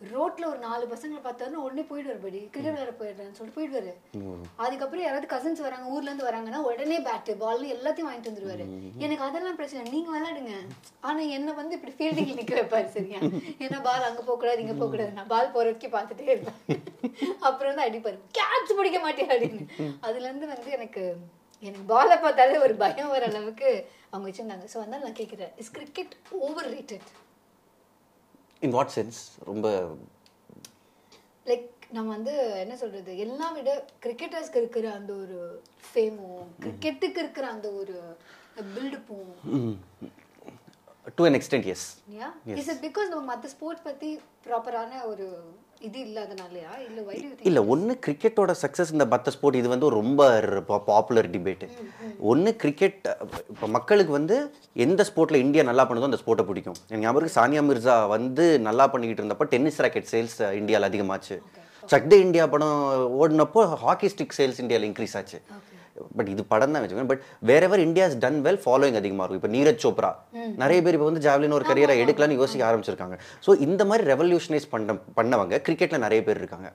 [0.00, 3.92] ரோட்ல ஒரு நாலு பசங்களை பார்த்தாருன்னா உடனே போயிடுவாரு படி கிரிக்கெட் விளையாட போயிடுறேன்னு சொல்லிட்டு போயிடுவாரு.
[4.64, 8.66] அதுக்கப்புறம் யாராவது கசின்ஸ் வராங்க ஊர்ல இருந்து வராங்கன்னா உடனே பேட்டு பால் எல்லாத்தையும் வாங்கிட்டு வந்துருவாரு.
[9.04, 9.82] எனக்கு அதெல்லாம் பிரச்சனை.
[9.94, 10.54] நீங்க விளையாடுங்க.
[11.08, 13.20] ஆனா என்ன வந்து இப்படி ஃபீல்டிங்ல நிக்க வைப்பாரு சரியா?
[13.64, 16.58] ஏன்னா பால் அங்க போக கூடாது இங்க போக கூடாது நான் பால் போற வரைக்கும் பார்த்துட்டே இருப்பேன்.
[17.48, 18.18] அப்புறம் வந்து அடிப்பாரு.
[18.40, 19.66] கேட்ச் பிடிக்க மாட்டேன் அப்படின்னு.
[20.08, 21.04] அதுல இருந்து வந்து எனக்கு
[21.62, 23.70] எனக்கு பாலை பார்த்தாலே ஒரு பயம் வர அளவுக்கு
[24.10, 24.66] அவங்க வச்சிருந்தாங்க.
[24.72, 26.14] ஸோ அதனால நான் கேட்கிறேன் is cricket
[26.74, 27.08] overrated
[28.62, 29.66] in what sense ரொம்ப
[31.46, 32.32] லைக் நம்ம வந்து
[32.62, 33.10] என்ன சொல்றது?
[33.18, 33.70] எல்லாம் விட
[34.04, 35.38] கிரிக்கெட்டர்ஸ்க்கு இருக்கிற அந்த ஒரு
[35.84, 37.96] ஃபேமும் கிரிக்கெட்டுக்கு இருக்கிற அந்த ஒரு
[38.74, 39.30] பில்டப்பும்
[41.18, 41.86] to an extent yes
[42.16, 44.10] yeah is it because நம்ம மற்ற ஸ்போர்ட்ஸ் பத்தி
[44.46, 45.26] ப்ராப்பரான ஒரு
[45.86, 46.70] இது இல்லாதனாலயா?
[46.86, 50.26] இல்ல வை டு இல்ல ஒண்ணு கிரிக்கெட்டோட சக்ஸஸ் இந்த பத்த ஸ்போர்ட் இது வந்து ரொம்ப
[50.88, 51.64] பாப்புலர் டிபேட்
[52.30, 52.98] ஒண்ணு கிரிக்கெட்
[53.52, 54.36] இப்போ மக்களுக்கு வந்து
[54.86, 56.78] எந்த ஸ்போர்ட்ல இந்தியா நல்லா பண்ணுதோ அந்த ஸ்போர்ட்டை பிடிக்கும்.
[56.88, 61.38] எனக்கு ஞாபகம் இருக்கு சானியா மிர்சா வந்து நல்லா பண்ணிக்கிட்டு இருந்தப்போ டென்னிஸ் ராக்கெட் சேல்ஸ் இந்தியாவில் அதிகமாச்சு.
[61.92, 62.78] சக் தே இந்தியா படம்
[63.20, 65.40] ஓடினப்போ ஹாக்கி ஸ்டிக் சேல்ஸ் இந்தியாவில் இன்க்ரீஸ் ஆச்சு.
[66.18, 67.10] பட் இது படம் தான் வச்சுக்கோங்க.
[67.12, 69.42] பட் வேற ever India's done well following அதிகமாக இருக்கும்.
[69.42, 70.10] இப்போ நீரஜ் சோப்ரா
[70.62, 73.18] நிறைய பேர் இப்போ வந்து ஜாவ்லின் ஒரு கரியரை எடுக்கலாம்னு யோசிக்க ஆரம்பிச்சிருக்காங்க.
[73.46, 76.70] ஸோ இந்த மாதிரி ரெவல்யூஷனைஸ் பண்ண பண்ணவங்க கிரிக்கெட்ல நிறைய பேர் இருக்காங்க.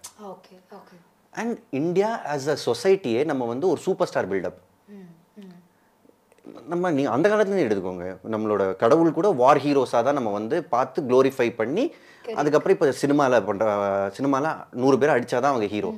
[1.41, 4.59] அண்ட் இந்தியா ஆஸ் அ சொசைட்டியே நம்ம வந்து ஒரு சூப்பர் ஸ்டார் பில்டப்
[6.71, 8.05] நம்ம நீ அந்த காலத்துலேருந்து எடுத்துக்கோங்க.
[8.33, 11.83] நம்மளோட கடவுள் கூட வார் ஹீரோஸாக தான் நம்ம வந்து பார்த்து க்ளோரிஃபை பண்ணி
[12.39, 13.65] அதுக்கப்புறம் இப்போ சினிமாவில் பண்ணுற
[14.17, 14.49] சினிமாவில்
[14.81, 15.91] நூறு பேர் அடிச்சாதான் அவங்க ஹீரோ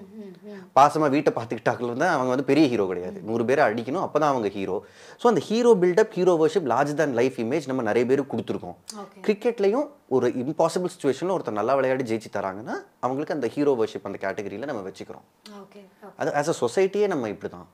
[0.77, 3.17] பாசமாக வீட்டை பார்த்துக்கிட்டாக்கள் வந்து அவங்க வந்து பெரிய ஹீரோ கிடையாது.
[3.27, 4.77] நூறு பேரை அடிக்கணும் அப்போ தான் அவங்க ஹீரோ
[5.21, 8.77] ஸோ அந்த hero buildup hero worship large than life image நம்ம நிறைய பேருக்கு கொடுத்துருக்கோம்.
[9.27, 12.75] கிரிக்கெட்லையும் ஒரு இம்பாசிபிள் சுச்சுவேஷனில் ஒருத்தர் நல்லா விளையாடி ஜெயிச்சு தராங்கன்னா
[13.05, 15.25] அவங்களுக்கு அந்த ஹீரோ வர்ஷிப் அந்த கேட்டகரியில் நம்ம வச்சுக்கிறோம்.
[16.21, 17.67] அது ஆஸ் அ சொசைட்டியே நம்ம இப்படி தான்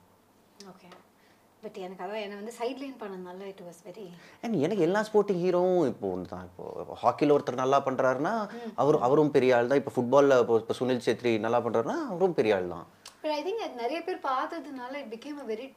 [1.63, 4.05] பட் எனக்கு அதான் என்ன வந்து சைட் லைன் பண்ணனால இட் வாஸ் வெரி
[4.43, 6.63] அண்ட் எனக்கு எல்லா ஸ்போர்ட்டிங் ஹீரோவும் இப்போ ஒன்று தான் இப்போ
[7.03, 8.33] ஹாக்கியில் ஒருத்தர் நல்லா பண்ணுறாருன்னா
[8.75, 12.57] அவர் அவரும் பெரிய ஆள் தான் இப்போ ஃபுட்பாலில் இப்போ இப்போ சுனில் சேத்ரி நல்லா பண்ணுறாருன்னா அவரும் பெரிய
[12.57, 12.87] ஆள் தான்
[13.17, 15.67] பட் ஐ திங்க் நிறைய பேர் பார்த்ததுனால it became a very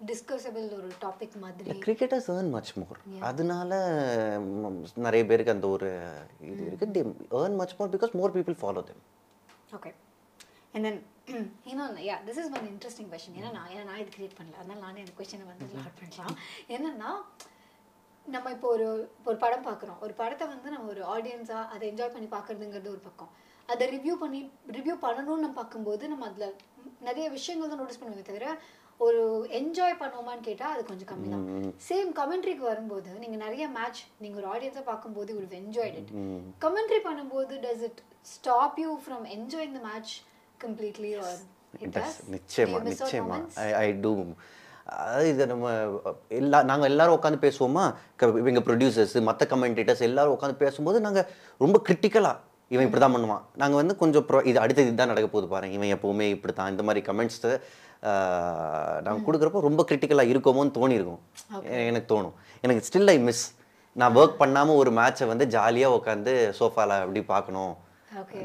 [0.00, 1.74] discussable ஒரு டாபிக் மாதிரி.
[1.84, 3.70] கிரிக்கெட்டர்ஸ் ஏர்ன் மச் மோர் அதனால
[5.06, 5.88] நிறைய பேருக்கு அந்த ஒரு
[6.48, 6.86] இது இருக்கு.
[6.96, 7.02] They
[7.40, 9.02] earn much more because more people follow them
[9.76, 9.90] okay
[10.74, 11.00] and then
[11.70, 14.58] இன்னொன்று yeah this is one interesting question ஏன்னா நான் ஏன்னா நான் இது கிரியேட் பண்ணல.
[14.60, 16.36] அதனால நானே அந்த கொஷனை வந்து லாட் பண்ணலாம்
[16.76, 17.10] என்னன்னா
[18.26, 18.86] நம்ம இப்போ ஒரு
[19.28, 19.98] ஒரு படம் பார்க்குறோம்.
[20.04, 23.32] ஒரு படத்தை வந்து நம்ம ஒரு ஆடியன்ஸாக அதை என்ஜாய் பண்ணி பார்க்குறதுங்கிறது ஒரு பக்கம்.
[23.68, 24.40] அதை ரிவ்யூ பண்ணி
[24.76, 26.54] ரிவ்யூ பண்ணணும்னு நம்ம பார்க்கும்போது நம்ம அதில்
[27.08, 28.48] நிறைய விஷயங்கள் தான் நோட்டீஸ் பண்ணுவோமே தவிர
[29.00, 29.20] ஒரு
[29.58, 31.46] என்ஜாய் பண்ணுவோமான்னு கேட்டா அது கொஞ்சம் கம்மி தான்.
[31.88, 36.12] சேம் கமெண்ட்ரிக்கு வரும்போது நீங்க நிறைய மேட்ச் நீங்க ஒரு ஆடியன்ஸா பார்க்கும்போது வில் என்ஜாய்ட் இட்
[36.64, 38.00] கமெண்ட்ரி பண்ணும்போது does it
[38.34, 40.14] stop you from enjoying the match
[40.62, 41.40] completely or
[42.34, 43.36] நிச்சயமா நிச்சயமா.
[43.66, 44.12] ஐ ஐ டூ
[45.28, 45.66] இது நம்ம
[46.38, 47.84] எல்லா நாங்கள் எல்லாரும் உட்காந்து பேசுவோமா?
[48.42, 51.26] இவங்க ப்ரொடியூசர்ஸ் மற்ற கமெண்டேட்டர்ஸ் எல்லாரும் உட்காந்து பேசும்போது நாங்கள்
[51.64, 52.42] ரொம்ப கிரிட்டிக்கலாக
[52.74, 53.42] இவன் இப்படி தான் பண்ணுவான்.
[53.62, 55.74] நாங்கள் வந்து கொஞ்சம் ப்ரோ இது அடுத்தது இதுதான் நடக்க போகுது பாருங்க.
[55.78, 57.52] இவன் எப்போவுமே இப்படி தான் இந்த மாதிரி கமெண்ட்ஸை
[59.06, 61.22] நாங்கள் கொடுக்குறப்போ ரொம்ப கிரிட்டிக்கலாக இருக்கோமோன்னு தோணியிருக்கும்
[61.88, 62.34] எனக்கு தோணும்.
[62.64, 63.44] எனக்கு ஸ்டில் ஐ மிஸ்
[64.00, 67.72] நான் ஒர்க் பண்ணாமல் ஒரு மேட்சை வந்து ஜாலியாக உட்காந்து சோஃபாவில் அப்படி பார்க்கணும்.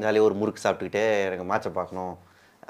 [0.04, 2.14] ஜாலியாக ஒரு முறுக்கு சாப்பிட்டுக்கிட்டே எனக்கு மேட்சை பார்க்கணும்.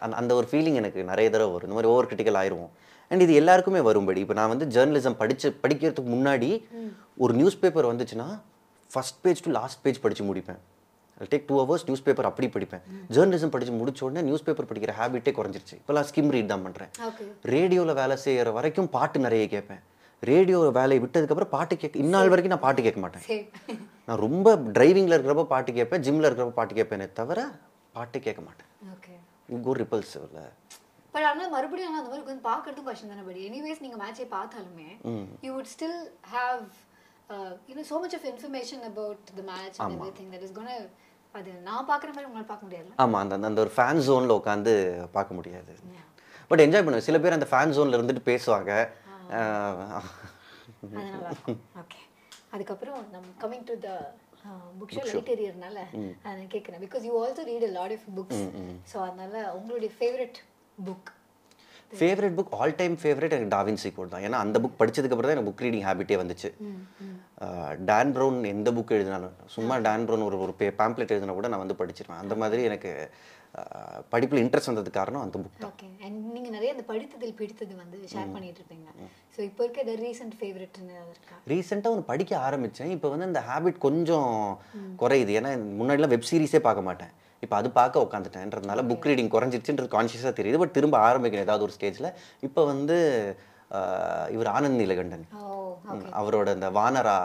[0.05, 1.69] அந்த அந்த ஒரு ஃபீலிங் எனக்கு நிறைய தடவை வரும்.
[1.69, 2.73] இந்த மாதிரி ஓவர் கிரிட்டிக்கல் ஆயிடுவோம்
[3.11, 4.21] அண்ட் இது எல்லாருக்குமே வரும்படி.
[4.25, 6.51] இப்போ நான் வந்து ஜேர்னலிசம் படிச்சு படிக்கிறதுக்கு முன்னாடி
[7.25, 8.29] ஒரு நியூஸ் பேப்பர் வந்துச்சுன்னா
[8.91, 10.61] first page to last page படித்து முடிப்பேன்.
[11.33, 12.85] Take two hours news paper அப்படி படிப்பேன்.
[13.15, 15.77] ஜேர்னலிசம் படித்து முடிச்ச உடனே நியூஸ் பேப்பர் படிக்கிற ஹேபிட்டே குறைஞ்சிருச்சு.
[15.81, 16.93] இப்போலாம் ஸ்கிம் ரீட் தான் பண்ணுறேன்
[17.55, 19.83] ரேடியோவில் வேலை செய்கிற வரைக்கும் பாட்டு நிறைய கேட்பேன்.
[20.31, 23.25] ரேடியோ வேலையை விட்டதுக்கப்புறம் பாட்டு கேட்க இந்நாள் வரைக்கும் நான் பாட்டு கேட்க மாட்டேன்.
[24.11, 27.41] நான் ரொம்ப டிரைவிங்கில் இருக்கிறப்ப பாட்டு கேட்பேன் ஜிம்மில் இருக்கிறப்ப பாட்டு கேட்பேனே தவிர
[27.97, 28.69] பாட்டு கேட்க மாட்டேன்.
[29.67, 30.41] கோ ரிப்பல்சிவ்ல
[31.15, 34.89] பட் ஆனா மறுபடியும் ஆனா அந்த மாதிரி உட்காந்து பார்க்கறதும் கஷ்டம் தானே பட் எனிவேஸ் நீங்க மேட்சே பார்த்தாலுமே
[35.47, 36.01] you would still
[36.35, 36.65] have
[37.69, 40.77] you know so much of information about the match and everything that is gonna
[41.35, 44.75] அது நான் பார்க்குற மாதிரி உங்களால பார்க்க முடியாது ஆமாம் அந்த அந்த ஒரு ஃபேன் ஜோனில் உட்காந்து
[45.17, 45.73] பார்க்க முடியாது.
[46.51, 48.73] பட் என்ஜாய் பண்ணுவேன் சில பேர் அந்த ஃபேன் ஜோனில் இருந்துட்டு பேசுவாங்க.
[51.83, 52.01] ஓகே
[52.55, 53.91] அதுக்கப்புறம் நம்ம coming to the
[54.81, 55.79] book show லைட்டேரியர்னால
[56.25, 58.45] நான் கேட்குறேன் because you also read a lot of books
[58.93, 60.39] so அதனால உங்களுடைய favourite
[60.89, 61.11] book
[62.01, 64.25] favourite book all time favourite எனக்கு டாவின்சி கோட் தான்.
[64.27, 66.49] ஏன்னா அந்த புக் படிச்சதுக்கு அப்புறம் தான் எனக்கு புக் ரீடிங் ஹேபிட்டே வந்துச்சு.
[67.89, 71.79] டான் ப்ரௌன் எந்த புக் எழுதினாலும் சும்மா டான் ப்ரௌன் ஒரு ஒரு பேம்ப்ளெட் எழுதினா கூட நான் வந்து
[71.81, 72.23] படிச்சிருவேன்.
[72.25, 72.93] அந்த மாதிரி எனக்கு
[74.13, 78.35] படிப்புல இன்ட்ரெஸ்ட் வந்ததுக்கு காரணம் அந்த புக் ஓகே அண்ட் நீங்க நிறைய அந்த படித்ததில் பிடித்தது வந்து ஷேர்
[78.35, 78.89] பண்ணிட்டு இருப்பீங்க
[79.35, 81.37] ஸோ இப்போ இருக்க த ரீசெண்ட் ஃபேவரட்னு இருக்கா?
[81.53, 84.33] ரீசெண்டாக ஒன்று படிக்க ஆரம்பித்தேன் இப்போ வந்து அந்த ஹேபிட் கொஞ்சம்
[85.03, 85.35] குறையுது.
[85.41, 87.13] ஏன்னா முன்னாடிலாம் வெப் சீரிஸே பார்க்க மாட்டேன்.
[87.43, 90.61] இப்போ அது பார்க்க உட்காந்துட்டேன்றதுனால புக் ரீடிங் குறைஞ்சிருச்சுன்றது கான்ஷியஸாக தெரியுது.
[90.63, 92.11] பட் திரும்ப ஆரம்பிக்கணும் ஏதாவது ஒரு ஸ்டேஜில்
[92.49, 92.97] இப்போ வந்து
[94.37, 95.27] இவர் ஆனந்த் நீலகண்டன்.
[96.21, 97.19] அவரோட அந்த வானரா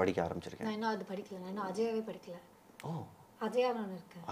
[0.00, 0.68] படிக்க ஆரம்பிச்சிருக்கேன்.
[0.68, 1.40] நான் இன்னும் அது படிக்கல.
[1.56, 2.36] நான் அஜயாவே படிக்கல.
[2.88, 2.92] ஓ.
[3.40, 3.68] அஜயா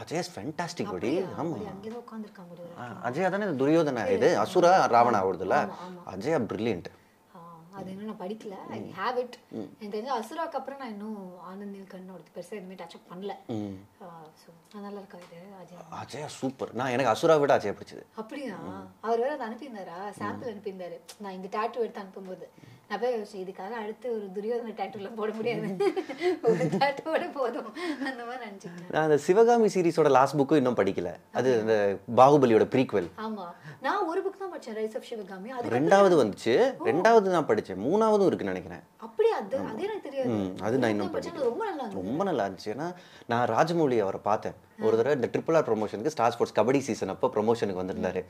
[0.00, 2.64] அஜயஸ் ஃபென்டாஸ்டிக் படி ஆமாம் அங்கே தான் உட்காந்துருக்கான் ஒரு
[3.08, 5.58] அஜயா தானே துரியோதனா இது அசுரா ராவணா ஆகுதுல்ல
[6.12, 6.88] அஜயா பிரில்லியன்ட்
[7.78, 8.54] அது இன்னும் நான் படிக்கல.
[8.76, 11.18] ஐ ஹேவ் இட் எனக்கு தெரிஞ்ச அசுராக்கு அப்புறம் நான் இன்னும்
[11.50, 13.34] ஆனந்த் நீல்கண்ணோட பெருசாக எதுவுமே டச் அப் பண்ணல.
[14.42, 14.48] ஸோ
[14.86, 15.42] நல்லா இருக்கா இது?
[15.60, 15.82] அஜயா?
[16.00, 18.02] அஜயா சூப்பர் நான் எனக்கு அசுரா விட அஜயா பிடிச்சது.
[18.22, 18.56] அப்படியா?
[19.06, 20.00] அவர் வேற அதை அனுப்பியிருந்தாரா?
[20.22, 20.98] சாம்பிள் அனுப்பியிருந்தாரு.
[21.24, 22.48] நான் இந்த டேட்டு எடுத்து அனுப்பும்போது.
[22.90, 25.66] நான் போய் யோசிச்சேன் இதுக்காக அடுத்து ஒரு துரியோதன டேட்டுலாம் போட முடியாது.
[26.48, 27.68] ஒரு டேட்டோட போதும்.
[28.10, 28.92] அந்த மாதிரி நினச்சிக்கிட்டேன்.
[28.94, 31.10] நான் அந்த சிவகாமி சீரிஸோட லாஸ்ட் புக்கும் இன்னும் படிக்கல.
[31.38, 31.74] அது அந்த
[32.20, 33.46] பாகுபலியோட ப்ரீக்வெல் ஆமா.
[33.86, 35.50] நான் ஒரு புக் தான் படிச்சேன் ரைஸ் ஆஃப் சிவகாமி.
[35.56, 36.54] அது ரெண்டாவது வந்துச்சு.
[36.90, 38.84] ரெண்டாவது நான் படிச்சேன் மூணாவதும் இருக்குன்னு நினைக்கிறேன்.
[39.38, 40.30] அது அதே எனக்கு தெரியாது.
[40.34, 42.70] ம், அது நான் இன்னும் படிச்சேன் ரொம்ப நல்லா இருந்தது ரொம்ப நல்லா இருந்துச்சு.
[42.74, 42.86] ஏன்னா
[43.32, 44.56] நான் ராஜமௌழி அவரை பார்த்தேன்.
[44.86, 48.22] ஒரு தடவை இந்த ட்ரிபிள் ஆர் ப்ரொமோஷனுக்கு ஸ்டார் ஸ்போர்ட்ஸ் கபடி சீசன் அப்போ ப்ரொமோஷனுக்கு வந்திருந்தாரு.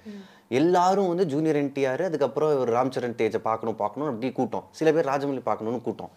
[0.61, 4.67] எல்லாரும் வந்து ஜூனியர் என்டிஆர் அதுக்கப்புறம் ஒரு ராம் சரண் தேஜை பார்க்கணும் பார்க்கணும் அப்படி கூட்டம்.
[4.81, 6.13] சில பேர் ராஜமௌழி பார்க்கணும்னு கூட்டம்.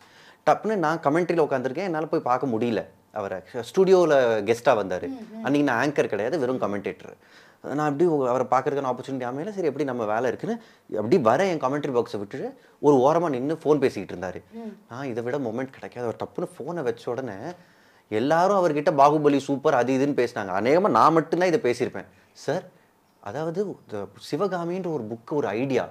[0.47, 2.83] டப்புன்னு நான் கமெண்ட்ரியில் உட்காந்துருக்கேன் என்னால் போய் பார்க்க முடியல
[3.19, 3.37] அவரை.
[3.69, 4.17] ஸ்டுடியோவில்
[4.49, 5.07] கெஸ்ட்டாக வந்தார்.
[5.45, 7.15] அன்றைக்கி நான் ஆங்கர் கிடையாது வெறும் கமெண்டேட்டர்
[7.77, 9.51] நான் அப்படி அவரை பார்க்கறதுக்கான ஆப்பர்ச்சுனிட்டி அமையல?
[9.57, 10.55] சரி எப்படி நம்ம வேலை இருக்குன்னு
[11.01, 12.47] அப்படி வர என் கமெண்ட்ரி பாக்ஸை விட்டுட்டு
[12.85, 14.39] ஒரு ஓரமாக நின்று ஃபோன் பேசிக்கிட்டு இருந்தார்.
[14.91, 16.05] நான் இதை விட மொமெண்ட் கிடைக்காது.
[16.07, 17.37] அவர் டப்புன்னு ஃபோனை வச்ச உடனே
[18.19, 20.53] எல்லாரும் அவர்கிட்ட பாகுபலி சூப்பர் அது இதுன்னு பேசினாங்க.
[20.61, 22.09] அநேகமாக நான் மட்டும்தான் இதை பேசியிருப்பேன்.
[22.45, 22.65] சார்
[23.29, 23.61] அதாவது
[24.29, 25.83] சிவகாமின்ற ஒரு புக்கு ஒரு ஐடியா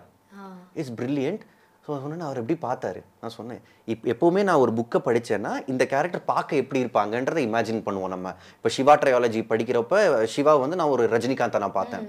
[0.83, 1.43] இஸ் பிரில்லியன்ட்
[1.87, 3.01] ஸோ சொன்னேன் அவர் எப்படி பார்த்தாரு?
[3.21, 8.09] நான் சொன்னேன் இப் எப்போவுமே நான் ஒரு புக்கை படித்தேன்னா இந்த கேரக்டர் பார்க்க எப்படி இருப்பாங்கன்றதை இமேஜின் பண்ணுவோம்
[8.09, 8.35] நம்ம.
[8.57, 12.05] இப்போ சிவா ட்ரையாலஜி படிக்கிறப்ப சிவா வந்து நான் ஒரு ரஜினிகாந்தை நான் பார்த்தேன்.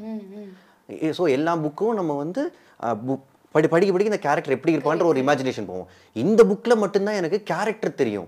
[1.18, 2.56] ஸோ எல்லா புக்கும் நம்ம வந்து
[3.08, 5.88] book- படி படிக்க படிக்க இந்த கேரக்டர் எப்படி இருப்பான்ற ஒரு இமேஜினேஷன் போவோம்.
[6.16, 8.28] இந்த புக்கில் மட்டும்தான் எனக்கு கேரக்டர் தெரியும்.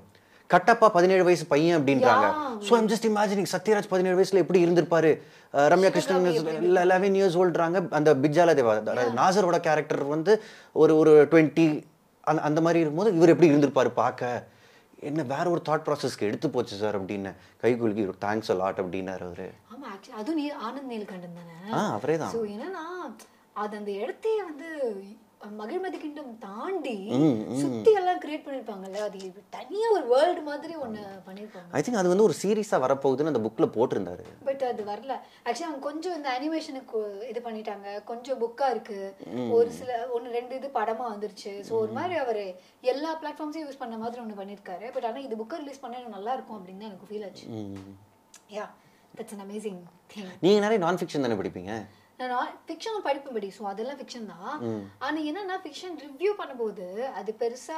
[0.50, 2.26] கட்டப்பா பதினேழு வயசு பையன் அப்படின்றாங்க
[2.66, 5.12] so I'm just imagining Sathyaraj பதினேழு வயசுல எப்படி இருந்திருப்பாரு?
[5.72, 6.28] ரம்யா கிருஷ்ணன்
[6.92, 8.74] லெவன் இயர்ஸ் ஓல்டுறாங்க அந்த பிஜால தேவா
[9.20, 10.34] நாசரோட கேரக்டர் வந்து
[10.76, 11.66] ஒரு ஒரு டுவெண்ட்டி
[12.24, 14.32] அந்த அந்த மாதிரி இருக்கும்போது இவர் எப்படி இருந்திருப்பாரு பார்க்க?
[15.10, 17.32] என்ன வேற ஒரு தாட் ப்ராசஸ்க்கு எடுத்து போச்சு சார் அப்படின்னு.
[17.64, 19.48] கை குலுக்கி தேங்க்ஸ் லாட் அப்படின்னாரு அவரு.
[19.74, 21.58] ஆமா ஆக்சுவலி அதுவும் நீ ஆனந்த் நீல்கண்டன் தானே?
[21.76, 22.34] ஆ அவரே தான்.
[22.36, 22.84] ஸோ என்னன்னா
[23.56, 24.70] அது அந்த இடத்தையே வந்து
[25.60, 26.96] மகிழ்மதி கிங்டம் தாண்டி
[27.62, 29.00] சுத்தி எல்லாம் கிரியேட் பண்ணிருப்பாங்கல்ல?
[29.08, 29.20] அது
[29.56, 31.70] தனியா ஒரு வேர்ல்டு மாதிரி ஒண்ணு பண்ணிருப்பாங்க.
[31.78, 34.26] ஐ திங்க் அது வந்து ஒரு சீரியஸாக வரப்போகுதுன்னு அந்த புக்கில் போட்டிருந்தாரு.
[34.50, 35.16] பட் அது வரல.
[35.46, 37.88] ஆக்சுவலி அவங்க கொஞ்சம் இந்த அனிமேஷனுக்கு இது பண்ணிட்டாங்க.
[38.12, 39.00] கொஞ்சம் புக்கா இருக்கு.
[39.58, 41.54] ஒரு சில ஒன்னு ரெண்டு இது படமா வந்துருச்சு.
[41.70, 42.44] ஸோ ஒரு மாதிரி அவர்
[42.94, 44.88] எல்லா பிளாட்ஃபார்ம்ஸையும் யூஸ் பண்ண மாதிரி ஒண்ணு பண்ணிருக்காரு.
[44.98, 47.48] பட் ஆனா இது புக்கை ரிலீஸ் பண்ணா நல்லா இருக்கும் அப்படின்னு எனக்கு ஃபீல் ஆச்சு.
[48.58, 48.68] Yeah
[49.18, 49.82] that's an amazing
[50.14, 51.74] thing நீங்கள் நிறைய நான் ஃபிக்ஷன் தானே படிப்பீங்க?
[52.32, 54.54] நான் ஃபிக்ஷன் படிப்பேன் படி ஸோ அதெல்லாம் ஃபிக்ஷன் தான்.
[55.06, 56.88] ஆனா என்னன்னா ஃபிக்ஷன் ரிவ்யூ பண்ணும்போது
[57.20, 57.78] அது பெருசா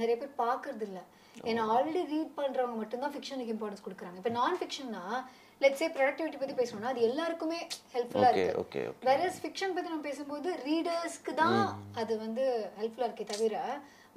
[0.00, 1.00] நிறைய பேர் பார்க்கறது இல்ல
[1.50, 4.18] ஏன்னா ஆல்ரெடி ரீட் பண்றவங்க மட்டும்தான் ஃபிக்ஷனுக்கு இம்பார்ட்டன்ஸ் கொடுக்குறாங்க.
[4.20, 5.02] இப்போ நான் ஃபிக்ஷன்னா
[5.62, 7.58] லெட்ஸ் சே ப்ரொடக்டிவிட்டி பத்தி பேசணும்னா அது எல்லாருக்குமே
[7.94, 8.30] ஹெல்ப்ஃபுல்லா
[8.62, 9.04] ஓகே இருக்கு.
[9.10, 11.60] வேற ஃபிக்ஷன் பத்தி நம்ம பேசும்போது ரீடர்ஸ்க்கு தான்
[12.02, 12.44] அது வந்து
[12.80, 13.56] ஹெல்ப்ஃபுல்லா இருக்கே தவிர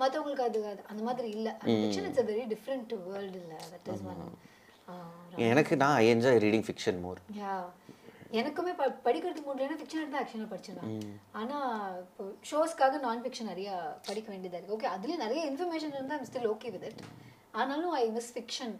[0.01, 0.59] மத்தவங்களுக்கு அது
[0.91, 1.49] அந்த மாதிரி இல்ல.
[1.81, 3.53] Fiction it's a very different world இல்ல.
[3.73, 4.23] தட் இஸ் ஒன்
[5.49, 7.19] எனக்கு நான் என்ஜாய் ரீடிங் ஃபிக்ஷன் மோர்
[8.29, 10.91] எனக்குமே ப படிக்கிறதுக்கு முடியலன்னா ஃபிக்ஷன் எடுத்து ஆக்ஷனாக படிச்சிருவேன்
[11.39, 11.57] ஆனா
[12.03, 13.69] இப்போ ஷோஸ்க்காக நான் ஃபிக்ஷன் நிறைய
[14.09, 14.75] படிக்க வேண்டியதா இருக்கு.
[14.75, 17.01] ஓகே அதுலயும் நிறைய இன்ஃபர்மேஷன் இருந்தால் ஸ்டில் ஓகே வித் இட்
[17.61, 18.75] ஆனாலும் ஐ மிஸ் ஃபிக்ஷன்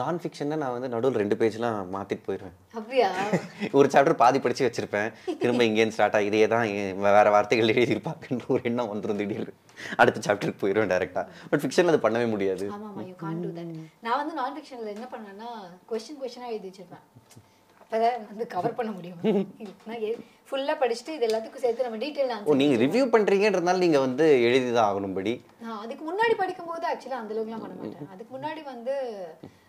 [0.00, 2.52] நான் ஃபிக்ஷன் நான் வந்து நடுவில் ரெண்டு பேஜ்லாம் மாற்றிட்டு போயிடுவேன்.
[2.78, 3.08] அப்படியா?
[3.78, 5.08] ஒரு சாப்டர் பாதி படிச்சு வச்சிருப்பேன்.
[5.40, 6.68] திரும்ப இங்கேருந்து ஸ்டார்ட் ஆகி இதே தான்
[7.06, 9.54] வேற வார்த்தைகள் எழுதியிருப்பாங்கன்ற ஒரு எண்ணம் வந்துடும் திடீர்னு.
[10.02, 12.66] அடுத்த சாப்டருக்கு போயிடுவேன் டேரெக்டாக பட் ஃபிக்ஷனில் அது பண்ணவே முடியாது.
[14.06, 15.50] நான் வந்து நான் ஃபிக்ஷனில் என்ன பண்ணேன்னா
[15.92, 17.04] கொஸ்டின் கொஸ்டினாக எழுதி வச்சிருப்பேன்.
[17.90, 19.20] அப்பதான் வந்து கவர் பண்ண முடியும்?
[20.48, 24.88] ஃபுல்லா படிச்சுட்டு இது எல்லாத்துக்கும் சேர்த்து நம்ம டீட்டெயில் ஓ நீங்கள் ரிவ்யூ பண்ணுறீங்கன்றதுனால நீங்கள் வந்து எழுதி தான்
[24.88, 25.32] ஆகணும்படி
[25.62, 28.10] நான் அதுக்கு முன்னாடி படிக்கும்போது ஆக்சுவலாக அந்த அளவுக்குலாம் பண்ண மாட்டேன்.
[28.14, 28.94] அதுக்கு முன்னாடி வந்து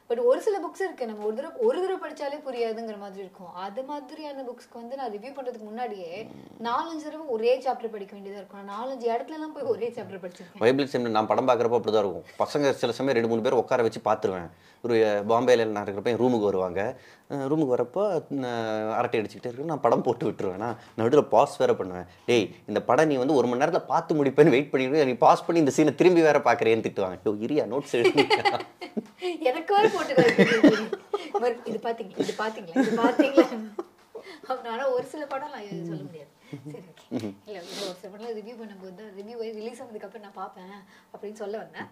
[0.10, 1.08] பட் ஒரு சில புக்ஸ் இருக்கு.
[1.10, 3.52] நம்ம ஒரு தடவை ஒரு தடவை படிச்சாலே புரியாதுங்கிற மாதிரி இருக்கும்.
[3.66, 6.14] அது மாதிரியான புக்ஸ்க்கு வந்து நான் ரிவ்யூ பண்றதுக்கு முன்னாடியே
[6.68, 8.64] நாலஞ்சு தடவை ஒரே சாப்டர் படிக்க வேண்டியதா இருக்கும்.
[8.74, 10.64] நாலஞ்சு இடத்துல எல்லாம் போய் ஒரே சாப்டர் படிச்சிருக்கேன்.
[10.64, 12.26] வைபிள் செம்ல நான் படம் பார்க்குறப்போ அப்படி தான் இருக்கும்.
[12.44, 14.50] பசங்க சில சமயம் ரெண்டு மூணு பேர் உட்கார வச்சு பார்த்துருவேன்.
[14.86, 14.96] ஒரு
[15.34, 16.82] பாம்பேல நான் இருக்கிறப்ப என் ரூமுக்கு வருவாங்க.
[17.52, 18.04] ரூமுக்கு வரப்போ
[19.00, 20.62] அரட்டை அடிச்சுக்கிட்டே இருக்கேன் நான் படம் போட்டு விட்டுருவேன்.
[20.66, 22.08] நான் நடுவில் பாஸ் வேற பண்ணுவேன்.
[22.30, 25.64] டேய் இந்த படம் நீ வந்து ஒரு மணி நேரத்தில் பார்த்து முடிப்பேன்னு வெயிட் பண்ணிட்டு நீ பாஸ் பண்ணி
[25.66, 27.20] இந்த சீனை திரும்பி வேற பார்க்குறேன்னு திட்டுவாங்க.
[27.28, 28.26] யோ இரியா நோட்ஸ் எழுதி
[29.50, 30.16] எனக்கு போட்டு
[31.72, 33.48] இது பாத்தீங்களா இது பாத்தீங்களா இது பாத்தீங்களா?
[34.50, 36.32] அப்புறம் ஆனா ஒரு சில படம் நான் சொல்ல முடியாது.
[36.74, 37.30] சரி ஓகே.
[37.48, 40.74] இல்ல ஒரு சில படம் ரிவ்யூ பண்ணும்போது தான் ரிவ்யூ ரிலீஸ் ஆனதுக்கு அப்புறம் நான் பார்ப்பேன்
[41.14, 41.90] அப்படின்னு சொல்ல வந்தேன்.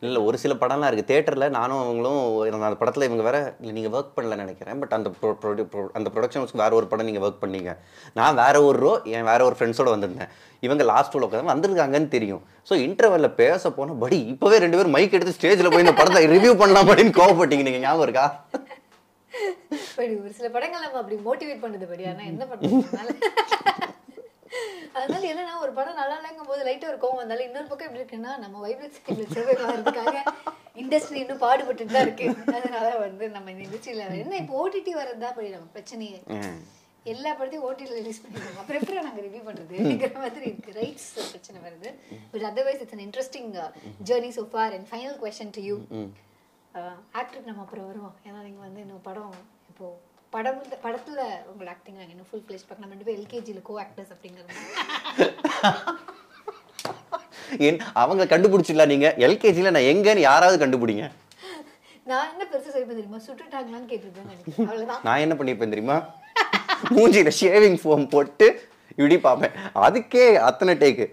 [0.00, 4.18] இல்லை ஒரு சில படம்லாம் இருக்குது தேட்டரில் நானும் அவங்களும் அந்த படத்தில் இவங்க வேறு இல்லை நீங்கள் ஒர்க்
[4.18, 4.78] பண்ணல நினைக்கிறேன்.
[4.78, 7.76] பட் அந்த pro- produ- அந்த ப்ரொடக்ஷன்ஸ்க்கு ஒரு படம் நீங்கள் ஒர்க் பண்ணீங்க.
[8.14, 10.28] நான் வேறு ஒரு ரோ என் வேறு ஒரு ஃப்ரெண்ட்ஸோடு வந்திருந்தேன்.
[10.60, 12.42] இவங்க லாஸ்ட் உள்ள உட்காந்து வந்திருக்காங்கன்னு தெரியும்.
[12.68, 16.58] ஸோ இன்டர்வெல்ல பேச போனால் படி இப்போவே ரெண்டு பேரும் மைக் எடுத்து ஸ்டேஜில் போய் இந்த படத்தை ரிவ்யூ
[16.58, 18.44] பண்ணலாம் அப்படின்னு கோவப்பட்டீங்க நீங்கள் ஞாபகம் இருக்கா?
[19.96, 22.02] ஒரு சில படங்கள் நம்ம அப்படி மோட்டிவேட் பண்ணுது படி.
[22.02, 22.84] என்ன பண்ணுறது
[25.06, 28.32] அதனால என்னன்னா ஒரு படம் நல்லா இல்லைங்கும் போது லைட்டா ஒரு கோவம் வந்தாலும் இன்னொரு பக்கம் எப்படி இருக்குன்னா
[28.44, 28.70] நம்ம
[29.34, 30.16] சர்வே ஆகிறதுக்காக
[30.82, 32.26] இண்டஸ்ட்ரி இன்னும் பாடுபட்டு தான் இருக்கு.
[32.56, 36.18] அதனால வந்து நம்ம இந்த இண்டஸ்ட்ரியில என்ன இப்போ ஓடிடி வரதுதான் படி நம்ம பிரச்சனையே.
[37.12, 38.58] எல்லா படத்தையும் ஓடிடியில் ரிலீஸ் பண்ணிடுவோம்.
[38.60, 40.72] அப்புறம் எப்படி நாங்க ரிவ்யூ பண்றதுங்கிற மாதிரி இருக்கு.
[40.80, 41.90] ரைட்ஸ் பிரச்சனை வருது.
[42.32, 43.50] But otherwise it's an interesting
[44.10, 44.66] journey so far.
[44.78, 45.76] And final question to you
[47.18, 48.16] ஆக்டருக்கு நம்ம அப்புறம் வருவோம்.
[48.28, 49.32] ஏன்னா நீங்க வந்து இன்னும் படம்
[49.72, 49.86] இப்போ
[50.36, 51.20] படம் படத்துல
[51.50, 54.52] உங்களோட ஆக்டிங் நாங்கள் இன்னும் ஃபுல் ஃபிளேஸ் பார்க்க நம்ம ரெண்டு பேர் எல்கேஜியில் கோ ஆக்டர்ஸ் அப்படிங்கிறது
[57.66, 61.04] என் அவங்க கண்டுபிடிச்சிடலாம் நீங்கள் எல்கேஜியில் நான் எங்கன்னு யாராவது கண்டுபிடிங்க?
[62.10, 63.20] நான் என்ன பெருசா சொல்லிப்பேன் தெரியுமா?
[63.26, 65.98] சுட்டுட்டாங்களான்னு கேட்டிருப்பேன் நான் என்ன பண்ணியிருப்பேன் தெரியுமா?
[66.96, 68.46] மூஞ்சியில ஷேவிங் ஃபோம் போட்டு
[68.98, 69.54] இப்படி பார்ப்பேன்.
[69.86, 71.06] அதுக்கே அத்தனை டேக்கு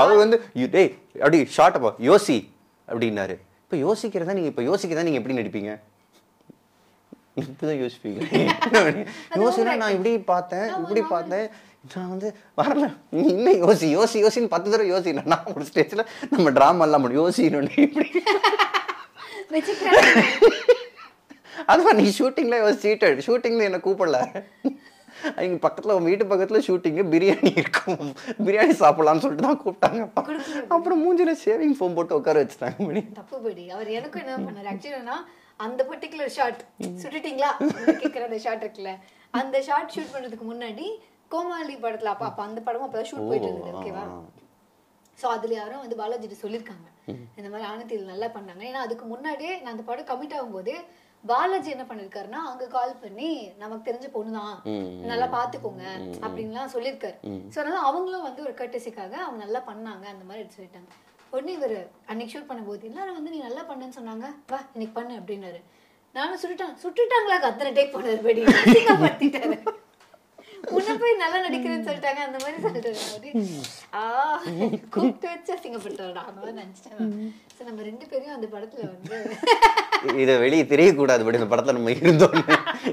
[0.00, 0.90] அவர் வந்து "You- டேய்
[1.22, 2.36] அப்படி ஷார்ட் அப்போ யோசி
[2.88, 3.34] அப்படின்னாரு.
[3.64, 5.72] இப்போ யோசிக்கிறதா நீங்கள் இப்போ யோசிக்கிறதா நீங்கள் எப்படி நடிப்பீங்க?
[7.40, 8.20] இப்படிதான் யோசிப்பீங்க.
[9.42, 11.46] யோசினா நான் இப்படி பார்த்தேன் இப்படி பார்த்தேன்.
[11.94, 12.86] நான் வந்து வரல.
[13.32, 17.78] இன்னும் யோசி யோசி யோசின்னு பத்து தடவை யோசிக்கணும் நான் ஒரு ஸ்டேஜில் நம்ம ட்ராமா எல்லாம் பண்ணி யோசிக்கணும்
[17.86, 18.10] இப்படி.
[21.72, 24.18] அதுவா நீ ஷூட்டிங்கில் யோசிச்சுட்டு ஷூட்டிங்கில் என்னை கூப்பிடல?
[25.38, 28.02] அவங்க பக்கத்தில் உன் வீட்டு பக்கத்தில் ஷூட்டிங்கு பிரியாணி இருக்கும்.
[28.46, 30.02] பிரியாணி சாப்பிடலாம்னு சொல்லிட்டு தான் கூப்பிட்டாங்க.
[30.68, 32.78] அப்புறம் மூஞ்சில ஷேவிங் ஃபோம் போட்டு உட்கார வச்சுட்டாங்க.
[32.88, 34.68] மணி தப்புபடி அவர் எனக்கும் என்ன பண்ணாரு?
[34.74, 35.16] ஆக்சுவலா
[35.60, 36.60] அந்த பர்டிகுலர் ஷாட்
[37.02, 37.50] சுட்டுட்டீங்களா?
[38.02, 38.92] கேட்குற அந்த ஷாட் இருக்குல்ல.
[39.34, 40.86] அந்த ஷாட் ஷூட் பண்றதுக்கு முன்னாடி
[41.30, 44.04] கோமாளி படத்துல அப்ப அப்ப அந்த படமும் அப்பதான் ஷூட் போயிட்டு இருந்தது ஓகேவா
[45.18, 46.86] ஸோ அதுல யாரும் வந்து பாலாஜிட்டு சொல்லியிருக்காங்க
[47.38, 48.62] இந்த மாதிரி ஆனந்தியில் நல்லா பண்ணாங்க.
[48.68, 50.72] ஏன்னா அதுக்கு முன்னாடியே நான் அந்த படம் கமிட் ஆகும்போது
[51.24, 53.30] பாலாஜி என்ன பண்ணிருக்காருன்னா அங்க கால் பண்ணி
[53.62, 54.54] நமக்கு தெரிஞ்ச பொண்ணுதான்
[55.10, 55.84] நல்லா பாத்துக்கோங்க
[56.24, 57.16] அப்படின்லாம் சொல்லியிருக்காரு
[57.52, 60.90] ஸோ அதனால அவங்களும் வந்து ஒரு கட்டசிக்காக அவங்க நல்லா பண்ணாங்க அந்த மாதிரி எடுத்து சொல்லிட்டாங்க.
[61.32, 61.78] உடனே இவர்
[62.10, 64.28] அன்னைக்கு ஷூட் பண்ணும்போது எல்லாரும் வந்து நீ நல்லா பண்ணேன்னு சொன்னாங்க.
[64.52, 65.60] வா இன்னைக்கு பண்ணு அப்படின்னாரு.
[66.16, 66.78] நானும் சுட்டுட்டான்.
[66.84, 67.36] சுட்டுட்டாங்களா?
[67.50, 69.58] அத்தனை டேக் பண்ணாரு படி அசிங்கப்படுத்திட்டாரு.
[70.76, 72.22] உன்னை போய் நல்லா நடிக்கிறேன்னு சொல்லிட்டாங்க.
[72.28, 72.98] அந்த மாதிரி சொல்லிட்டாரு.
[73.98, 74.00] ஆ
[74.94, 75.52] கூப்பிட்டு வச்சு
[76.38, 77.12] மாதிரி நினைச்சிட்டேன்
[77.56, 79.16] ஸோ நம்ம ரெண்டு பேரும் அந்த படத்துல வந்து
[80.24, 82.36] இதை வெளியே தெரியக்கூடாது பட் இந்த படத்தில் நம்ம இருந்தோம்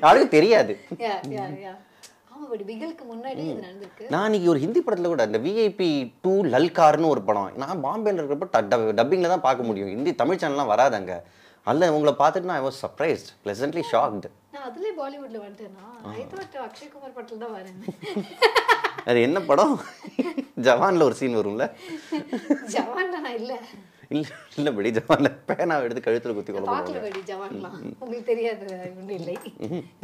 [0.04, 0.76] யாருக்கும் தெரியாது.
[1.06, 1.74] யா யா யா
[2.52, 4.10] படி பிகிலுக்கு முன்னாடி இது நடந்திருக்கு.
[4.14, 5.90] நான் இன்னைக்கு ஒரு ஹிந்தி படத்தில் கூட இந்த விஐபி
[6.26, 7.50] டூ லல்கார்னு ஒரு படம்.
[7.64, 8.48] நான் பாம்பேல இருக்கிறப்ப
[9.00, 9.92] டப்பிங்கில் தான் பார்க்க முடியும்.
[9.96, 11.18] ஹிந்தி தமிழ் சேனல்லாம் வராது அங்கே
[11.68, 15.86] அல்ல உங்களை பார்த்துட்டு நான் I was surprised pleasantly shocked நான் அதுலயே பாலிவுட்ல வந்துட்டேனா?
[16.18, 17.80] ஐ தாட் அக்ஷய்குமார் படத்துல தான் வரேன்.
[19.10, 19.74] அது என்ன படம்?
[20.68, 21.66] ஜவான்ல ஒரு சீன் வரும்ல.
[22.76, 23.54] ஜவான்ல நான் இல்ல.
[24.14, 24.30] இல்லை
[24.60, 27.78] இல்லை படி ஜவான்ல பேனாவை எடுத்து கழுத்தில் குத்தி கொள்ள பார்க்கல படி ஜவான்லாம்.
[28.02, 28.66] உங்களுக்கு தெரியாது
[29.00, 29.36] ஒன்றும் இல்லை.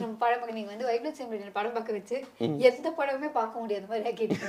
[0.02, 2.18] நம்ம படம் நீங்க வந்து வைப்ளட் சிம்பிள் படம் பார்க்க வச்சு
[2.70, 4.40] எந்த படமுமே பார்க்க முடியாத மாதிரி ஆக்கிட்டு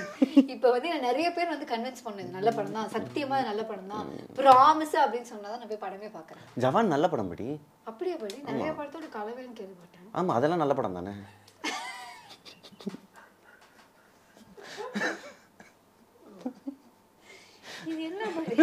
[0.55, 3.93] இப்போ வந்து நான் நிறைய பேர் வந்து கன்வின்ஸ் பண்ணது நல்ல படம் தான் சத்தியமா இது நல்ல படம்
[3.95, 4.09] தான்.
[4.41, 6.49] ப்ராமிஸ் அப்படின்னு சொன்னாதான் நான் போய் படமே பார்க்கறேன்.
[6.65, 7.49] ஜவான் நல்ல படம் படி.
[7.91, 8.37] அப்படியே படி?
[8.51, 10.09] நிறைய படத்தோட கலவைன்னு கேள்விப்பட்டேன்.
[10.19, 11.15] ஆமாம் அதெல்லாம் நல்ல படம் தானே?
[17.91, 18.57] இது என்ன படி?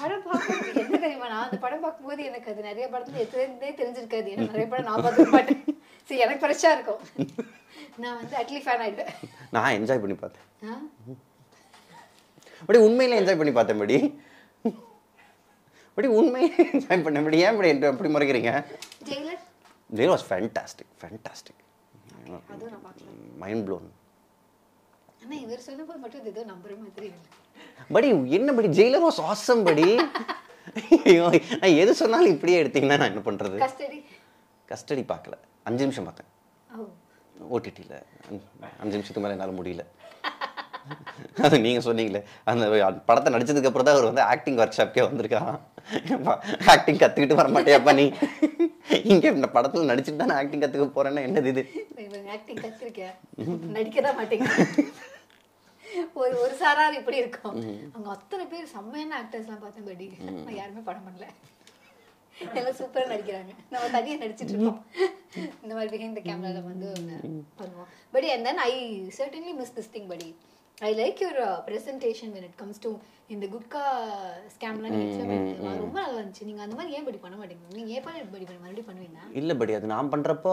[0.00, 1.26] படம் பார்க்க என்ன தெரியுமா?
[1.32, 4.28] நான் அந்த படம் பார்க்கும்போது எனக்கு அது நிறைய படத்துல எத்தனை தெரிஞ்சிருக்காது.
[4.34, 5.62] ஏன்னா நிறைய படம் நான் பார்த்துக்க மாட்டேன்.
[6.08, 7.00] சரி எனக்கு ஃப்ரெஷ்ஷாக இருக்கும்.
[8.02, 9.12] நான் வந்து அட்லி ஃபேன் ஆயிடுவேன்.
[9.56, 10.46] நான் என்ஜாய் பண்ணி பார்த்தேன்?
[12.68, 13.98] படி உண்மையில என்ஜாய் பண்ணி பார்த்தேன் படி
[15.96, 18.50] படி உண்மையிலே என்ஜாய் பண்ண படி ஏன் படி என்ன அப்படி முறைக்கிறீங்க?
[19.08, 19.40] ஜெயிலர்?
[19.96, 21.54] ஜெயில் வாஸ் ஃபேன்டாஸ்டிக் பார்க்கல.
[23.42, 23.88] மைண்ட் ப்ளோன்
[25.22, 27.20] ஆனா இவர் சொல்லும்போது மட்டும் இது ஏதோ நம்புற மாதிரி இல்லை.
[27.94, 28.08] படி
[28.38, 29.88] என்ன படி ஜெயிலர் வாஸ் ஆசம் படி.
[31.10, 31.26] ஐயோ
[31.60, 33.98] நான் எது சொன்னாலும் இப்படியே எடுத்தீங்கன்னா நான் என்ன பண்ணுறது கஸ்டடி.
[34.72, 35.36] கஸ்டடி பார்க்கல.
[35.68, 36.30] அஞ்சு நிமிஷம் பார்த்தேன்.
[37.56, 37.96] ஓடிடியில்
[38.82, 39.84] அஞ்சு நிமிஷத்துக்கு மேலே என்னால் முடியல.
[41.46, 42.20] அது நீங்கள் சொன்னீங்களே.
[42.50, 42.64] அந்த
[43.08, 45.58] படத்தை நடிச்சதுக்கு அப்புறம் தான் அவர் வந்து ஆக்டிங் ஒர்க் ஷாப்க்கே வந்திருக்கான்
[46.74, 48.06] ஆக்டிங் கற்றுக்கிட்டு வர மாட்டேயாப்பா நீ?
[49.12, 51.62] இங்கே இந்த படத்தில் நடிச்சுட்டு தான் ஆக்டிங் கற்றுக்க போகிறேன்னா என்னது இது?
[52.34, 53.14] ஆக்டிங் கத்திருக்கேன்
[53.76, 54.48] நடிக்க தான் மாட்டேங்க
[56.20, 57.54] ஒரு ஒரு சாரார் இப்படி இருக்கும்.
[57.92, 61.28] அவங்க அத்தனை பேர் செம்மையான ஆக்டர்ஸ்லாம் பார்த்தேன் படி நான் யாருமே படம் பண்ணல.
[62.58, 63.52] எல்லாம் சூப்பரா நடிக்கிறாங்க.
[63.72, 64.80] நம்ம தனியா நடிச்சிட்டு இருக்கோம்.
[65.62, 66.90] இந்த மாதிரி பிஹைண்ட் த கேமரால வந்து
[67.60, 67.88] பண்ணுவோம்.
[68.14, 68.72] But and then I
[69.18, 70.28] certainly miss this thing படி
[70.86, 72.90] I like your presentation when it comes to
[73.34, 73.80] இந்த குட்கா
[74.52, 75.70] ஸ்கேம்லாம் நீங்க explain பண்ணீங்க.
[75.80, 76.44] ரொம்ப நல்லா இருந்துச்சு.
[76.48, 77.64] நீங்க அந்த மாதிரி ஏன் படி பண்ண மாட்டீங்க?
[77.78, 79.18] நீங்க ஏன் பண்ணி படி பண்ணி மறுபடியும் பண்ணுவீங்க?
[79.40, 80.52] இல்லை படி அது நான் பண்ணுறப்போ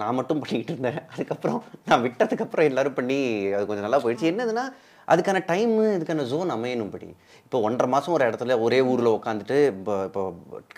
[0.00, 0.98] நான் மட்டும் பண்ணிக்கிட்டு இருந்தேன்.
[1.12, 1.60] அதுக்கப்புறம்
[1.90, 3.18] நான் விட்டதுக்கப்புறம் எல்லாரும் பண்ணி
[3.58, 4.30] அது கொஞ்சம் நல்லா போயிடுச்சு.
[4.32, 4.64] என்னதுன்னா
[5.12, 7.08] அதுக்கான டைமு இதுக்கான ஜோன் அமையணும் படி.
[7.46, 10.24] இப்போ ஒன்றரை மாதம் ஒரு இடத்துல ஒரே ஊரில் உட்காந்துட்டு இப்போ இப்போ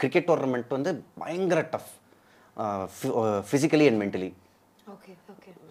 [0.00, 0.92] கிரிக்கெட் டோர்னமெண்ட் வந்து
[1.24, 1.92] பயங்கர tough
[3.50, 4.30] physically and mentally
[4.96, 5.12] okay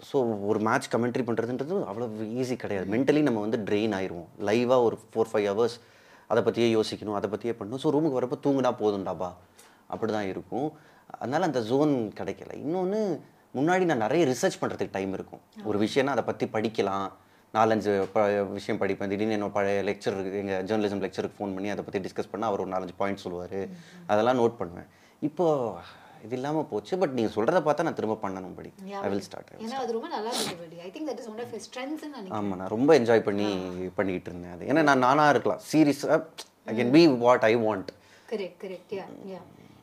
[0.10, 0.18] so
[0.52, 2.06] ஒரு மேட்ச் கமெண்ட்ரி பண்ணுறதுன்றது அவ்வளோ
[2.42, 2.88] ஈஸி கிடையாது.
[2.94, 5.78] மென்டலி நம்ம வந்து ட்ரெயின் ஆயிடுவோம் லைவாக ஒரு ஃபோர் ஃபைவ் ஹவர்ஸ்
[6.32, 7.82] அதை பற்றியே யோசிக்கணும் அதை பற்றியே பண்ணணும்.
[7.84, 9.30] ஸோ ரூமுக்கு வரப்போ தூங்குனா போதும்டாப்பா?
[9.94, 10.68] அப்படி தான் இருக்கும்.
[11.22, 12.52] அதனால் அந்த ஜோன் கிடைக்கல.
[12.66, 13.02] இன்னொன்று
[13.58, 15.42] முன்னாடி நான் நிறைய ரிசர்ச் பண்ணுறதுக்கு டைம் இருக்கும்.
[15.70, 17.10] ஒரு விஷயம்னா அதை பற்றி படிக்கலாம்.
[17.58, 18.20] நாலஞ்சு ப
[18.58, 19.12] விஷயம் படிப்பேன்.
[19.12, 22.72] திடீர்னு என்னோட பழைய லெக்சர் எங்கள் ஜேர்னலிசம் லெக்சருக்கு ஃபோன் பண்ணி அதை பற்றி டிஸ்கஸ் பண்ணால் அவர் ஒரு
[22.76, 23.60] நாலஞ்சு பாயிண்ட் சொல்லுவார்.
[24.12, 24.88] அதெல்லாம் நோட் பண்ணுவேன்.
[25.28, 26.94] இப்போது இது இல்லாமல் போச்சு.
[27.02, 28.70] பட் நீங்கள் சொல்கிறத பார்த்தா நான் திரும்ப பண்ணணும் படி
[29.02, 31.66] ஐ வில் ஸ்டார்ட் ஏன்னா அது ரொம்ப நல்லா இருந்தது I think that is one of your
[31.68, 32.06] strengths
[32.38, 33.48] ஆமாம் நான் ரொம்ப என்ஜாய் பண்ணி
[33.98, 34.68] பண்ணிக்கிட்டு இருந்தேன் அது.
[34.72, 35.62] ஏன்னா நான் நானாக இருக்கலாம்.
[35.72, 36.20] சீரியஸாக
[36.68, 37.92] I can be what I want
[38.28, 39.42] correct correct yeah yeah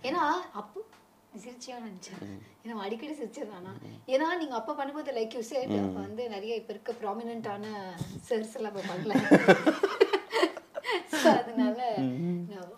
[0.08, 0.22] ஏன்னா
[0.60, 0.78] அப்போ
[1.42, 2.22] சிரிச்சியா நினைச்சேன்.
[2.62, 3.72] ஏன்னா அடிக்கடி சிரிச்சிடறானா
[4.14, 7.66] ஏன்னா நீங்க அப்ப பண்ணும்போது லைக் யூ சேட் வந்து நிறைய இப்ப இருக்க ப்ராமினன்டான
[8.28, 9.14] சர்ஸ் எல்லாம் இப்ப பண்ணல.
[11.40, 11.78] அதனால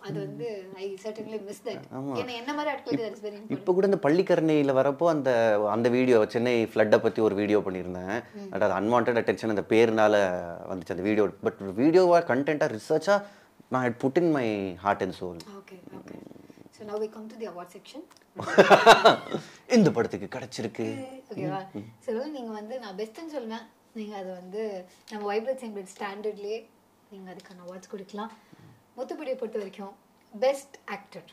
[0.07, 0.47] அது வந்து
[0.83, 1.83] ஐ சர்டன்லி மிஸ் தட்
[2.21, 5.29] ஏன்னா என்ன மாதிரி ஆட்களுக்கு இப்போ கூட இந்த பள்ளிக்கரணையில் வரப்போ அந்த
[5.75, 8.15] அந்த வீடியோ சென்னை ஃப்ளட்டை பற்றி ஒரு வீடியோ பண்ணியிருந்தேன்.
[8.51, 10.15] பட் அது அன்வான்ட் அட்டென்ஷன் அந்த பேர்னால
[10.71, 13.19] வந்துச்சு அந்த வீடியோ பட் வீடியோவாக கண்டென்ட்டாக ரிசர்ச்சாக
[13.75, 14.47] நான் it put in my
[14.85, 16.17] heart and soul okay okay
[16.77, 18.05] so now we come to the award section
[19.77, 20.87] இந்த படத்துக்கு கிடச்சிருக்கு.
[21.31, 21.61] ஓகேவா
[22.05, 23.65] ஸோ நீங்க வந்து நான் பெஸ்ட்னு சொல்லுவேன்.
[23.97, 24.61] நீங்க அது வந்து
[25.11, 26.59] நம்ம வைப்ரட் சிம்பிள் ஸ்டாண்டர்ட்லேயே
[27.13, 28.31] நீங்க அதுக்கான அவார்ட்ஸ் கொடுக்கலாம்.
[28.97, 29.93] முத்துப்படியை பொறுத்த வரைக்கும்
[30.33, 31.29] பெஸ்ட் ஆக்டர்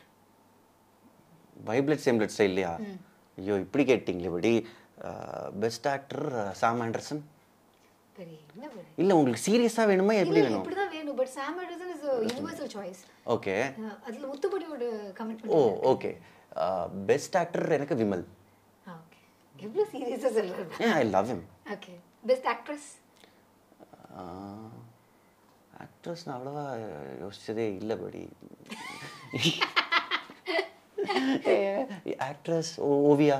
[1.69, 2.71] வைப்லெட் சேம்லெட் ஸ்டைல்லையா
[3.37, 4.53] ஐயோ இப்படி கேட்டிங்களே படி
[5.63, 6.25] பெஸ்ட் ஆக்டர்
[6.63, 7.21] சாம் ஆண்டர்சன்
[9.01, 10.13] இல்லை உங்களுக்கு சீரியஸாக வேணுமா?
[10.23, 10.63] எப்படி வேணும்?
[10.63, 11.15] இப்படிதான் வேணும்.
[11.19, 13.01] But Sam Anderson is universal choice
[13.35, 13.55] okay
[14.07, 14.83] அதுல முத்துப்படியோட
[15.19, 15.61] comment oh
[15.93, 16.11] okay
[17.11, 18.25] best actor எனக்கு விமல்.
[18.97, 19.21] ஓகே
[19.55, 21.41] எவ்வளவு சீரியஸா சொல்றேன் ஏன் I love him.
[21.75, 21.95] Okay
[22.31, 22.89] best actress
[25.83, 26.63] actress நான் அவ்வளோவா
[27.23, 28.23] யோசிச்சதே இல்லை படி
[32.29, 32.71] ஆக்ட்ரஸ்
[33.11, 33.37] ஓவியா?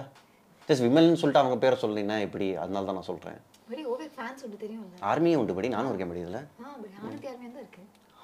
[0.69, 2.47] ஜஸ்ட் விமல்னு சொல்லிட்டு அவங்க பேரை சொல்லலைன்னா எப்படி?
[2.63, 3.39] அதனால தான் நான் சொல்கிறேன்
[5.09, 5.69] ஆர்மியும் உண்டு படி.
[5.75, 6.41] நானும் இருக்கேன் படி இதில்.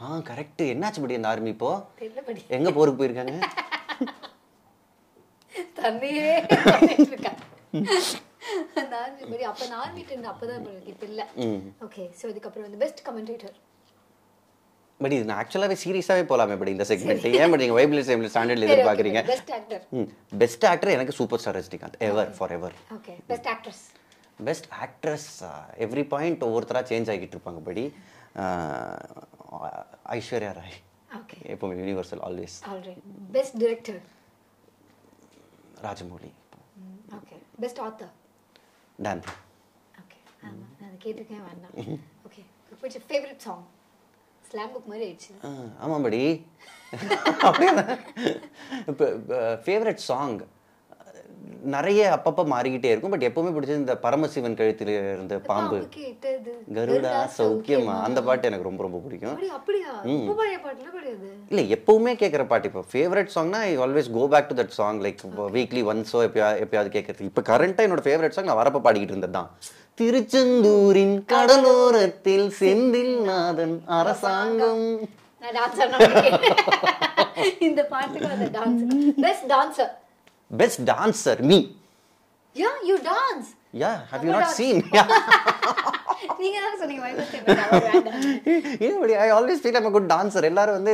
[0.02, 1.70] ஆ தான் கரெக்ட் என்னாச்சு படி அந்த ஆர்மி இப்போ?
[2.58, 3.36] எங்கே போருக்கு போயிருக்காங்க?
[5.80, 6.34] தண்ணியே
[8.82, 11.22] அந்த ஆர்மி அப்ப நான் இருந்த அப்பதான் இருக்கு, இப்ப இல்ல.
[11.88, 13.56] ஓகே சோ இதுக்கப்புறம் வந்து பெஸ்ட் கமெண்டேட்டர்
[15.00, 18.66] பட் இது நான் ஆக்சுவலாகவே சீரியஸாகவே போகலாமே படி இந்த செக்மெண்ட் ஏன் படி நீங்கள் வைபிள் சேமில் ஸ்டாண்டர்டில்
[18.68, 19.22] எதிர்பார்க்குறீங்க?
[20.44, 22.76] பெஸ்ட் ஆக்டர் எனக்கு super star Rajinikanth ever for ever
[23.32, 23.84] best actress
[24.48, 25.30] best actress
[25.86, 27.86] every point ஒவ்வொருத்தராக சேஞ்ச் ஆகிட்டு இருப்பாங்க படி
[30.18, 30.76] ஐஸ்வர்யா ராய்.
[31.54, 32.58] எப்போவுமே universal always
[33.38, 34.02] best director
[35.88, 36.32] Rajamouli.
[37.18, 38.14] Okay best author
[39.00, 39.24] Dan
[40.02, 41.74] okay ஆமா நான் கேட்டிருக்கேன் வேண்டாம்.
[42.28, 42.44] Okay
[43.12, 43.66] favourite song
[44.50, 45.32] slam book மாதிரி ஆயிடுச்சு.
[45.84, 46.22] ஆமாம் படி
[47.48, 47.72] அப்படியே
[48.92, 49.06] இப்போ
[49.66, 50.38] ஃபேவரட் சாங்
[51.74, 53.14] நிறைய அப்பப்போ மாறிக்கிட்டே இருக்கும்.
[53.14, 55.78] பட் எப்பவுமே பிடிச்சது இந்த பரமசிவன் கழுத்தில் இருந்த பாம்பு.
[56.78, 57.96] கருடா சௌக்கியமா?
[58.08, 59.38] அந்த பாட்டு எனக்கு ரொம்ப ரொம்ப பிடிக்கும்.
[61.52, 62.70] இல்லை எப்பவுமே கேட்குற பாட்டு.
[62.72, 65.26] இப்போ favourite சாங்னா I always go back to that song like
[65.58, 69.52] weekly ஒன்ஸோ எப்பயா எப்பயாவது கேட்கறது இப்போ கரண்ட்டாக என்னோட ஃபேவரட் சாங் நான் வரப்போ பாடிக்கிட்டு இருந்தது தான்
[69.98, 74.84] திருச்செந்தூரின் கடலோரத்தில் செந்தில் நாதன் அரசாங்கம்.
[77.68, 78.84] இந்த பாட்டுக்கு அந்த dance
[79.26, 79.92] best dancer
[80.52, 81.60] best dancer me
[82.56, 83.50] yeah you dance
[83.84, 84.80] yeah how you not seen
[86.42, 87.04] நீங்க தான் சொன்னீங்க
[89.26, 90.94] I always feel I'm good dancer எல்லாரும் வந்து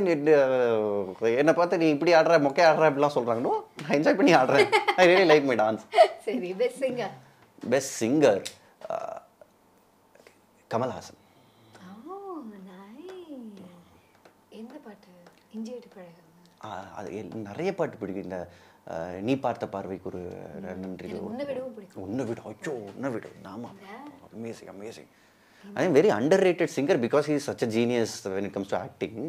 [1.41, 4.67] என்னை பார்த்து நீ இப்படி ஆடுற மொக்கை ஆடுற அப்படிலாம் நோ நான் என்ஜாய் பண்ணி ஆடுறேன்.
[5.01, 5.85] I really like my dance
[6.27, 7.15] சரி best singer
[7.73, 8.43] best singer
[10.71, 11.19] Kamal Haasan.
[12.07, 12.15] Oh
[12.67, 13.63] nice
[14.59, 15.11] எந்த பாட்டு?
[15.55, 16.29] இஞ்சி விட்டு பழகம்
[16.67, 17.07] ஆஹ் அது
[17.49, 18.27] நிறைய பாட்டு பிடிக்கும்.
[18.27, 18.39] இந்த
[19.27, 20.21] நீ பார்த்த பார்வைக்கு ஒரு
[20.63, 21.43] நன்றி உன்னை
[22.29, 23.27] விட ஐயோ உன்னை விட.
[23.53, 23.69] ஆமா.
[24.37, 25.09] Amazing amazing
[25.63, 26.09] I am very
[26.47, 29.19] underrated singer because he such a genius when it comes to acting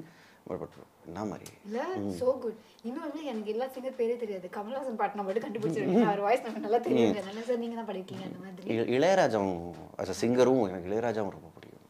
[0.48, 0.64] but
[1.08, 1.46] என்ன மாதிரி?
[1.66, 1.80] இல்ல
[2.20, 2.58] சோ குட்
[2.89, 4.47] இன்னொன்று எனக்கு எல்லா சிங்கர் பேரே தெரியாது.
[4.57, 8.24] கமல்ஹாசன் பாட்டு நான் மட்டும் கண்டுபிடிச்சிருக்கேன் அவர் வாய்ஸ் நமக்கு நல்லா தெரியும் நல்லா சார் நீங்க தான் படிக்கீங்க
[8.28, 8.76] அந்த மாதிரி?
[8.97, 9.62] இளையராஜாவும்
[10.03, 11.82] அஸ் அ சிங்கரும் எனக்கு இளையராஜாவும் ரொம்ப பிடிக்கும்.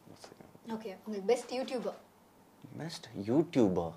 [0.75, 1.99] ஓகே உங்களுக்கு பெஸ்ட் யூடியூபர்
[2.81, 3.87] பெஸ்ட் யூடியூபா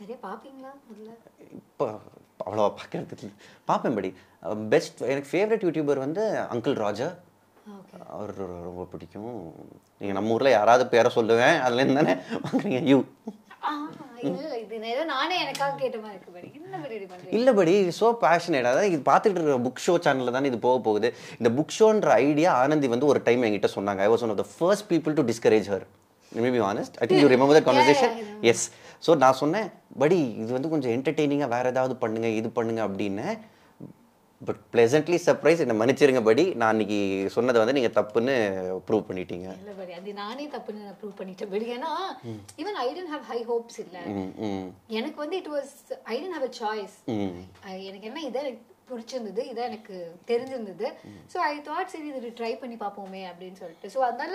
[0.00, 1.14] நிறைய பாப்பீங்களா முதல்ல?
[1.60, 1.86] இப்போ
[2.44, 3.28] அவ்வளோவா பார்க்கறது
[3.70, 4.10] பார்ப்பேன் படி.
[4.74, 6.22] பெஸ்ட் எனக்கு ஃபேவரட் யூடியூபர் வந்து
[6.54, 7.08] அங்கிள் ராஜா
[8.14, 8.32] அவர்
[8.68, 9.34] ரொம்ப பிடிக்கும்.
[10.00, 11.56] நீங்கள் நம்ம ஊரில் யாராவது பேரை சொல்லுவேன்.
[11.64, 12.14] அதுலேருந்து தானே
[12.46, 12.80] வாங்குறீங்க?
[12.90, 12.98] யூ
[17.00, 21.08] இருக்கு இல்லைபடி ஸோ பேஷனேட் அதாவது இது பார்த்துட்டு இருக்கிற புக் ஷோ சேனலில் தானே இது போக போகுது.
[21.40, 24.00] இந்த புக் ஷோன்ற ஐடியா ஆனந்தி வந்து ஒரு டைம் என்கிட்ட சொன்னாங்க.
[24.06, 25.86] I was one of the first people to discourage her
[26.32, 28.14] may be honest I think you remember the conversation
[28.50, 28.64] yes
[29.06, 29.68] so நான் சொன்னேன்
[30.02, 33.26] படி இது வந்து கொஞ்சம் என்டர்டெய்னிங்காக வேறு ஏதாவது பண்ணுங்க இது பண்ணுங்க அப்படின்னு.
[34.48, 36.98] பட் ப்ளெசன்ட்லி சர்ப்ரைஸ் என்னை மன்னிச்சிருங்க படி நான் அன்னைக்கு
[37.34, 38.34] சொன்னதை வந்து நீங்கள் தப்புன்னு
[38.88, 39.48] ப்ரூவ் பண்ணிட்டீங்க.
[39.62, 41.66] இல்ல படி அது நானே தப்புன்னு நான் ப்ரூவ் பண்ணிட்டேன் படி.
[41.76, 41.90] ஏன்னா
[42.62, 43.98] even I didn't have high hopes இல்ல.
[45.00, 45.74] எனக்கு வந்து it was
[46.12, 46.96] I didn't have a choice
[47.88, 49.96] எனக்கு என்ன இதான் எனக்கு பிடிச்சிருந்தது இதான் எனக்கு
[50.30, 50.86] தெரிஞ்சிருந்தது.
[51.32, 53.90] ஸோ ஐ தாட் சரி இது ட்ரை பண்ணி பார்ப்போமே அப்படின்னு சொல்லிட்டு.
[53.96, 54.34] ஸோ அதனால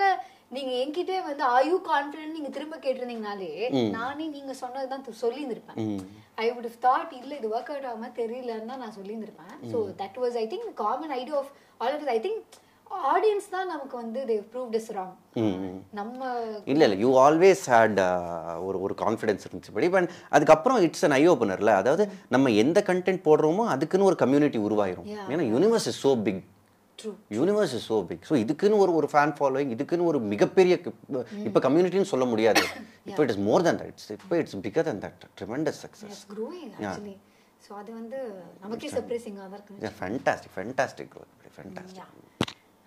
[0.50, 3.50] நீங்க என்கிட்டே வந்து ஆர் யூ கான்ஃபிடென்ட் நீங்க திரும்ப கேட்டிருந்தீங்கனாலே
[3.94, 5.80] நானே நீங்க சொன்னதுதான் து- சொல்லியிருந்திருப்பேன்.
[6.36, 9.56] ஐ வுட் தாட் இல்ல இது ஒர்க் அவுட் ஆகாம தெரியலன்னு தான் நான் சொல்லியிருந்திருப்பேன்.
[9.72, 12.40] So that was I think common idea of all of I think
[13.10, 15.14] audience தான் நமக்கு வந்து தே ப்ரூவ் டிஸ் ராங்
[15.92, 16.20] நம்ம
[16.66, 17.98] இல்லை இல்லை யூ ஆல்வேஸ் ஹேட்
[18.62, 23.24] ஒரு ஒரு கான்ஃபிடன்ஸ் இருந்துச்சு படி பட் அதுக்கப்புறம் இட்ஸ் அன் ஐ ஓப்பனர் அதாவது நம்ம எந்த கண்டென்ட்
[23.24, 25.08] போடுறோமோ அதுக்குன்னு ஒரு கம்யூனிட்டி உருவாயிரும்.
[25.30, 26.42] ஏன்னா universe is so big
[27.36, 30.74] universe is so big so இதுக்குன்னு ஒரு ஒரு ஃபேன் ஃபாலோயிங் இதுக்குன்னு ஒரு மிகப்பெரிய
[31.46, 32.62] இப்போ கம்யூனிட்டின்னு சொல்ல முடியாது.
[33.10, 33.88] இப்போ it is more than that.
[33.92, 35.18] It's இப்போ it's bigger than that.
[35.40, 36.20] Tremendous success
[37.66, 38.18] so அது வந்து
[38.62, 41.14] நமக்கே சர்ப்ரைசிங்காக தான் இருக்கு ஃபேண்டாஸ்டிக் ஃபேண்டாஸ்டிக்
[41.56, 42.10] ஃபேண்டாஸ்டிக் Yeah.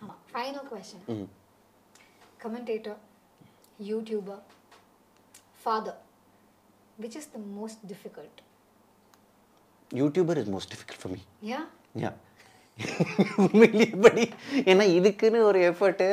[0.01, 1.25] ஆமா final question
[2.43, 2.99] commentator
[3.89, 4.41] YouTuber
[5.63, 5.97] father
[6.97, 8.39] which is the most difficult
[9.91, 11.59] YouTuber is most difficult for me yeah
[12.03, 12.11] yeah
[13.43, 14.25] உண்மையிலேயேபடி
[14.71, 16.09] ஏன்னா இதுக்குன்னு ஒரு எஃபர்ட்டு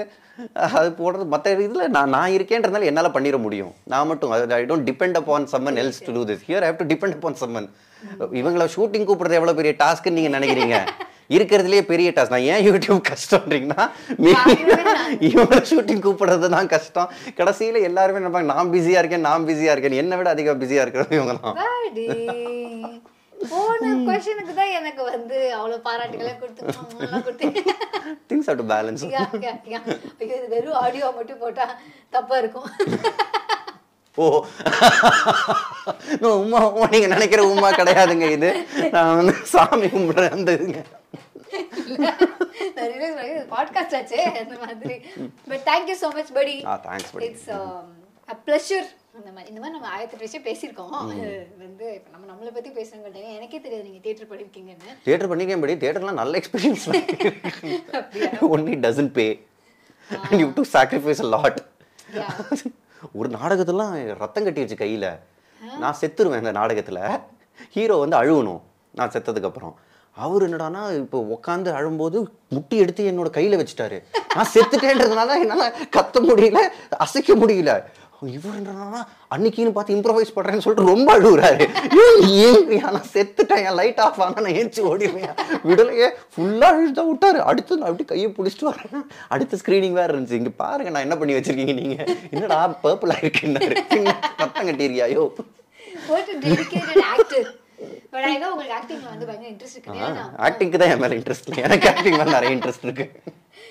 [0.77, 3.73] அது போடுறது மற்ற இதில் நான் நான் இருக்கேன்றதுனால என்னால் பண்ணிட முடியும்.
[3.93, 7.17] நான் மட்டும் I don't depend upon someone else to do this here have to depend
[7.17, 7.69] upon someone
[8.41, 10.79] இவங்கள ஷூட்டிங் கூப்பிடுறது எவ்வளோ பெரிய டாஸ்க்குன்னு நீங்கள் நினைக்கிறீங்க?
[11.37, 13.85] இருக்கிறதுலே பெரிய டாஸ்க் நான் ஏன் யூடியூப் கஷ்டம்ன்றீங்கன்னா
[15.31, 17.11] இவங்கள ஷூட்டிங் கூப்பிடுறது தான் கஷ்டம்.
[17.41, 20.01] கடைசியில் எல்லாருமே நினைப்பாங்க நான் பிஸியாக இருக்கேன் நான் பிஸியாக இருக்கேன்.
[20.05, 21.59] என்னை விட அதிகம் பிஸியாக இருக்கிறது இவங்க தான்
[23.51, 27.47] போன கொஸ்டினுக்கு தான் எனக்கு வந்து அவ்வளவு பாராட்டுகளை கொடுத்து.
[28.31, 29.05] Things how to balance.
[29.07, 29.23] ஐயோ,
[30.55, 31.67] வெறும் ஆடியோ மட்டும் போட்டா
[32.11, 32.69] தப்பா இருக்கும்.
[34.19, 34.27] ஓ.
[36.35, 36.61] உமா
[36.93, 38.51] நீங்க நினைக்கிற உமா கிடையாதுங்க இது.
[38.95, 40.83] நான் வந்து சாமி கும்பிடுற அந்த இதுங்க.
[43.55, 44.97] பாட்காஸ்ட் ஆச்சே அந்த மாதிரி.
[45.51, 46.57] But thank you so much படி
[46.87, 47.51] தேங்க்ஸ் இட்ஸ்
[48.29, 48.89] அ ப்ளஷர்
[49.19, 50.95] இந்த மாதிரி இந்த மாதிரி நம்ம ஆயிரத்தி விஷயம் பேசியிருக்கோம்.
[51.63, 56.21] வந்து இப்போ நம்ம நம்மளை பத்தி பேசுறோங்க எனக்கே தெரியாது நீங்க தியேட்டர் படிருக்கீங்கன்னு தியேட்டர் பண்ணிக்கேன் படி தியேட்டர்லாம்
[56.23, 56.87] நல்ல experience
[58.55, 59.27] only doesn't pay
[60.29, 61.61] and you to sacrifice a lot.
[63.21, 65.07] ஒரு நாடகத்தெல்லாம் ரத்தம் கட்டி வச்சு கையில.
[65.83, 67.01] நான் செத்துருவேன் இந்த நாடகத்துல.
[67.75, 68.63] ஹீரோ வந்து அழுவணும்.
[68.99, 69.75] நான் செத்ததுக்கு அப்புறம்.
[70.17, 72.19] அவர் என்னடானா இப்போ உட்காந்து அழும்போது
[72.55, 73.99] முட்டி எடுத்து என்னோட கையில வச்சுட்டாரு.
[74.37, 75.65] நான் செத்துட்டேன்றதுனால என்னால
[75.97, 76.61] கத்த முடியல
[77.05, 77.73] அசைக்க முடியல.
[78.35, 79.01] இவர் என்னன்னா
[79.35, 81.65] அன்னைக்குன்னு பார்த்து இம்ப்ரவைஸ் பண்றேன்னு சொல்லிட்டு ரொம்ப அழுகுறாரு
[82.47, 85.35] ஏன் நான் செத்துட்டேன் என் லைட் ஆஃப் ஆனா நான் ஏஞ்சி ஓடிடுவேன்
[85.69, 87.41] விடலையே ஃபுல்லா அழுதா விட்டாரு.
[87.51, 89.05] அடுத்து நான் அப்படி கையை பிடிச்சிட்டு வரேன்?
[89.35, 90.41] அடுத்த ஸ்க்ரீனிங் வேற இருந்துச்சு.
[90.43, 91.99] இங்க பாருங்க நான் என்ன பண்ணி வச்சிருக்கீங்க நீங்க?
[92.31, 93.71] என்னடா பர்பிள் ஆயிருக்குன்னாரு
[94.43, 95.25] ரத்தம் கட்டிருக்கியாயோ?
[96.09, 97.49] What dedicated actor
[98.13, 100.03] but I know உங்களுக்கு ஆக்டிங்ல வந்து பயங்கர இன்ட்ரெஸ்ட் இருக்கு.
[100.09, 101.63] ஏன்னா ஆக்டிங்க்கு தான் என் மேல இன்ட்ரெஸ்ட் இல்லை.
[101.69, 103.07] எனக்கு ஆக்டிங் மேல நிறைய இன்ட்ரெஸ்ட் இருக்கு.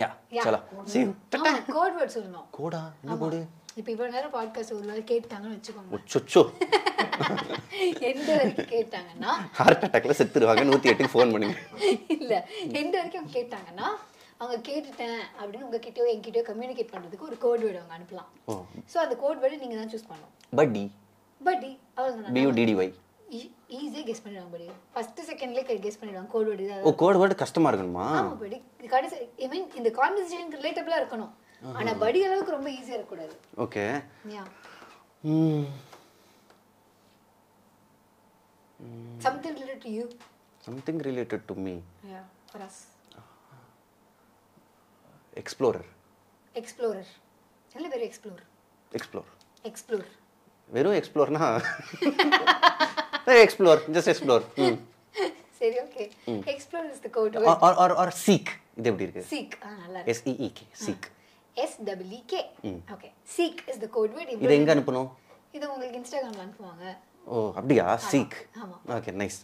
[0.01, 0.09] யா
[0.47, 0.59] சலோ
[0.95, 1.11] you.
[1.77, 2.15] Code word.
[2.17, 2.47] சொல்லணும்.
[2.57, 3.39] கோடா என்ன கோடு?
[3.79, 5.97] இப்போ இவ்வளவு நேரம் பாட்காஸ்ட் ஒரு வேளை கேட்டாங்கன்னு வச்சுக்கோங்க.
[6.11, 6.41] சொச்சோ
[8.09, 10.63] எந்த வரைக்கும் கேட்டாங்கன்னா ஹார்ட் அட்டாக்ல செத்துருவாங்க.
[10.69, 11.55] நூத்தி எட்டுக்கு ஃபோன் பண்ணுங்க.
[12.15, 12.33] இல்ல
[12.81, 13.87] எந்த வரைக்கும் கேட்டாங்கன்னா
[14.41, 18.29] அவங்க கேட்டுட்டேன் அப்படின்னு உங்ககிட்டயோ என்கிட்டயோ கம்யூனிகேட் பண்றதுக்கு ஒரு கோட் வேர்டு அவங்க அனுப்பலாம்.
[18.93, 20.33] சோ அந்த கோட் வேர்டு நீங்க தான் சூஸ் பண்ணணும்.
[20.59, 20.85] பட்டி
[21.41, 21.65] பட்
[21.97, 22.33] அவ்வளவுதான்?
[22.37, 22.93] பியூடிடிஒய்
[23.77, 28.07] ஈஸியா கெஸ் பண்ணிடுவாங்க படி ஃபர்ஸ்ட் செகண்ட்லயே கெஸ் பண்ணிடுவாங்க code word oh code word கஷ்டமா இருக்கணுமா?
[28.19, 28.59] ஆமா படி
[28.93, 31.33] கடைசி ஐ மீன் இந்த கான்வர்சேஷனுக்கு ரிலேட்டபிளா இருக்கணும்.
[31.75, 33.35] ஆனா படி அளவுக்கு ரொம்ப ஈஸியா இருக்க கூடாது
[33.65, 33.83] okay.
[39.19, 40.05] Something related to you
[40.63, 41.75] something related to me
[42.11, 42.81] yeah for us
[45.33, 45.87] explorer
[46.55, 47.11] explorer
[47.75, 48.43] நல்ல பேர் எக்ஸ்ப்ளோர்
[48.91, 49.29] எக்ஸ்ப்ளோர்
[49.65, 50.07] எக்ஸ்ப்ளோர்
[50.69, 51.45] வெறும் எக்ஸ்ப்ளோர்னா
[53.39, 54.45] எக்ஸ்ப்ளோர் ஜஸ்ட் எக்ஸ்ப்ளோர்
[55.59, 56.03] சரி okay
[56.53, 57.35] explore is the code
[57.67, 59.21] R R R seek இது எப்படி இருக்கு?
[59.29, 60.13] சீக் நல்லா இருக்கு.
[60.13, 61.05] S E E K seek
[61.57, 62.45] S W K
[62.93, 65.09] okay seek is the code word இது எங்க அனுப்பணும்?
[65.53, 66.95] இது உங்களுக்கு இன்ஸ்டாகிராம்ல அனுப்புவாங்க.
[67.27, 67.99] ஓ அப்படியா?
[68.09, 68.77] சீக் ஆமா.
[68.97, 69.39] ஓகே நைஸ்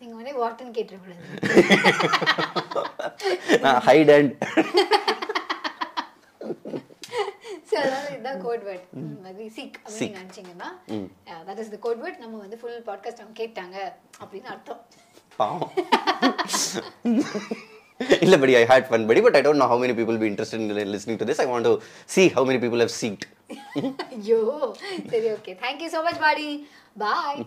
[0.00, 1.24] நீங்க உடனே வாட்டன் கேட்டுருக்கூடாது
[3.64, 4.32] நான் ஹைட் அண்ட்
[8.12, 8.86] இதுதான் கோட் வேர்ட்
[9.24, 10.68] மாதிரி சீக் அப்படின்னு நினைச்சீங்கன்னா
[11.48, 13.76] that is the code word நம்ம வந்து ஃபுல் பாட்காஸ்ட் அவங்க கேட்டாங்க
[14.20, 14.80] அப்படின்னு அர்த்தம்.
[15.38, 15.70] பாவம்.
[18.00, 20.60] Illabadi, I had fun, buddy, but I don't know how many people will be interested
[20.60, 21.38] in listening to this.
[21.38, 23.24] I want to see how many people have seeked.
[24.22, 24.74] Yo,
[25.06, 25.58] okay.
[25.60, 26.66] Thank you so much, buddy.
[26.96, 27.44] Bye.